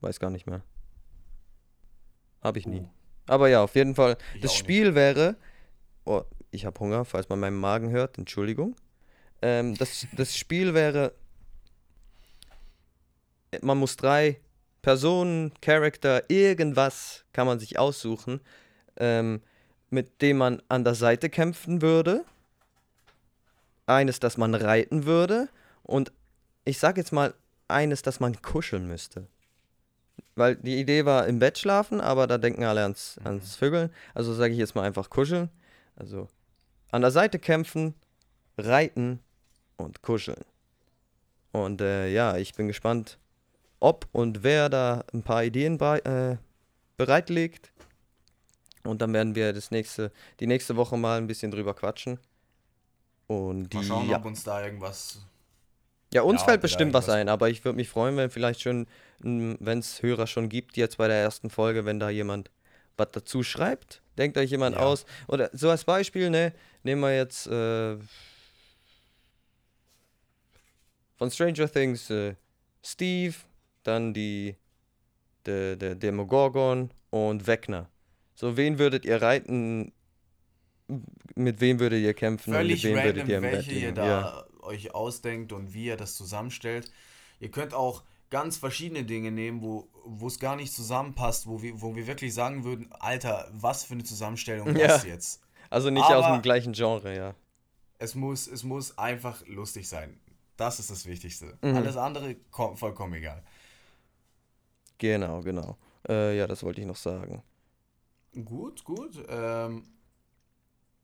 Weiß 0.00 0.20
gar 0.20 0.30
nicht 0.30 0.46
mehr. 0.46 0.62
Habe 2.40 2.60
ich 2.60 2.66
nie. 2.66 2.82
Uh, 2.82 2.88
Aber 3.26 3.48
ja, 3.48 3.64
auf 3.64 3.74
jeden 3.74 3.96
Fall. 3.96 4.16
ich 4.36 4.40
Das 4.40 4.54
Spiel 4.54 4.94
wäre. 4.94 5.36
Oh, 6.04 6.22
ich 6.52 6.64
habe 6.64 6.78
Hunger, 6.78 7.04
falls 7.04 7.28
man 7.28 7.40
meinen 7.40 7.58
Magen 7.58 7.90
hört. 7.90 8.18
Entschuldigung. 8.18 8.76
Ähm, 9.42 9.74
das, 9.74 10.06
das 10.16 10.36
Spiel 10.36 10.74
wäre. 10.74 11.14
Man 13.62 13.78
muss 13.78 13.96
drei 13.96 14.40
Personen, 14.80 15.52
Charakter, 15.60 16.30
irgendwas 16.30 17.24
kann 17.32 17.48
man 17.48 17.58
sich 17.58 17.80
aussuchen, 17.80 18.40
ähm, 18.96 19.42
mit 19.90 20.22
dem 20.22 20.38
man 20.38 20.62
an 20.68 20.84
der 20.84 20.94
Seite 20.94 21.30
kämpfen 21.30 21.82
würde. 21.82 22.24
Eines, 23.86 24.20
das 24.20 24.36
man 24.36 24.54
reiten 24.54 25.06
würde. 25.06 25.48
Und 25.82 26.12
ich 26.64 26.78
sag 26.78 26.96
jetzt 26.96 27.12
mal, 27.12 27.34
eines, 27.68 28.02
das 28.02 28.20
man 28.20 28.40
kuscheln 28.42 28.86
müsste. 28.86 29.26
Weil 30.34 30.56
die 30.56 30.78
Idee 30.78 31.04
war 31.04 31.26
im 31.26 31.38
Bett 31.38 31.58
schlafen, 31.58 32.00
aber 32.00 32.26
da 32.26 32.38
denken 32.38 32.64
alle 32.64 32.82
ans, 32.82 33.18
ans 33.24 33.56
Vögeln. 33.56 33.90
Also 34.14 34.34
sage 34.34 34.52
ich 34.52 34.58
jetzt 34.58 34.74
mal 34.74 34.84
einfach 34.84 35.10
kuscheln. 35.10 35.50
Also 35.96 36.28
an 36.90 37.02
der 37.02 37.10
Seite 37.10 37.38
kämpfen, 37.38 37.94
reiten 38.56 39.20
und 39.76 40.02
kuscheln. 40.02 40.44
Und 41.52 41.80
äh, 41.80 42.08
ja, 42.08 42.36
ich 42.36 42.54
bin 42.54 42.68
gespannt, 42.68 43.18
ob 43.80 44.06
und 44.12 44.42
wer 44.42 44.68
da 44.68 45.04
ein 45.12 45.22
paar 45.22 45.44
Ideen 45.44 45.78
bei, 45.78 45.98
äh, 46.00 46.36
bereitlegt. 46.96 47.72
Und 48.84 49.02
dann 49.02 49.12
werden 49.12 49.34
wir 49.34 49.52
das 49.52 49.70
nächste, 49.70 50.12
die 50.40 50.46
nächste 50.46 50.76
Woche 50.76 50.96
mal 50.96 51.18
ein 51.18 51.26
bisschen 51.26 51.50
drüber 51.50 51.74
quatschen. 51.74 52.18
Und 53.26 53.68
die, 53.72 53.76
Mal 53.76 53.84
schauen, 53.84 54.08
ja, 54.08 54.16
ob 54.18 54.24
uns 54.24 54.42
da 54.44 54.64
irgendwas. 54.64 55.20
ja, 56.14 56.22
uns 56.22 56.40
ja, 56.40 56.46
fällt 56.46 56.62
bestimmt 56.62 56.94
was 56.94 57.08
ein, 57.08 57.28
aber 57.28 57.50
ich 57.50 57.64
würde 57.64 57.76
mich 57.76 57.88
freuen, 57.88 58.16
wenn 58.16 58.30
vielleicht 58.30 58.62
schon, 58.62 58.86
wenn 59.18 59.78
es 59.78 60.02
Hörer 60.02 60.26
schon 60.26 60.48
gibt, 60.48 60.76
jetzt 60.76 60.96
bei 60.96 61.08
der 61.08 61.18
ersten 61.18 61.50
Folge, 61.50 61.84
wenn 61.84 62.00
da 62.00 62.08
jemand 62.08 62.50
was 62.96 63.08
dazu 63.12 63.42
schreibt. 63.42 64.02
Denkt 64.16 64.36
euch 64.38 64.50
jemand 64.50 64.76
Ja. 64.76 64.82
aus. 64.82 65.04
Oder 65.28 65.50
so 65.52 65.70
als 65.70 65.84
Beispiel, 65.84 66.30
ne, 66.30 66.52
nehmen 66.82 67.02
wir 67.02 67.14
jetzt 67.14 67.46
äh, 67.46 67.96
von 71.16 71.30
Stranger 71.30 71.70
Things 71.70 72.10
äh, 72.10 72.34
Steve, 72.82 73.34
dann 73.82 74.14
die 74.14 74.56
der, 75.46 75.76
der 75.76 75.94
Demogorgon 75.94 76.90
und 77.10 77.46
Wegner. 77.46 77.88
So, 78.38 78.56
wen 78.56 78.78
würdet 78.78 79.04
ihr 79.04 79.20
reiten? 79.20 79.90
Mit 81.34 81.60
wem 81.60 81.80
würdet 81.80 82.00
ihr 82.02 82.14
kämpfen? 82.14 82.52
Völlig 82.52 82.86
und 82.86 82.92
mit 82.92 83.02
wem 83.02 83.06
random, 83.16 83.28
würdet 83.28 83.28
ihr 83.28 83.42
welche 83.42 83.72
ihr 83.72 83.92
da 83.92 84.06
Ja. 84.06 84.44
euch 84.60 84.94
ausdenkt 84.94 85.52
und 85.52 85.74
wie 85.74 85.86
ihr 85.86 85.96
das 85.96 86.14
zusammenstellt. 86.14 86.92
Ihr 87.40 87.50
könnt 87.50 87.74
auch 87.74 88.04
ganz 88.30 88.56
verschiedene 88.56 89.02
Dinge 89.02 89.32
nehmen, 89.32 89.60
wo 89.60 89.88
es 90.28 90.38
gar 90.38 90.54
nicht 90.54 90.72
zusammenpasst, 90.72 91.48
wo 91.48 91.62
wir, 91.62 91.82
wo 91.82 91.96
wir 91.96 92.06
wirklich 92.06 92.32
sagen 92.32 92.62
würden, 92.62 92.92
Alter, 93.00 93.48
was 93.52 93.82
für 93.82 93.94
eine 93.94 94.04
Zusammenstellung 94.04 94.76
Ja. 94.76 94.86
das 94.86 95.04
jetzt. 95.04 95.40
Also 95.68 95.90
nicht 95.90 96.04
aus 96.04 96.24
Aber- 96.24 96.36
dem 96.36 96.42
gleichen 96.42 96.74
Genre, 96.74 97.16
ja. 97.16 97.34
Es 97.98 98.14
muss, 98.14 98.46
es 98.46 98.62
muss 98.62 98.96
einfach 98.98 99.44
lustig 99.48 99.88
sein. 99.88 100.20
Das 100.56 100.78
ist 100.78 100.92
das 100.92 101.06
Wichtigste. 101.06 101.58
Mhm. 101.60 101.74
Alles 101.74 101.96
andere 101.96 102.36
ko- 102.52 102.76
vollkommen 102.76 103.14
egal. 103.14 103.42
Genau, 104.98 105.40
genau. 105.40 105.76
Äh, 106.08 106.38
ja, 106.38 106.46
das 106.46 106.62
wollte 106.62 106.80
ich 106.80 106.86
noch 106.86 106.94
sagen. 106.96 107.42
Gut, 108.32 108.84
gut. 108.84 109.24
Ähm, 109.28 109.84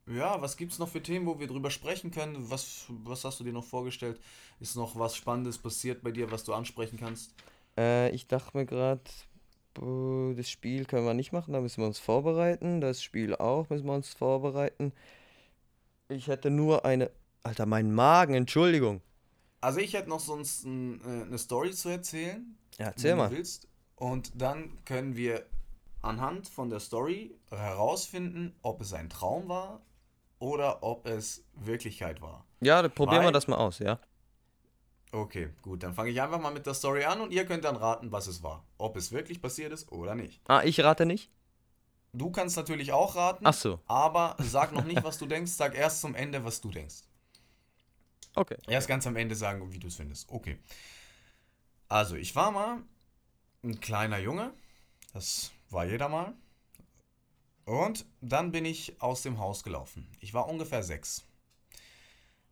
ja, 0.07 0.39
was 0.41 0.55
gibt's 0.57 0.77
noch 0.77 0.89
für 0.89 1.01
Themen, 1.01 1.25
wo 1.25 1.39
wir 1.39 1.47
drüber 1.47 1.71
sprechen 1.71 2.11
können? 2.11 2.49
Was, 2.49 2.85
was 2.89 3.23
hast 3.23 3.39
du 3.39 3.43
dir 3.43 3.53
noch 3.53 3.63
vorgestellt? 3.63 4.19
Ist 4.59 4.75
noch 4.75 4.97
was 4.97 5.15
Spannendes 5.15 5.57
passiert 5.57 6.03
bei 6.03 6.11
dir, 6.11 6.31
was 6.31 6.43
du 6.43 6.53
ansprechen 6.53 6.97
kannst? 6.99 7.33
Äh, 7.77 8.11
ich 8.11 8.27
dachte 8.27 8.55
mir 8.55 8.65
gerade, 8.65 9.01
das 9.73 10.49
Spiel 10.49 10.85
können 10.85 11.05
wir 11.05 11.13
nicht 11.13 11.33
machen, 11.33 11.53
da 11.53 11.59
müssen 11.59 11.81
wir 11.81 11.87
uns 11.87 11.99
vorbereiten. 11.99 12.79
Das 12.81 13.03
Spiel 13.03 13.35
auch 13.35 13.69
müssen 13.69 13.85
wir 13.87 13.93
uns 13.93 14.13
vorbereiten. 14.13 14.93
Ich 16.07 16.27
hätte 16.27 16.49
nur 16.49 16.85
eine. 16.85 17.11
Alter, 17.43 17.65
mein 17.65 17.93
Magen, 17.93 18.33
Entschuldigung. 18.33 19.01
Also 19.61 19.79
ich 19.79 19.93
hätte 19.93 20.09
noch 20.09 20.19
sonst 20.19 20.65
ein, 20.65 21.01
äh, 21.01 21.25
eine 21.25 21.37
Story 21.37 21.71
zu 21.71 21.89
erzählen, 21.89 22.57
Ja, 22.77 22.85
erzähl 22.87 23.15
mal. 23.15 23.31
Und 23.95 24.31
dann 24.35 24.83
können 24.85 25.15
wir 25.15 25.45
anhand 26.05 26.47
von 26.47 26.69
der 26.69 26.79
Story 26.79 27.35
herausfinden, 27.49 28.55
ob 28.61 28.81
es 28.81 28.93
ein 28.93 29.09
Traum 29.09 29.47
war 29.49 29.81
oder 30.39 30.83
ob 30.83 31.07
es 31.07 31.43
Wirklichkeit 31.53 32.21
war. 32.21 32.45
Ja, 32.61 32.81
dann 32.81 32.91
probieren 32.91 33.21
wir 33.21 33.25
Weil- 33.27 33.33
das 33.33 33.47
mal 33.47 33.57
aus, 33.57 33.79
ja. 33.79 33.99
Okay, 35.11 35.49
gut, 35.61 35.81
dann 35.83 35.93
fange 35.93 36.09
ich 36.09 36.21
einfach 36.21 36.39
mal 36.41 36.51
mit 36.51 36.65
der 36.65 36.73
Story 36.73 37.05
an 37.05 37.21
und 37.21 37.31
ihr 37.31 37.45
könnt 37.45 37.63
dann 37.63 37.77
raten, 37.77 38.11
was 38.11 38.27
es 38.27 38.43
war. 38.43 38.65
Ob 38.77 38.97
es 38.97 39.11
wirklich 39.13 39.41
passiert 39.41 39.71
ist 39.71 39.89
oder 39.91 40.13
nicht. 40.13 40.41
Ah, 40.49 40.61
ich 40.63 40.79
rate 40.81 41.05
nicht? 41.05 41.29
Du 42.11 42.31
kannst 42.31 42.57
natürlich 42.57 42.91
auch 42.91 43.15
raten, 43.15 43.45
Ach 43.45 43.53
so, 43.53 43.79
aber 43.87 44.35
sag 44.39 44.73
noch 44.73 44.83
nicht, 44.85 45.03
was 45.03 45.17
du 45.17 45.25
denkst, 45.25 45.51
sag 45.51 45.75
erst 45.75 46.01
zum 46.01 46.15
Ende, 46.15 46.43
was 46.43 46.59
du 46.61 46.69
denkst. 46.69 47.03
okay. 48.35 48.57
Erst 48.67 48.87
ganz 48.87 49.07
am 49.07 49.15
Ende 49.15 49.35
sagen, 49.35 49.71
wie 49.71 49.79
du 49.79 49.87
es 49.87 49.95
findest. 49.95 50.29
Okay. 50.29 50.57
Also, 51.87 52.15
ich 52.15 52.35
war 52.35 52.51
mal 52.51 52.79
ein 53.63 53.79
kleiner 53.79 54.17
Junge. 54.19 54.51
Das 55.13 55.51
war 55.75 55.85
jeder 55.85 56.09
mal. 56.09 56.33
Und 57.65 58.05
dann 58.21 58.51
bin 58.51 58.65
ich 58.65 59.01
aus 59.01 59.21
dem 59.21 59.39
Haus 59.39 59.63
gelaufen. 59.63 60.07
Ich 60.19 60.33
war 60.33 60.47
ungefähr 60.47 60.83
sechs. 60.83 61.25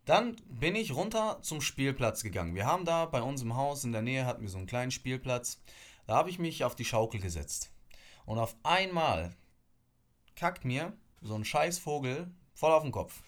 Dann 0.05 0.35
bin 0.47 0.75
ich 0.75 0.93
runter 0.93 1.39
zum 1.41 1.61
Spielplatz 1.61 2.23
gegangen. 2.23 2.55
Wir 2.55 2.65
haben 2.65 2.83
da 2.83 3.05
bei 3.05 3.21
uns 3.21 3.41
im 3.41 3.55
Haus 3.55 3.83
in 3.83 3.93
der 3.93 4.01
Nähe 4.01 4.25
hatten 4.25 4.41
wir 4.41 4.49
so 4.49 4.57
einen 4.57 4.67
kleinen 4.67 4.91
Spielplatz. 4.91 5.61
Da 6.07 6.15
habe 6.15 6.29
ich 6.29 6.39
mich 6.39 6.63
auf 6.63 6.75
die 6.75 6.85
Schaukel 6.85 7.21
gesetzt. 7.21 7.71
Und 8.25 8.37
auf 8.37 8.55
einmal 8.63 9.35
kackt 10.35 10.65
mir 10.65 10.93
so 11.21 11.35
ein 11.35 11.45
scheiß 11.45 11.79
Vogel 11.79 12.29
voll 12.53 12.71
auf 12.71 12.83
den 12.83 12.91
Kopf. 12.91 13.21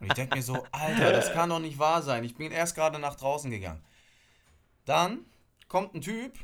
Und 0.00 0.06
ich 0.06 0.14
denke 0.14 0.36
mir 0.36 0.42
so, 0.42 0.64
Alter, 0.72 1.12
das 1.12 1.32
kann 1.32 1.50
doch 1.50 1.58
nicht 1.58 1.78
wahr 1.78 2.02
sein. 2.02 2.24
Ich 2.24 2.36
bin 2.36 2.52
erst 2.52 2.74
gerade 2.74 2.98
nach 2.98 3.16
draußen 3.16 3.50
gegangen. 3.50 3.84
Dann 4.86 5.26
kommt 5.68 5.94
ein 5.94 6.00
Typ. 6.00 6.38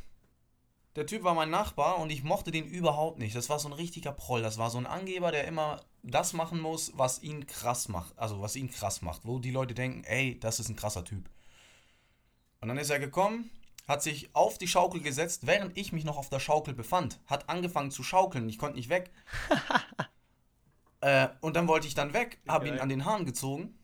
Der 0.97 1.07
Typ 1.07 1.25
war 1.25 1.35
mein 1.35 1.51
Nachbar 1.51 1.99
und 1.99 2.11
ich 2.11 2.25
mochte 2.25 2.51
den 2.51 2.65
überhaupt 2.65 3.19
nicht. 3.19 3.37
Das 3.37 3.51
war 3.51 3.59
so 3.59 3.69
ein 3.69 3.75
richtiger 3.75 4.13
Proll. 4.13 4.41
Das 4.41 4.57
war 4.57 4.71
so 4.71 4.79
ein 4.79 4.87
Angeber, 4.87 5.31
der 5.31 5.47
immer 5.47 5.83
das 6.03 6.33
machen 6.33 6.59
muss, 6.59 6.93
was 6.97 7.23
ihn 7.23 7.47
krass 7.47 7.89
macht. 7.89 8.19
Also 8.19 8.41
was 8.41 8.57
ihn 8.57 8.71
krass 8.71 9.03
macht. 9.03 9.27
Wo 9.27 9.39
die 9.39 9.51
Leute 9.51 9.75
denken, 9.75 10.05
ey, 10.05 10.41
das 10.41 10.59
ist 10.59 10.71
ein 10.71 10.77
krasser 10.77 11.05
Typ. 11.05 11.29
Und 12.63 12.69
dann 12.69 12.79
ist 12.79 12.89
er 12.89 12.99
gekommen, 12.99 13.51
hat 13.87 14.03
sich 14.03 14.35
auf 14.35 14.57
die 14.57 14.69
Schaukel 14.69 15.03
gesetzt, 15.03 15.47
während 15.47 15.77
ich 15.77 15.93
mich 15.93 16.05
noch 16.05 16.17
auf 16.17 16.31
der 16.31 16.41
Schaukel 16.41 16.73
befand. 16.73 17.21
Hat 17.27 17.51
angefangen 17.51 17.91
zu 17.91 18.03
schaukeln. 18.03 18.49
Ich 18.49 18.59
konnte 18.59 18.77
nicht 18.77 18.89
weg. 18.89 19.11
Äh, 21.03 21.29
und 21.43 21.57
dann 21.57 21.69
wollte 21.69 21.87
ich 21.87 21.95
dann 21.95 22.15
weg, 22.15 22.41
habe 22.49 22.69
ihn 22.69 22.79
an 22.79 22.89
den 22.89 23.05
Haaren 23.05 23.27
gezogen. 23.27 23.79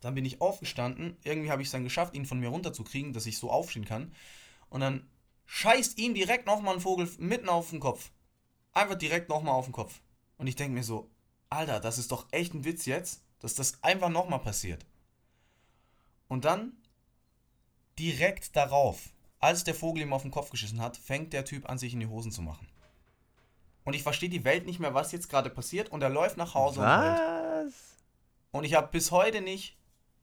Dann 0.00 0.14
bin 0.14 0.24
ich 0.24 0.40
aufgestanden. 0.40 1.16
Irgendwie 1.24 1.50
habe 1.50 1.62
ich 1.62 1.68
es 1.68 1.72
dann 1.72 1.82
geschafft, 1.82 2.14
ihn 2.14 2.26
von 2.26 2.38
mir 2.38 2.48
runterzukriegen, 2.48 3.12
dass 3.12 3.26
ich 3.26 3.38
so 3.38 3.50
aufstehen 3.50 3.84
kann. 3.84 4.14
Und 4.70 4.80
dann 4.80 5.10
scheißt 5.48 5.98
ihm 5.98 6.14
direkt 6.14 6.46
nochmal 6.46 6.74
ein 6.74 6.80
Vogel 6.80 7.10
mitten 7.18 7.48
auf 7.48 7.70
den 7.70 7.80
Kopf. 7.80 8.10
Einfach 8.72 8.96
direkt 8.96 9.28
nochmal 9.28 9.54
auf 9.54 9.64
den 9.64 9.72
Kopf. 9.72 10.00
Und 10.36 10.46
ich 10.46 10.54
denke 10.54 10.74
mir 10.74 10.84
so, 10.84 11.10
Alter, 11.48 11.80
das 11.80 11.98
ist 11.98 12.12
doch 12.12 12.28
echt 12.30 12.54
ein 12.54 12.64
Witz 12.64 12.84
jetzt, 12.84 13.22
dass 13.40 13.54
das 13.54 13.82
einfach 13.82 14.10
nochmal 14.10 14.40
passiert. 14.40 14.84
Und 16.28 16.44
dann, 16.44 16.76
direkt 17.98 18.54
darauf, 18.54 19.08
als 19.40 19.64
der 19.64 19.74
Vogel 19.74 20.02
ihm 20.02 20.12
auf 20.12 20.22
den 20.22 20.30
Kopf 20.30 20.50
geschissen 20.50 20.80
hat, 20.80 20.98
fängt 20.98 21.32
der 21.32 21.46
Typ 21.46 21.68
an, 21.68 21.78
sich 21.78 21.94
in 21.94 22.00
die 22.00 22.06
Hosen 22.06 22.30
zu 22.30 22.42
machen. 22.42 22.68
Und 23.84 23.94
ich 23.94 24.02
verstehe 24.02 24.28
die 24.28 24.44
Welt 24.44 24.66
nicht 24.66 24.80
mehr, 24.80 24.92
was 24.92 25.12
jetzt 25.12 25.30
gerade 25.30 25.48
passiert. 25.48 25.88
Und 25.88 26.02
er 26.02 26.10
läuft 26.10 26.36
nach 26.36 26.54
Hause 26.54 26.80
und. 26.80 26.86
Was? 26.86 27.96
Und 28.50 28.64
ich 28.64 28.74
habe 28.74 28.88
bis 28.88 29.10
heute 29.12 29.40
nicht 29.40 29.78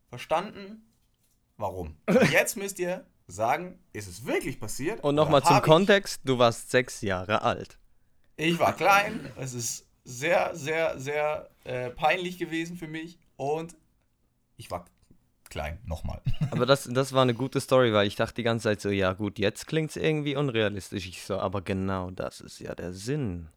verstanden, 0.08 0.86
warum. 1.58 1.98
Und 2.06 2.32
jetzt 2.32 2.58
müsst 2.58 2.78
ihr 2.78 3.08
sagen, 3.28 3.80
ist 3.94 4.08
es 4.08 4.26
wirklich 4.26 4.60
passiert? 4.60 5.04
Und 5.04 5.16
nochmal 5.16 5.44
zum 5.44 5.62
Kontext, 5.62 6.22
du 6.24 6.38
warst 6.38 6.72
sechs 6.72 7.02
Jahre 7.02 7.42
alt. 7.42 7.78
Ich 8.38 8.60
war 8.60 8.74
klein, 8.74 9.32
es 9.38 9.54
ist 9.54 9.86
sehr, 10.04 10.56
sehr, 10.56 11.00
sehr 11.00 11.50
äh, 11.64 11.90
peinlich 11.90 12.38
gewesen 12.38 12.78
für 12.78 12.88
mich 12.88 13.18
und 13.38 13.76
ich 14.58 14.70
war 14.70 14.86
klein, 15.50 15.80
nochmal. 15.86 16.22
Aber 16.52 16.66
das, 16.66 16.84
das 16.92 17.14
war 17.14 17.24
eine 17.24 17.34
gute 17.34 17.60
Story, 17.62 17.94
weil 17.94 18.08
ich 18.08 18.16
dachte 18.16 18.36
die 18.36 18.44
ganze 18.44 18.64
Zeit 18.64 18.82
so, 18.82 18.90
ja 18.90 19.14
gut, 19.14 19.40
jetzt 19.40 19.68
klingt 19.68 19.90
es 19.92 19.96
irgendwie 19.96 20.36
unrealistisch. 20.36 21.08
Ich 21.08 21.24
so, 21.24 21.38
aber 21.38 21.62
genau 21.62 22.12
das 22.12 22.42
ist 22.42 22.60
ja 22.60 22.76
der 22.76 22.94
Sinn. 22.94 23.48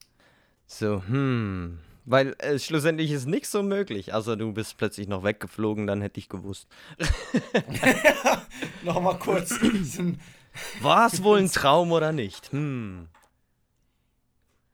So, 0.66 1.02
hm. 1.06 1.78
Weil 2.10 2.34
äh, 2.38 2.58
schlussendlich 2.58 3.10
ist 3.10 3.26
nichts 3.26 3.50
so 3.50 3.62
möglich. 3.62 4.14
Also 4.14 4.34
du 4.34 4.52
bist 4.54 4.78
plötzlich 4.78 5.08
noch 5.08 5.24
weggeflogen, 5.24 5.86
dann 5.86 6.00
hätte 6.00 6.18
ich 6.18 6.30
gewusst. 6.30 6.66
nochmal 8.82 9.18
kurz. 9.18 9.58
diesen- 9.60 10.18
War 10.80 11.06
es 11.06 11.22
wohl 11.22 11.38
ein 11.38 11.50
Traum 11.50 11.92
oder 11.92 12.12
nicht? 12.12 12.50
Hm. 12.52 13.08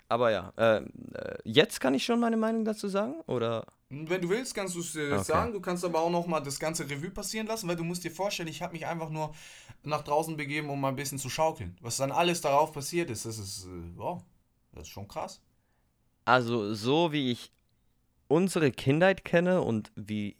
Aber 0.08 0.30
ja, 0.30 0.52
äh, 0.56 0.76
äh, 0.76 1.38
jetzt 1.44 1.80
kann 1.80 1.94
ich 1.94 2.04
schon 2.04 2.20
meine 2.20 2.36
Meinung 2.36 2.64
dazu 2.64 2.86
sagen? 2.88 3.14
Oder? 3.26 3.66
Wenn 3.88 4.22
du 4.22 4.28
willst, 4.28 4.54
kannst 4.54 4.76
du 4.76 4.80
es 4.80 4.92
dir 4.92 5.12
Okay. 5.14 5.24
sagen. 5.24 5.52
Du 5.52 5.60
kannst 5.60 5.84
aber 5.84 6.00
auch 6.00 6.10
nochmal 6.10 6.42
das 6.42 6.60
ganze 6.60 6.88
Revue 6.88 7.10
passieren 7.10 7.46
lassen, 7.48 7.66
weil 7.68 7.76
du 7.76 7.84
musst 7.84 8.04
dir 8.04 8.10
vorstellen, 8.12 8.48
ich 8.48 8.62
habe 8.62 8.74
mich 8.74 8.86
einfach 8.86 9.10
nur 9.10 9.34
nach 9.82 10.02
draußen 10.02 10.36
begeben, 10.36 10.70
um 10.70 10.80
mal 10.80 10.90
ein 10.90 10.96
bisschen 10.96 11.18
zu 11.18 11.28
schaukeln. 11.30 11.76
Was 11.80 11.96
dann 11.96 12.12
alles 12.12 12.40
darauf 12.40 12.72
passiert 12.72 13.10
ist, 13.10 13.24
das 13.26 13.38
ist, 13.38 13.64
äh, 13.64 13.68
wow, 13.96 14.22
das 14.72 14.84
ist 14.84 14.90
schon 14.90 15.08
krass. 15.08 15.40
Also, 16.24 16.74
so 16.74 17.12
wie 17.12 17.30
ich 17.32 17.52
unsere 18.28 18.70
Kindheit 18.70 19.24
kenne 19.24 19.62
und 19.62 19.92
wie 19.94 20.36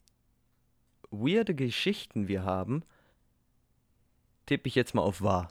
weirde 1.10 1.54
Geschichten 1.54 2.28
wir 2.28 2.44
haben, 2.44 2.82
tippe 4.46 4.68
ich 4.68 4.74
jetzt 4.74 4.94
mal 4.94 5.02
auf 5.02 5.22
wahr. 5.22 5.48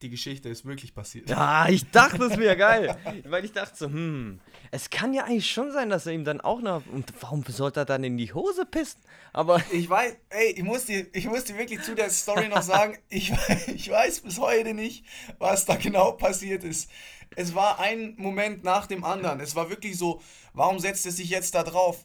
Die 0.00 0.10
Geschichte 0.10 0.48
ist 0.48 0.64
wirklich 0.64 0.94
passiert. 0.94 1.28
Ja, 1.28 1.68
ich 1.68 1.90
dachte, 1.90 2.22
es 2.22 2.38
wäre 2.38 2.56
geil. 2.56 2.96
Weil 3.24 3.44
ich 3.44 3.52
dachte 3.52 3.76
so, 3.76 3.86
hm, 3.86 4.38
es 4.70 4.90
kann 4.90 5.12
ja 5.12 5.24
eigentlich 5.24 5.50
schon 5.50 5.72
sein, 5.72 5.90
dass 5.90 6.06
er 6.06 6.12
ihm 6.12 6.24
dann 6.24 6.40
auch 6.40 6.60
noch. 6.60 6.86
Und 6.86 7.12
warum 7.20 7.42
sollte 7.48 7.80
er 7.80 7.84
dann 7.84 8.04
in 8.04 8.16
die 8.16 8.32
Hose 8.32 8.64
pissen? 8.64 9.00
Aber 9.32 9.60
Ich 9.72 9.90
weiß, 9.90 10.16
ey, 10.30 10.52
ich 10.52 10.62
muss 10.62 10.86
dir, 10.86 11.08
ich 11.12 11.26
muss 11.26 11.44
dir 11.44 11.58
wirklich 11.58 11.82
zu 11.82 11.96
der 11.96 12.10
Story 12.10 12.46
noch 12.46 12.62
sagen, 12.62 12.96
ich, 13.08 13.32
ich 13.66 13.90
weiß 13.90 14.20
bis 14.20 14.38
heute 14.38 14.72
nicht, 14.72 15.04
was 15.38 15.64
da 15.64 15.74
genau 15.74 16.12
passiert 16.12 16.62
ist. 16.62 16.88
Es 17.36 17.54
war 17.54 17.78
ein 17.78 18.14
Moment 18.16 18.64
nach 18.64 18.86
dem 18.86 19.04
anderen. 19.04 19.40
Es 19.40 19.54
war 19.54 19.70
wirklich 19.70 19.96
so, 19.96 20.20
warum 20.52 20.78
setzt 20.78 21.06
er 21.06 21.12
sich 21.12 21.28
jetzt 21.30 21.54
da 21.54 21.62
drauf? 21.62 22.04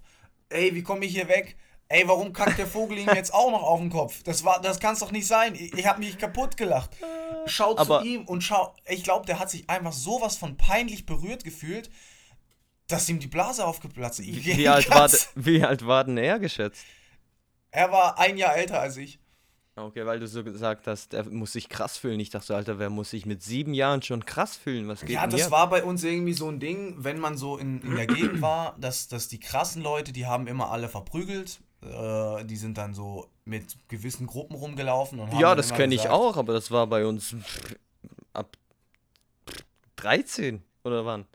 Ey, 0.49 0.75
wie 0.75 0.83
komme 0.83 1.05
ich 1.05 1.13
hier 1.13 1.27
weg? 1.27 1.57
Ey, 1.89 2.07
warum 2.07 2.33
kackt 2.33 2.57
der 2.57 2.67
Vogel 2.67 2.97
ihm 2.97 3.09
jetzt 3.13 3.33
auch 3.33 3.51
noch 3.51 3.63
auf 3.63 3.79
den 3.79 3.89
Kopf? 3.89 4.23
Das 4.23 4.43
war, 4.43 4.61
das 4.61 4.79
kann's 4.79 4.99
doch 4.99 5.11
nicht 5.11 5.27
sein. 5.27 5.53
Ich, 5.55 5.73
ich 5.73 5.85
habe 5.85 5.99
mich 5.99 6.17
kaputt 6.17 6.57
gelacht. 6.57 6.91
Schau 7.45 7.75
Aber- 7.77 8.01
zu 8.01 8.07
ihm 8.07 8.25
und 8.25 8.41
schau. 8.43 8.75
Ich 8.87 9.03
glaube, 9.03 9.25
der 9.25 9.39
hat 9.39 9.49
sich 9.49 9.69
einfach 9.69 9.93
sowas 9.93 10.37
von 10.37 10.57
peinlich 10.57 11.05
berührt 11.05 11.43
gefühlt, 11.43 11.89
dass 12.87 13.07
ihm 13.09 13.19
die 13.19 13.27
Blase 13.27 13.65
aufgeplatzt 13.65 14.19
ist. 14.19 14.45
Wie 14.45 14.67
alt, 14.67 14.89
war, 14.89 15.09
wie 15.35 15.63
alt 15.63 15.85
war 15.85 16.03
denn 16.03 16.17
er 16.17 16.39
geschätzt? 16.39 16.83
Er 17.71 17.91
war 17.91 18.19
ein 18.19 18.37
Jahr 18.37 18.55
älter 18.55 18.79
als 18.81 18.97
ich. 18.97 19.19
Okay, 19.75 20.05
weil 20.05 20.19
du 20.19 20.27
so 20.27 20.43
gesagt 20.43 20.85
hast, 20.85 21.15
er 21.15 21.23
muss 21.25 21.53
sich 21.53 21.67
krass 21.67 21.97
fühlen. 21.97 22.19
Ich 22.19 22.29
dachte 22.29 22.45
so, 22.45 22.53
Alter, 22.53 22.77
wer 22.77 22.91
muss 22.91 23.09
sich 23.09 23.25
mit 23.25 23.41
sieben 23.41 23.73
Jahren 23.73 24.03
schon 24.03 24.23
krass 24.23 24.55
fühlen? 24.55 24.87
Was 24.87 25.01
geht 25.01 25.09
Ja, 25.09 25.25
das 25.25 25.41
hier? 25.41 25.51
war 25.51 25.67
bei 25.67 25.83
uns 25.83 26.03
irgendwie 26.03 26.33
so 26.33 26.47
ein 26.47 26.59
Ding, 26.59 26.95
wenn 26.99 27.19
man 27.19 27.37
so 27.37 27.57
in, 27.57 27.81
in 27.81 27.95
der 27.95 28.05
Gegend 28.05 28.41
war, 28.41 28.75
dass, 28.79 29.07
dass 29.07 29.29
die 29.29 29.39
krassen 29.39 29.81
Leute, 29.81 30.13
die 30.13 30.27
haben 30.27 30.45
immer 30.45 30.69
alle 30.69 30.89
verprügelt. 30.89 31.59
Äh, 31.81 32.45
die 32.45 32.55
sind 32.55 32.77
dann 32.77 32.93
so 32.93 33.27
mit 33.45 33.75
gewissen 33.87 34.27
Gruppen 34.27 34.55
rumgelaufen. 34.55 35.19
Und 35.19 35.31
haben 35.31 35.39
Ja, 35.39 35.55
das 35.55 35.73
kenne 35.73 35.95
ich 35.95 36.07
auch, 36.07 36.37
aber 36.37 36.53
das 36.53 36.69
war 36.69 36.85
bei 36.85 37.05
uns 37.07 37.35
ab 38.33 38.55
13 39.95 40.61
oder 40.83 41.05
wann? 41.05 41.25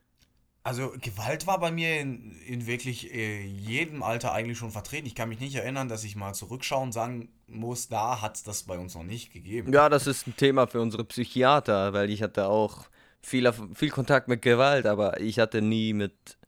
Also 0.62 0.93
Gewalt 1.01 1.47
war 1.47 1.59
bei 1.59 1.70
mir 1.70 1.99
in, 2.01 2.32
in 2.47 2.66
wirklich 2.66 3.12
äh, 3.12 3.43
jedem 3.43 4.03
Alter 4.03 4.32
eigentlich 4.32 4.59
schon 4.59 4.70
vertreten. 4.70 5.07
Ich 5.07 5.14
kann 5.14 5.28
mich 5.28 5.41
nicht 5.41 5.55
erinnern, 5.55 5.89
dass 5.89 6.05
ich 6.05 6.14
mal 6.14 6.34
zurückschauen 6.34 6.93
sagen 6.93 7.30
muss, 7.49 7.88
da 7.88 8.20
hat 8.20 8.36
es 8.36 8.42
das 8.42 8.62
bei 8.64 8.78
uns 8.78 8.94
noch 8.94 9.03
nicht 9.03 9.32
gegeben. 9.32 9.72
Ja, 9.72 9.88
das 9.88 10.07
ist 10.07 10.26
ein 10.26 10.36
Thema 10.36 10.66
für 10.66 10.80
unsere 10.80 11.05
Psychiater, 11.05 11.92
weil 11.92 12.11
ich 12.11 12.22
hatte 12.22 12.46
auch 12.46 12.88
viel, 13.22 13.53
viel 13.74 13.90
Kontakt 13.90 14.28
mit 14.28 14.42
Gewalt, 14.42 14.86
aber 14.86 15.20
ich 15.20 15.38
hatte 15.38 15.62
nie 15.62 15.92
mit, 15.92 16.38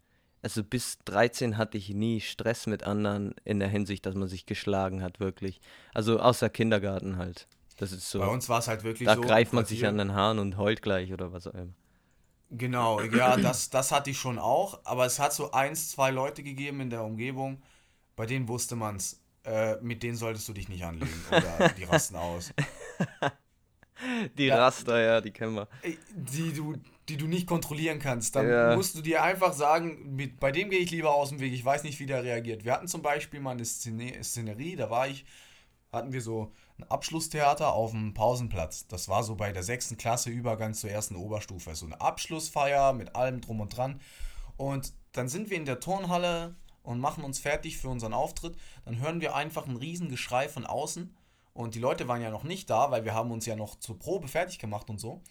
also 0.42 0.62
bis 0.62 0.98
13 1.04 1.56
hatte 1.56 1.78
ich 1.78 1.90
nie 1.90 2.20
Stress 2.20 2.66
mit 2.66 2.84
anderen 2.84 3.34
in 3.44 3.58
der 3.58 3.68
Hinsicht, 3.68 4.06
dass 4.06 4.14
man 4.14 4.28
sich 4.28 4.46
geschlagen 4.46 5.02
hat, 5.02 5.20
wirklich. 5.20 5.60
Also 5.94 6.20
außer 6.20 6.48
Kindergarten 6.50 7.16
halt. 7.16 7.46
Das 7.76 7.92
ist 7.92 8.10
so. 8.10 8.18
Bei 8.18 8.26
uns 8.26 8.48
war 8.48 8.58
es 8.58 8.68
halt 8.68 8.84
wirklich 8.84 9.06
da 9.06 9.14
so. 9.14 9.22
greift 9.22 9.52
man 9.52 9.64
sich 9.64 9.86
an 9.86 9.96
den 9.96 10.12
Haaren 10.12 10.38
und 10.38 10.58
heult 10.58 10.82
gleich 10.82 11.12
oder 11.12 11.32
was 11.32 11.46
auch 11.46 11.54
immer. 11.54 11.72
Genau, 12.52 13.00
ja, 13.00 13.36
das, 13.36 13.70
das 13.70 13.92
hatte 13.92 14.10
ich 14.10 14.18
schon 14.18 14.38
auch, 14.38 14.80
aber 14.82 15.06
es 15.06 15.20
hat 15.20 15.32
so 15.32 15.52
eins, 15.52 15.90
zwei 15.90 16.10
Leute 16.10 16.42
gegeben 16.42 16.80
in 16.80 16.90
der 16.90 17.04
Umgebung, 17.04 17.62
bei 18.16 18.26
denen 18.26 18.48
wusste 18.48 18.74
man 18.74 18.96
es, 18.96 19.19
äh, 19.44 19.76
mit 19.80 20.02
denen 20.02 20.16
solltest 20.16 20.48
du 20.48 20.52
dich 20.52 20.68
nicht 20.68 20.84
anlegen 20.84 21.12
oder 21.30 21.68
die 21.76 21.84
rasten 21.84 22.16
aus. 22.16 22.52
Die 24.38 24.46
Ja. 24.46 24.56
Raster, 24.56 25.00
ja, 25.00 25.20
die 25.20 25.30
kennen 25.30 25.54
wir. 25.54 25.68
Die 26.14 26.52
du, 26.54 26.74
die 27.08 27.16
du 27.18 27.26
nicht 27.26 27.46
kontrollieren 27.46 27.98
kannst. 27.98 28.34
Dann 28.34 28.48
Ja. 28.48 28.74
musst 28.74 28.94
du 28.96 29.02
dir 29.02 29.22
einfach 29.22 29.52
sagen, 29.52 30.14
mit, 30.16 30.40
bei 30.40 30.52
dem 30.52 30.70
gehe 30.70 30.78
ich 30.78 30.90
lieber 30.90 31.14
aus 31.14 31.28
dem 31.30 31.40
Weg, 31.40 31.52
ich 31.52 31.64
weiß 31.64 31.82
nicht, 31.84 32.00
wie 32.00 32.06
der 32.06 32.24
reagiert. 32.24 32.64
Wir 32.64 32.72
hatten 32.72 32.88
zum 32.88 33.02
Beispiel 33.02 33.40
mal 33.40 33.50
eine 33.52 33.64
Szene, 33.64 34.22
Szenerie, 34.24 34.76
da 34.76 34.88
war 34.88 35.06
ich, 35.08 35.26
hatten 35.92 36.12
wir 36.12 36.22
so 36.22 36.52
ein 36.78 36.84
Abschlusstheater 36.84 37.72
auf 37.74 37.90
dem 37.90 38.14
Pausenplatz. 38.14 38.86
Das 38.86 39.08
war 39.10 39.22
so 39.22 39.34
bei 39.36 39.52
der 39.52 39.62
sechsten 39.64 39.98
Klasse 39.98 40.30
Übergang 40.30 40.72
zur 40.72 40.88
ersten 40.90 41.16
Oberstufe. 41.16 41.74
So 41.74 41.84
eine 41.84 42.00
Abschlussfeier 42.00 42.94
mit 42.94 43.14
allem 43.16 43.40
drum 43.42 43.60
und 43.60 43.76
dran. 43.76 44.00
Und 44.56 44.94
dann 45.12 45.28
sind 45.28 45.50
wir 45.50 45.56
in 45.58 45.66
der 45.66 45.80
Turnhalle 45.80 46.54
und 46.90 47.00
machen 47.00 47.24
uns 47.24 47.38
fertig 47.38 47.78
für 47.78 47.88
unseren 47.88 48.12
Auftritt. 48.12 48.56
Dann 48.84 48.98
hören 48.98 49.20
wir 49.20 49.34
einfach 49.34 49.66
ein 49.66 49.76
Riesengeschrei 49.76 50.48
von 50.48 50.66
außen. 50.66 51.14
Und 51.54 51.74
die 51.74 51.78
Leute 51.78 52.08
waren 52.08 52.20
ja 52.20 52.30
noch 52.30 52.44
nicht 52.44 52.68
da, 52.68 52.90
weil 52.90 53.04
wir 53.04 53.14
haben 53.14 53.30
uns 53.30 53.46
ja 53.46 53.56
noch 53.56 53.78
zur 53.78 53.98
Probe 53.98 54.28
fertig 54.28 54.58
gemacht 54.58 54.90
und 54.90 54.98
so. 54.98 55.22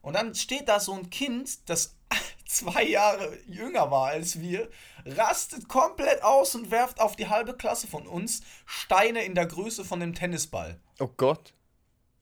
Und 0.00 0.14
dann 0.14 0.34
steht 0.34 0.68
da 0.68 0.80
so 0.80 0.92
ein 0.94 1.10
Kind, 1.10 1.68
das 1.68 1.96
zwei 2.46 2.82
Jahre 2.82 3.38
jünger 3.46 3.90
war 3.90 4.08
als 4.08 4.40
wir, 4.40 4.68
rastet 5.06 5.68
komplett 5.68 6.22
aus 6.22 6.54
und 6.54 6.70
werft 6.70 7.00
auf 7.00 7.14
die 7.14 7.28
halbe 7.28 7.54
Klasse 7.54 7.86
von 7.86 8.06
uns 8.06 8.42
Steine 8.66 9.22
in 9.24 9.34
der 9.34 9.46
Größe 9.46 9.84
von 9.84 10.02
einem 10.02 10.14
Tennisball. 10.14 10.80
Oh 10.98 11.10
Gott. 11.16 11.54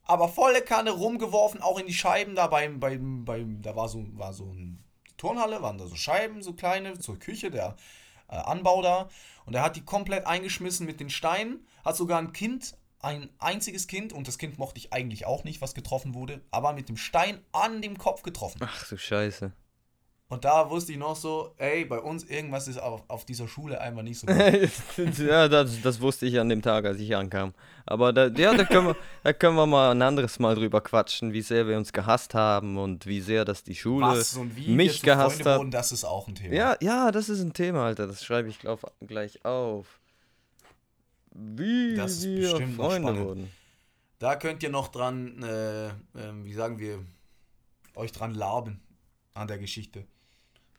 Aber 0.03 0.27
volle 0.27 0.61
Kanne 0.61 0.91
rumgeworfen, 0.91 1.61
auch 1.61 1.79
in 1.79 1.87
die 1.87 1.93
Scheiben 1.93 2.35
da 2.35 2.47
beim, 2.47 2.79
beim, 2.79 3.25
beim 3.25 3.61
da 3.61 3.75
war 3.75 3.87
so, 3.87 4.05
war 4.17 4.33
so 4.33 4.51
eine 4.51 4.77
Turnhalle, 5.17 5.61
waren 5.61 5.77
da 5.77 5.87
so 5.87 5.95
Scheiben, 5.95 6.41
so 6.41 6.53
kleine, 6.53 6.99
zur 6.99 7.19
Küche, 7.19 7.51
der 7.51 7.75
äh, 8.31 8.35
Anbau 8.35 8.81
da. 8.81 9.09
Und 9.45 9.55
er 9.55 9.63
hat 9.63 9.75
die 9.75 9.85
komplett 9.85 10.25
eingeschmissen 10.25 10.85
mit 10.85 10.99
den 10.99 11.09
Steinen, 11.09 11.65
hat 11.85 11.95
sogar 11.95 12.19
ein 12.19 12.33
Kind, 12.33 12.75
ein 12.99 13.29
einziges 13.39 13.87
Kind, 13.87 14.13
und 14.13 14.27
das 14.27 14.37
Kind 14.37 14.57
mochte 14.57 14.77
ich 14.77 14.93
eigentlich 14.93 15.25
auch 15.25 15.43
nicht, 15.43 15.61
was 15.61 15.73
getroffen 15.73 16.13
wurde, 16.13 16.41
aber 16.51 16.73
mit 16.73 16.89
dem 16.89 16.97
Stein 16.97 17.39
an 17.51 17.81
dem 17.81 17.97
Kopf 17.97 18.21
getroffen. 18.21 18.59
Ach 18.61 18.87
du 18.87 18.97
Scheiße. 18.97 19.51
Und 20.31 20.45
da 20.45 20.69
wusste 20.69 20.93
ich 20.93 20.97
noch 20.97 21.17
so, 21.17 21.53
ey, 21.57 21.83
bei 21.83 21.99
uns 21.99 22.23
irgendwas 22.23 22.69
ist 22.69 22.77
auf, 22.77 23.03
auf 23.09 23.25
dieser 23.25 23.49
Schule 23.49 23.81
einfach 23.81 24.01
nicht 24.01 24.17
so 24.17 24.27
gut. 24.27 25.17
ja, 25.17 25.49
das, 25.49 25.81
das 25.81 25.99
wusste 25.99 26.25
ich 26.25 26.39
an 26.39 26.47
dem 26.47 26.61
Tag, 26.61 26.85
als 26.85 27.01
ich 27.01 27.13
ankam. 27.13 27.53
Aber 27.85 28.13
da, 28.13 28.27
ja, 28.27 28.55
da, 28.55 28.63
können 28.63 28.87
wir, 28.87 28.95
da 29.23 29.33
können 29.33 29.57
wir 29.57 29.65
mal 29.65 29.91
ein 29.91 30.01
anderes 30.01 30.39
Mal 30.39 30.55
drüber 30.55 30.79
quatschen, 30.79 31.33
wie 31.33 31.41
sehr 31.41 31.67
wir 31.67 31.75
uns 31.75 31.91
gehasst 31.91 32.33
haben 32.33 32.77
und 32.77 33.05
wie 33.07 33.19
sehr 33.19 33.43
das 33.43 33.65
die 33.65 33.75
Schule 33.75 34.05
Was 34.05 34.37
und 34.37 34.55
wie 34.55 34.69
mich 34.69 35.01
gehasst 35.01 35.41
Freunde 35.41 35.51
hat. 35.51 35.59
wurden, 35.59 35.71
das 35.71 35.91
ist 35.91 36.05
auch 36.05 36.29
ein 36.29 36.35
Thema. 36.35 36.55
Ja, 36.55 36.77
ja, 36.79 37.11
das 37.11 37.27
ist 37.27 37.41
ein 37.41 37.51
Thema, 37.51 37.87
Alter. 37.87 38.07
Das 38.07 38.23
schreibe 38.23 38.47
ich 38.47 38.57
glaub, 38.57 38.89
gleich 39.01 39.43
auf. 39.43 39.99
Wie 41.33 41.93
Das 41.97 42.23
ist 42.23 42.23
wir 42.23 42.67
Freunde 42.69 43.17
wurden. 43.17 43.51
Da 44.19 44.37
könnt 44.37 44.63
ihr 44.63 44.69
noch 44.69 44.87
dran, 44.87 45.43
äh, 45.43 45.87
ähm, 45.87 46.45
wie 46.45 46.53
sagen 46.53 46.79
wir, 46.79 47.03
euch 47.95 48.13
dran 48.13 48.33
laben 48.33 48.79
an 49.33 49.49
der 49.49 49.57
Geschichte. 49.57 50.05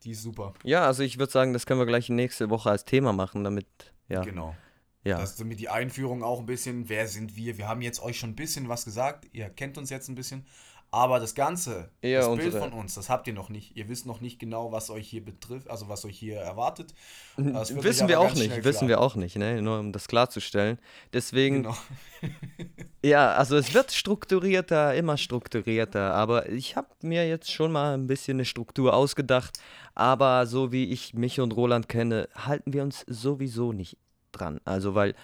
Die 0.05 0.11
ist 0.13 0.23
super. 0.23 0.55
Ja, 0.65 0.85
also 0.87 1.03
ich 1.03 1.19
würde 1.19 1.33
sagen, 1.33 1.53
das 1.53 1.67
können 1.67 1.81
wir 1.81 1.87
gleich 1.87 2.09
nächste 2.09 2.51
Woche 2.51 2.71
als 2.71 2.85
Thema 2.85 3.13
machen, 3.13 3.45
damit, 3.45 3.67
ja, 4.09 4.23
Genau. 4.23 4.57
ja. 5.05 5.19
Das 5.19 5.31
ist 5.33 5.41
damit 5.41 5.61
die 5.61 5.69
Einführung 5.69 6.23
auch 6.23 6.41
ein 6.41 6.47
bisschen, 6.47 6.89
wer 6.89 7.07
sind 7.09 7.37
wir? 7.37 7.57
Wir 7.59 7.69
haben 7.69 7.83
jetzt 7.83 8.03
euch 8.03 8.19
schon 8.19 8.31
ein 8.31 8.37
bisschen 8.37 8.69
was 8.69 8.85
gesagt, 8.85 9.27
ihr 9.33 9.49
kennt 9.49 9.79
uns 9.79 9.91
jetzt 9.91 10.09
ein 10.09 10.15
bisschen. 10.15 10.47
Aber 10.95 11.19
das 11.21 11.35
Ganze, 11.35 11.89
Ja, 12.03 12.19
das 12.19 12.27
Bild 12.37 12.45
unsere- 12.49 12.59
von 12.69 12.73
uns, 12.75 12.93
das 12.97 13.09
habt 13.09 13.27
ihr 13.27 13.33
noch 13.33 13.49
nicht. 13.49 13.79
Ihr 13.79 13.89
wisst 13.89 14.05
noch 14.05 14.21
nicht 14.21 14.39
genau, 14.39 14.73
was 14.73 14.91
euch 14.91 15.09
hier 15.09 15.25
betrifft, 15.25 15.71
also 15.71 15.89
was 15.89 16.05
euch 16.05 16.19
hier 16.19 16.37
erwartet. 16.37 16.93
Wissen 17.39 18.09
wir 18.09 18.21
auch 18.21 18.35
nicht, 18.35 18.63
wissen 18.63 18.81
klar. 18.81 18.89
wir 18.89 19.01
auch 19.01 19.15
nicht, 19.17 19.37
ne? 19.37 19.63
Nur 19.63 19.79
um 19.79 19.93
das 19.93 20.07
klarzustellen. 20.07 20.79
Deswegen, 21.15 21.63
Genau. 21.63 21.77
ja, 23.05 23.33
also 23.35 23.57
es 23.57 23.75
wird 23.75 23.93
strukturierter, 23.93 24.95
immer 24.95 25.17
strukturierter, 25.17 26.15
aber 26.15 26.49
ich 26.49 26.77
habe 26.77 26.89
mir 27.03 27.29
jetzt 27.29 27.51
schon 27.51 27.73
mal 27.73 27.95
ein 27.95 28.07
bisschen 28.07 28.37
eine 28.37 28.45
Struktur 28.45 28.95
ausgedacht, 28.95 29.59
aber 29.95 30.47
so 30.47 30.73
wie 30.73 30.91
ich 30.91 31.15
mich 31.15 31.41
und 31.41 31.53
Roland 31.57 31.89
kenne, 31.89 32.29
halten 32.35 32.73
wir 32.73 32.83
uns 32.83 33.05
sowieso 33.09 33.73
nicht 33.73 33.97
dran. 34.31 34.61
Also 34.65 34.95
weil, 34.95 35.15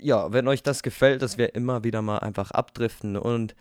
ja, 0.00 0.32
wenn 0.32 0.48
euch 0.48 0.62
das 0.62 0.82
gefällt, 0.82 1.22
dass 1.22 1.38
wir 1.38 1.54
immer 1.54 1.84
wieder 1.84 2.02
mal 2.02 2.18
einfach 2.18 2.50
abdriften 2.50 3.16
und 3.16 3.54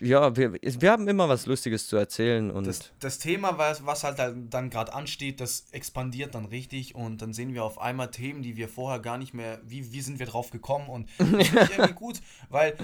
ja, 0.00 0.36
wir, 0.36 0.52
wir 0.54 0.90
haben 0.90 1.08
immer 1.08 1.28
was 1.28 1.46
Lustiges 1.46 1.86
zu 1.86 1.96
erzählen 1.96 2.50
und 2.50 2.66
Das, 2.66 2.92
das 3.00 3.18
Thema, 3.18 3.58
was, 3.58 3.84
was 3.84 4.04
halt 4.04 4.18
dann, 4.18 4.70
gerade 4.70 4.92
ansteht, 4.92 5.40
das 5.40 5.66
expandiert 5.72 6.34
dann 6.34 6.44
richtig 6.44 6.94
und 6.94 7.22
dann 7.22 7.32
sehen 7.32 7.54
wir 7.54 7.64
auf 7.64 7.80
einmal 7.80 8.10
Themen, 8.10 8.42
die 8.42 8.56
wir 8.56 8.68
vorher 8.68 9.00
gar 9.00 9.18
nicht 9.18 9.34
mehr, 9.34 9.60
wie, 9.64 9.92
wie 9.92 10.00
sind 10.00 10.18
wir 10.18 10.26
drauf 10.26 10.50
gekommen 10.50 10.88
und 10.88 11.08
das 11.18 11.28
finde 11.28 11.62
ich 11.64 11.70
irgendwie 11.70 11.94
gut, 11.94 12.20
weil 12.48 12.76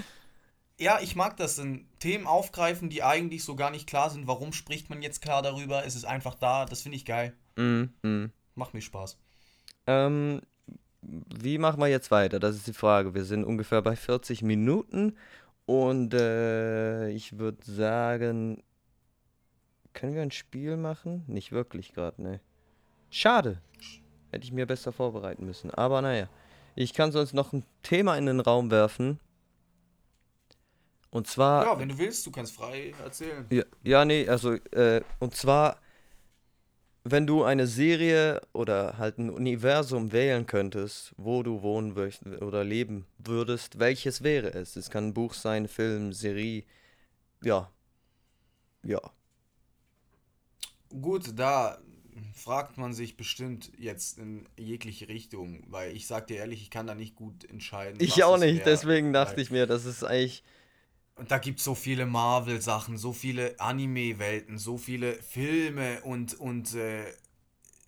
ja, 0.79 0.99
ich 1.01 1.15
mag 1.15 1.35
das, 1.37 1.57
dann 1.57 1.85
Themen 1.99 2.25
aufgreifen, 2.25 2.89
die 2.89 3.03
eigentlich 3.03 3.43
so 3.43 3.55
gar 3.55 3.69
nicht 3.69 3.85
klar 3.85 4.09
sind. 4.09 4.27
Warum 4.27 4.53
spricht 4.53 4.89
man 4.89 5.01
jetzt 5.01 5.21
klar 5.21 5.41
darüber? 5.41 5.85
Es 5.85 5.95
ist 5.95 6.05
einfach 6.05 6.35
da, 6.35 6.65
das 6.65 6.81
finde 6.81 6.95
ich 6.95 7.05
geil. 7.05 7.33
mm, 7.57 7.83
mm. 8.01 8.31
Macht 8.55 8.73
mir 8.73 8.81
Spaß. 8.81 9.17
Ähm, 9.87 10.41
wie 11.01 11.57
machen 11.57 11.81
wir 11.81 11.87
jetzt 11.87 12.11
weiter? 12.11 12.39
Das 12.39 12.55
ist 12.55 12.67
die 12.67 12.73
Frage. 12.73 13.13
Wir 13.13 13.25
sind 13.25 13.43
ungefähr 13.43 13.81
bei 13.81 13.95
40 13.95 14.41
Minuten 14.41 15.15
und 15.69 16.15
äh, 16.15 17.09
ich 17.09 17.37
würde 17.37 17.63
sagen, 17.63 18.63
können 19.93 20.15
wir 20.15 20.23
ein 20.23 20.31
Spiel 20.31 20.77
machen? 20.77 21.23
Nicht 21.27 21.51
wirklich 21.51 21.93
gerade, 21.93 22.19
ne. 22.19 22.39
Schade. 23.11 23.61
Hätte 24.31 24.45
ich 24.45 24.51
mir 24.51 24.65
besser 24.65 24.91
vorbereiten 24.91 25.45
müssen. 25.45 25.69
Aber 25.69 26.01
naja, 26.01 26.27
ich 26.73 26.95
kann 26.95 27.11
sonst 27.11 27.35
noch 27.35 27.53
ein 27.53 27.63
Thema 27.83 28.17
in 28.17 28.25
den 28.25 28.39
Raum 28.39 28.71
werfen. 28.71 29.19
Und 31.11 31.27
zwar. 31.27 31.65
Ja, 31.65 31.79
wenn 31.79 31.89
du 31.89 31.99
willst, 31.99 32.25
du 32.25 32.31
kannst 32.31 32.55
frei 32.55 32.95
erzählen. 33.03 33.45
Ja, 33.51 33.63
ja 33.83 34.05
nee, 34.05 34.27
also, 34.27 34.53
äh, 34.53 35.03
und 35.19 35.35
zwar, 35.35 35.77
wenn 37.03 37.25
du 37.25 37.43
eine 37.43 37.67
Serie 37.67 38.41
oder 38.53 38.97
halt 38.97 39.17
ein 39.17 39.29
Universum 39.29 40.11
wählen 40.11 40.45
könntest, 40.45 41.13
wo 41.17 41.43
du 41.43 41.61
wohnen 41.61 41.95
oder 42.41 42.63
leben 42.63 43.05
würdest, 43.17 43.79
welches 43.79 44.23
wäre 44.23 44.53
es? 44.53 44.75
Es 44.75 44.89
kann 44.89 45.07
ein 45.07 45.13
Buch 45.13 45.33
sein, 45.33 45.67
Film, 45.67 46.13
Serie, 46.13 46.63
ja. 47.41 47.71
Ja. 48.83 49.01
Gut, 50.89 51.37
da 51.37 51.79
fragt 52.33 52.77
man 52.77 52.93
sich 52.93 53.17
bestimmt 53.17 53.71
jetzt 53.77 54.17
in 54.17 54.47
jegliche 54.57 55.07
Richtung, 55.07 55.63
weil 55.67 55.95
ich 55.95 56.07
sag 56.07 56.27
dir 56.27 56.37
ehrlich, 56.37 56.61
ich 56.61 56.69
kann 56.69 56.87
da 56.87 56.95
nicht 56.95 57.15
gut 57.15 57.45
entscheiden. 57.45 57.97
Ich 58.01 58.23
auch 58.23 58.37
nicht, 58.37 58.65
deswegen 58.65 59.13
dachte 59.13 59.39
ich 59.41 59.51
mir, 59.51 59.67
das 59.67 59.85
ist 59.85 60.03
eigentlich. 60.03 60.43
Und 61.19 61.31
da 61.31 61.37
gibt 61.37 61.59
es 61.59 61.65
so 61.65 61.75
viele 61.75 62.05
Marvel-Sachen, 62.05 62.97
so 62.97 63.11
viele 63.11 63.59
Anime-Welten, 63.59 64.57
so 64.57 64.77
viele 64.77 65.15
Filme 65.15 65.99
und, 66.03 66.39
und 66.39 66.73
äh, 66.75 67.03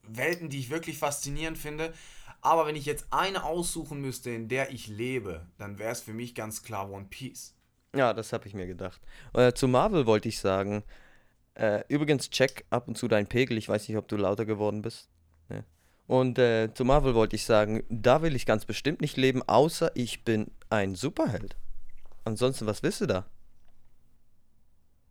Welten, 0.04 0.50
die 0.50 0.60
ich 0.60 0.70
wirklich 0.70 0.98
faszinierend 0.98 1.58
finde. 1.58 1.94
Aber 2.42 2.68
wenn 2.68 2.76
ich 2.76 2.86
jetzt 2.86 3.08
eine 3.10 3.46
aussuchen 3.46 4.02
müsste, 4.02 4.32
in 4.32 4.50
der 4.50 4.72
ich 4.72 4.88
lebe, 4.88 5.48
dann 5.58 5.80
wäre 5.80 5.94
es 5.94 6.02
für 6.02 6.12
mich 6.12 6.36
ganz 6.36 6.62
klar 6.62 6.92
One 6.92 7.06
Piece. 7.10 7.56
Ja, 7.96 8.14
das 8.14 8.34
habe 8.34 8.50
ich 8.50 8.54
mir 8.54 8.68
gedacht. 8.68 9.00
Äh, 9.34 9.54
zu 9.54 9.70
Marvel 9.70 10.06
wollte 10.06 10.28
ich 10.28 10.38
sagen, 10.40 10.84
äh, 11.56 11.86
übrigens 11.88 12.30
check 12.32 12.66
ab 12.70 12.90
und 12.90 12.98
zu 12.98 13.08
deinen 13.08 13.28
Pegel. 13.28 13.58
Ich 13.58 13.70
weiß 13.70 13.88
nicht, 13.88 13.98
ob 13.98 14.10
du 14.10 14.18
lauter 14.18 14.46
geworden 14.46 14.82
bist. 14.82 15.10
Ja. 15.50 15.64
Und 16.06 16.38
äh, 16.38 16.74
zu 16.74 16.84
Marvel 16.84 17.16
wollte 17.16 17.38
ich 17.38 17.46
sagen, 17.46 17.84
da 17.88 18.22
will 18.24 18.36
ich 18.36 18.46
ganz 18.46 18.66
bestimmt 18.66 19.00
nicht 19.00 19.16
leben, 19.16 19.42
außer 19.42 19.92
ich 19.96 20.26
bin 20.26 20.52
ein 20.70 20.96
Superheld. 20.96 21.56
Ansonsten, 22.24 22.66
was 22.66 22.84
willst 22.84 23.02
du 23.02 23.06
da? 23.08 23.26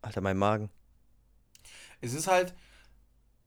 Alter, 0.03 0.21
mein 0.21 0.39
Magen. 0.39 0.71
Es 2.01 2.15
ist 2.15 2.27
halt, 2.27 2.55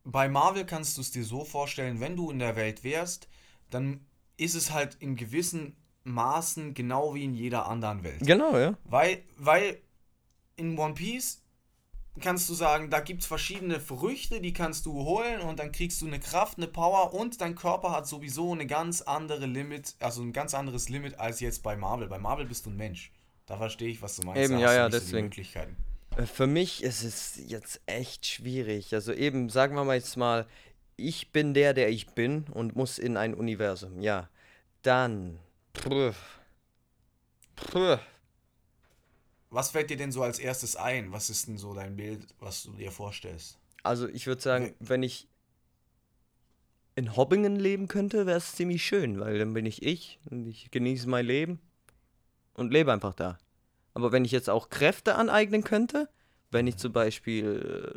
bei 0.03 0.27
Marvel 0.27 0.65
kannst 0.65 0.97
du 0.97 1.01
es 1.01 1.11
dir 1.11 1.23
so 1.23 1.45
vorstellen, 1.45 1.99
wenn 1.99 2.15
du 2.15 2.29
in 2.29 2.39
der 2.39 2.55
Welt 2.55 2.83
wärst, 2.83 3.27
dann 3.69 4.05
ist 4.37 4.55
es 4.55 4.71
halt 4.71 4.95
in 4.95 5.15
gewissen 5.15 5.75
Maßen 6.03 6.73
genau 6.73 7.15
wie 7.15 7.23
in 7.23 7.33
jeder 7.33 7.67
anderen 7.67 8.03
Welt. 8.03 8.19
Genau, 8.21 8.57
ja. 8.57 8.77
Weil, 8.83 9.23
weil 9.37 9.81
in 10.57 10.77
One 10.77 10.93
Piece 10.93 11.41
kannst 12.19 12.49
du 12.49 12.53
sagen, 12.53 12.89
da 12.89 12.99
gibt 12.99 13.21
es 13.21 13.27
verschiedene 13.27 13.79
Früchte, 13.79 14.41
die 14.41 14.53
kannst 14.53 14.85
du 14.85 14.93
holen 14.93 15.41
und 15.41 15.59
dann 15.59 15.71
kriegst 15.71 16.01
du 16.01 16.07
eine 16.07 16.19
Kraft, 16.19 16.57
eine 16.57 16.67
Power 16.67 17.13
und 17.13 17.41
dein 17.41 17.55
Körper 17.55 17.91
hat 17.91 18.07
sowieso 18.07 18.51
eine 18.51 18.67
ganz 18.67 19.01
andere 19.01 19.45
Limit, 19.45 19.95
also 19.99 20.21
ein 20.21 20.33
ganz 20.33 20.53
anderes 20.53 20.89
Limit 20.89 21.19
als 21.19 21.39
jetzt 21.39 21.63
bei 21.63 21.75
Marvel. 21.75 22.07
Bei 22.07 22.19
Marvel 22.19 22.45
bist 22.45 22.65
du 22.65 22.69
ein 22.69 22.77
Mensch. 22.77 23.11
Da 23.45 23.57
verstehe 23.57 23.89
ich, 23.89 24.01
was 24.01 24.15
du 24.15 24.25
meinst. 24.25 24.41
Eben, 24.41 24.53
da 24.53 24.59
ja, 24.59 24.73
ja, 24.73 24.91
so 24.91 24.97
deswegen. 24.97 25.25
Möglichkeiten. 25.25 25.75
Äh, 26.17 26.25
Für 26.25 26.47
mich 26.47 26.83
ist 26.83 27.03
es 27.03 27.39
jetzt 27.47 27.81
echt 27.85 28.25
schwierig. 28.25 28.93
Also 28.93 29.13
eben, 29.13 29.49
sagen 29.49 29.75
wir 29.75 29.83
mal 29.83 29.95
jetzt 29.95 30.15
mal, 30.17 30.47
ich 30.95 31.31
bin 31.31 31.53
der, 31.53 31.73
der 31.73 31.89
ich 31.89 32.07
bin 32.11 32.45
und 32.51 32.75
muss 32.75 32.99
in 32.99 33.17
ein 33.17 33.33
Universum. 33.33 33.99
Ja, 33.99 34.29
dann. 34.81 35.39
Prüf. 35.73 36.39
Prüf. 37.55 37.99
Was 39.49 39.71
fällt 39.71 39.89
dir 39.89 39.97
denn 39.97 40.11
so 40.11 40.23
als 40.23 40.39
erstes 40.39 40.75
ein? 40.75 41.11
Was 41.11 41.29
ist 41.29 41.47
denn 41.47 41.57
so 41.57 41.73
dein 41.73 41.95
Bild, 41.95 42.25
was 42.39 42.63
du 42.63 42.73
dir 42.73 42.91
vorstellst? 42.91 43.59
Also 43.83 44.07
ich 44.07 44.25
würde 44.25 44.41
sagen, 44.41 44.73
wenn 44.79 45.03
ich 45.03 45.27
in 46.95 47.15
Hobbingen 47.15 47.55
leben 47.55 47.87
könnte, 47.87 48.25
wäre 48.25 48.37
es 48.37 48.55
ziemlich 48.55 48.83
schön, 48.85 49.19
weil 49.19 49.37
dann 49.37 49.53
bin 49.53 49.65
ich 49.65 49.83
ich 49.83 50.19
und 50.29 50.47
ich 50.47 50.71
genieße 50.71 51.09
mein 51.09 51.25
Leben 51.25 51.59
und 52.53 52.71
lebe 52.71 52.91
einfach 52.91 53.13
da. 53.13 53.37
Aber 53.93 54.11
wenn 54.11 54.25
ich 54.25 54.31
jetzt 54.31 54.49
auch 54.49 54.69
Kräfte 54.69 55.15
aneignen 55.15 55.63
könnte, 55.63 56.09
wenn 56.51 56.67
ich 56.67 56.77
zum 56.77 56.93
Beispiel, 56.93 57.95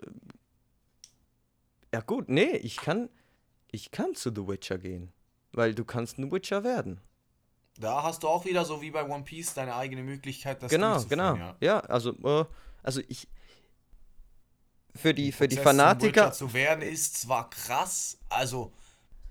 äh, 1.92 1.94
ja 1.94 2.00
gut, 2.00 2.28
nee, 2.28 2.56
ich 2.56 2.76
kann, 2.76 3.08
ich 3.70 3.90
kann 3.90 4.14
zu 4.14 4.30
The 4.34 4.46
Witcher 4.46 4.78
gehen, 4.78 5.12
weil 5.52 5.74
du 5.74 5.84
kannst 5.84 6.18
ein 6.18 6.30
Witcher 6.30 6.64
werden. 6.64 7.00
Da 7.78 8.02
hast 8.02 8.22
du 8.22 8.28
auch 8.28 8.44
wieder 8.46 8.64
so 8.64 8.80
wie 8.80 8.90
bei 8.90 9.06
One 9.06 9.24
Piece 9.24 9.54
deine 9.54 9.74
eigene 9.74 10.02
Möglichkeit, 10.02 10.62
das 10.62 10.70
Genau, 10.70 11.02
genau. 11.04 11.34
ja. 11.36 11.56
Ja, 11.60 11.80
also, 11.80 12.12
äh, 12.24 12.44
also 12.82 13.02
ich, 13.08 13.28
für 14.94 15.12
die, 15.12 15.32
für 15.32 15.48
die 15.48 15.56
Fanatiker, 15.56 16.32
zu 16.32 16.52
werden 16.54 16.82
ist 16.82 17.20
zwar 17.20 17.50
krass, 17.50 18.18
also 18.28 18.72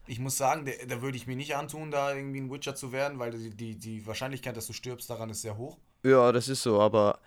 ich 0.07 0.19
muss 0.19 0.37
sagen, 0.37 0.65
der- 0.65 0.85
da 0.87 1.01
würde 1.01 1.17
ich 1.17 1.27
mir 1.27 1.35
nicht 1.35 1.55
antun, 1.55 1.91
da 1.91 2.13
irgendwie 2.13 2.39
ein 2.41 2.51
Witcher 2.51 2.75
zu 2.75 2.91
werden, 2.91 3.19
weil 3.19 3.31
die, 3.31 3.49
die, 3.51 3.75
die 3.77 4.05
Wahrscheinlichkeit, 4.07 4.55
dass 4.57 4.67
du 4.67 4.73
stirbst, 4.73 5.09
daran 5.09 5.29
ist 5.29 5.41
sehr 5.41 5.57
hoch. 5.57 5.77
ja, 6.03 6.31
das 6.31 6.47
ist 6.47 6.61
so, 6.63 6.79
aber 6.79 7.19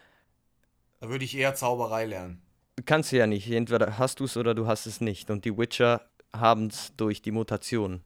Da 1.00 1.08
würde 1.08 1.24
ich 1.24 1.36
eher 1.36 1.54
Zauberei 1.54 2.06
lernen. 2.06 2.40
kannst 2.86 3.12
du 3.12 3.16
ja 3.16 3.26
nicht. 3.26 3.50
Entweder 3.50 3.98
hast 3.98 4.20
du 4.20 4.24
es 4.24 4.36
oder 4.36 4.54
du 4.54 4.66
hast 4.66 4.86
es 4.86 5.00
nicht. 5.00 5.30
Und 5.30 5.44
die 5.44 5.56
Witcher 5.56 6.02
haben 6.32 6.66
es 6.68 6.92
durch 6.96 7.22
die 7.22 7.30
Mutation. 7.32 8.02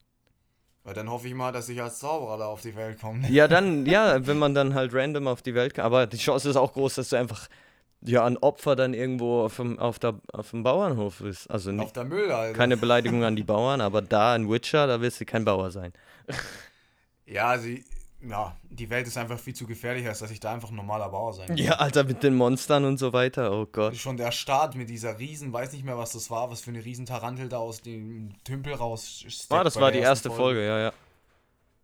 Weil 0.84 0.94
dann 0.94 1.08
hoffe 1.10 1.28
ich 1.28 1.34
mal, 1.34 1.52
dass 1.52 1.68
ich 1.68 1.80
als 1.80 1.98
Zauberer 2.00 2.38
da 2.38 2.46
auf 2.46 2.60
die 2.62 2.74
Welt 2.74 3.00
komme. 3.00 3.28
Ja, 3.30 3.46
dann, 3.48 3.86
ja, 3.86 4.26
wenn 4.26 4.38
man 4.38 4.52
dann 4.54 4.74
halt 4.74 4.92
random 4.94 5.28
auf 5.28 5.40
die 5.42 5.54
Welt 5.54 5.74
kann. 5.74 5.84
Aber 5.84 6.06
die 6.06 6.16
Chance 6.16 6.50
ist 6.50 6.56
auch 6.56 6.72
groß, 6.72 6.96
dass 6.96 7.10
du 7.10 7.16
einfach 7.16 7.48
ja 8.04 8.24
ein 8.24 8.36
Opfer 8.38 8.76
dann 8.76 8.94
irgendwo 8.94 9.42
auf 9.44 9.56
dem, 9.56 9.78
auf 9.78 9.98
der, 9.98 10.14
auf 10.32 10.50
dem 10.50 10.62
Bauernhof 10.62 11.18
bist. 11.20 11.50
Also 11.50 11.70
ni- 11.72 11.82
Auf 11.82 11.92
der 11.92 12.04
Müll, 12.04 12.30
Alter. 12.30 12.56
keine 12.56 12.76
Beleidigung 12.76 13.24
an 13.24 13.36
die 13.36 13.44
Bauern, 13.44 13.80
aber 13.80 14.02
da 14.02 14.34
ein 14.34 14.50
Witcher, 14.50 14.86
da 14.86 15.00
willst 15.00 15.20
du 15.20 15.24
kein 15.24 15.44
Bauer 15.44 15.70
sein. 15.70 15.92
Ja, 17.26 17.58
sie, 17.58 17.84
ja, 18.28 18.56
die 18.70 18.90
Welt 18.90 19.06
ist 19.06 19.16
einfach 19.16 19.38
viel 19.38 19.54
zu 19.54 19.66
gefährlich, 19.66 20.06
als 20.06 20.18
dass 20.20 20.30
ich 20.30 20.40
da 20.40 20.52
einfach 20.52 20.70
ein 20.70 20.76
normaler 20.76 21.08
Bauer 21.08 21.32
sein 21.32 21.46
kann. 21.48 21.56
Ja, 21.56 21.74
Alter, 21.74 22.04
mit 22.04 22.22
den 22.22 22.34
Monstern 22.34 22.84
und 22.84 22.98
so 22.98 23.12
weiter. 23.12 23.52
Oh 23.52 23.66
Gott. 23.70 23.96
Schon 23.96 24.16
der 24.16 24.32
Start 24.32 24.74
mit 24.74 24.88
dieser 24.90 25.18
Riesen, 25.18 25.52
weiß 25.52 25.72
nicht 25.72 25.84
mehr, 25.84 25.98
was 25.98 26.12
das 26.12 26.30
war, 26.30 26.50
was 26.50 26.60
für 26.60 26.70
eine 26.70 26.84
Riesentarantel 26.84 27.48
da 27.48 27.58
aus 27.58 27.80
dem 27.82 28.34
Tümpel 28.44 28.74
raus. 28.74 29.24
Ah, 29.50 29.64
das 29.64 29.76
war 29.80 29.90
die 29.92 29.98
erste 29.98 30.30
Folge, 30.30 30.64
ja, 30.66 30.78
ja. 30.78 30.92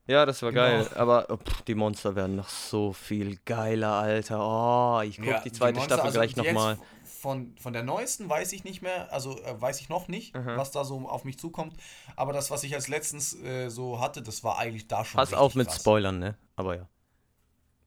Ja, 0.08 0.24
das 0.26 0.42
war 0.42 0.50
Genau. 0.52 0.62
geil. 0.64 0.88
Aber 0.96 1.26
oh, 1.28 1.36
pff, 1.36 1.62
die 1.62 1.74
Monster 1.74 2.16
werden 2.16 2.36
noch 2.36 2.48
so 2.48 2.92
viel 2.92 3.36
geiler, 3.44 3.92
Alter. 3.92 4.38
Oh, 4.40 5.00
ich 5.02 5.18
guck 5.18 5.26
Ja, 5.26 5.40
die 5.40 5.52
zweite 5.52 5.74
Monster, 5.78 5.94
Staffel 5.96 6.06
also 6.06 6.18
gleich 6.18 6.36
nochmal. 6.36 6.78
Von, 7.04 7.54
von 7.60 7.72
der 7.72 7.82
neuesten 7.82 8.28
weiß 8.28 8.52
ich 8.52 8.64
nicht 8.64 8.80
mehr, 8.80 9.12
also 9.12 9.38
äh, 9.42 9.60
weiß 9.60 9.80
ich 9.80 9.88
noch 9.88 10.08
nicht, 10.08 10.34
Mhm. 10.36 10.56
was 10.56 10.70
da 10.70 10.84
so 10.84 11.08
auf 11.08 11.24
mich 11.24 11.38
zukommt. 11.38 11.74
Aber 12.16 12.32
das, 12.32 12.50
was 12.50 12.62
ich 12.64 12.74
als 12.74 12.88
letztens 12.88 13.34
äh, 13.42 13.68
so 13.70 14.00
hatte, 14.00 14.22
das 14.22 14.44
war 14.44 14.56
eigentlich 14.58 14.86
da 14.88 15.04
schon. 15.04 15.18
Pass 15.18 15.34
auf 15.34 15.54
mit 15.54 15.66
krass. 15.68 15.80
Spoilern, 15.80 16.18
ne? 16.18 16.38
Aber 16.56 16.76
ja. 16.76 16.88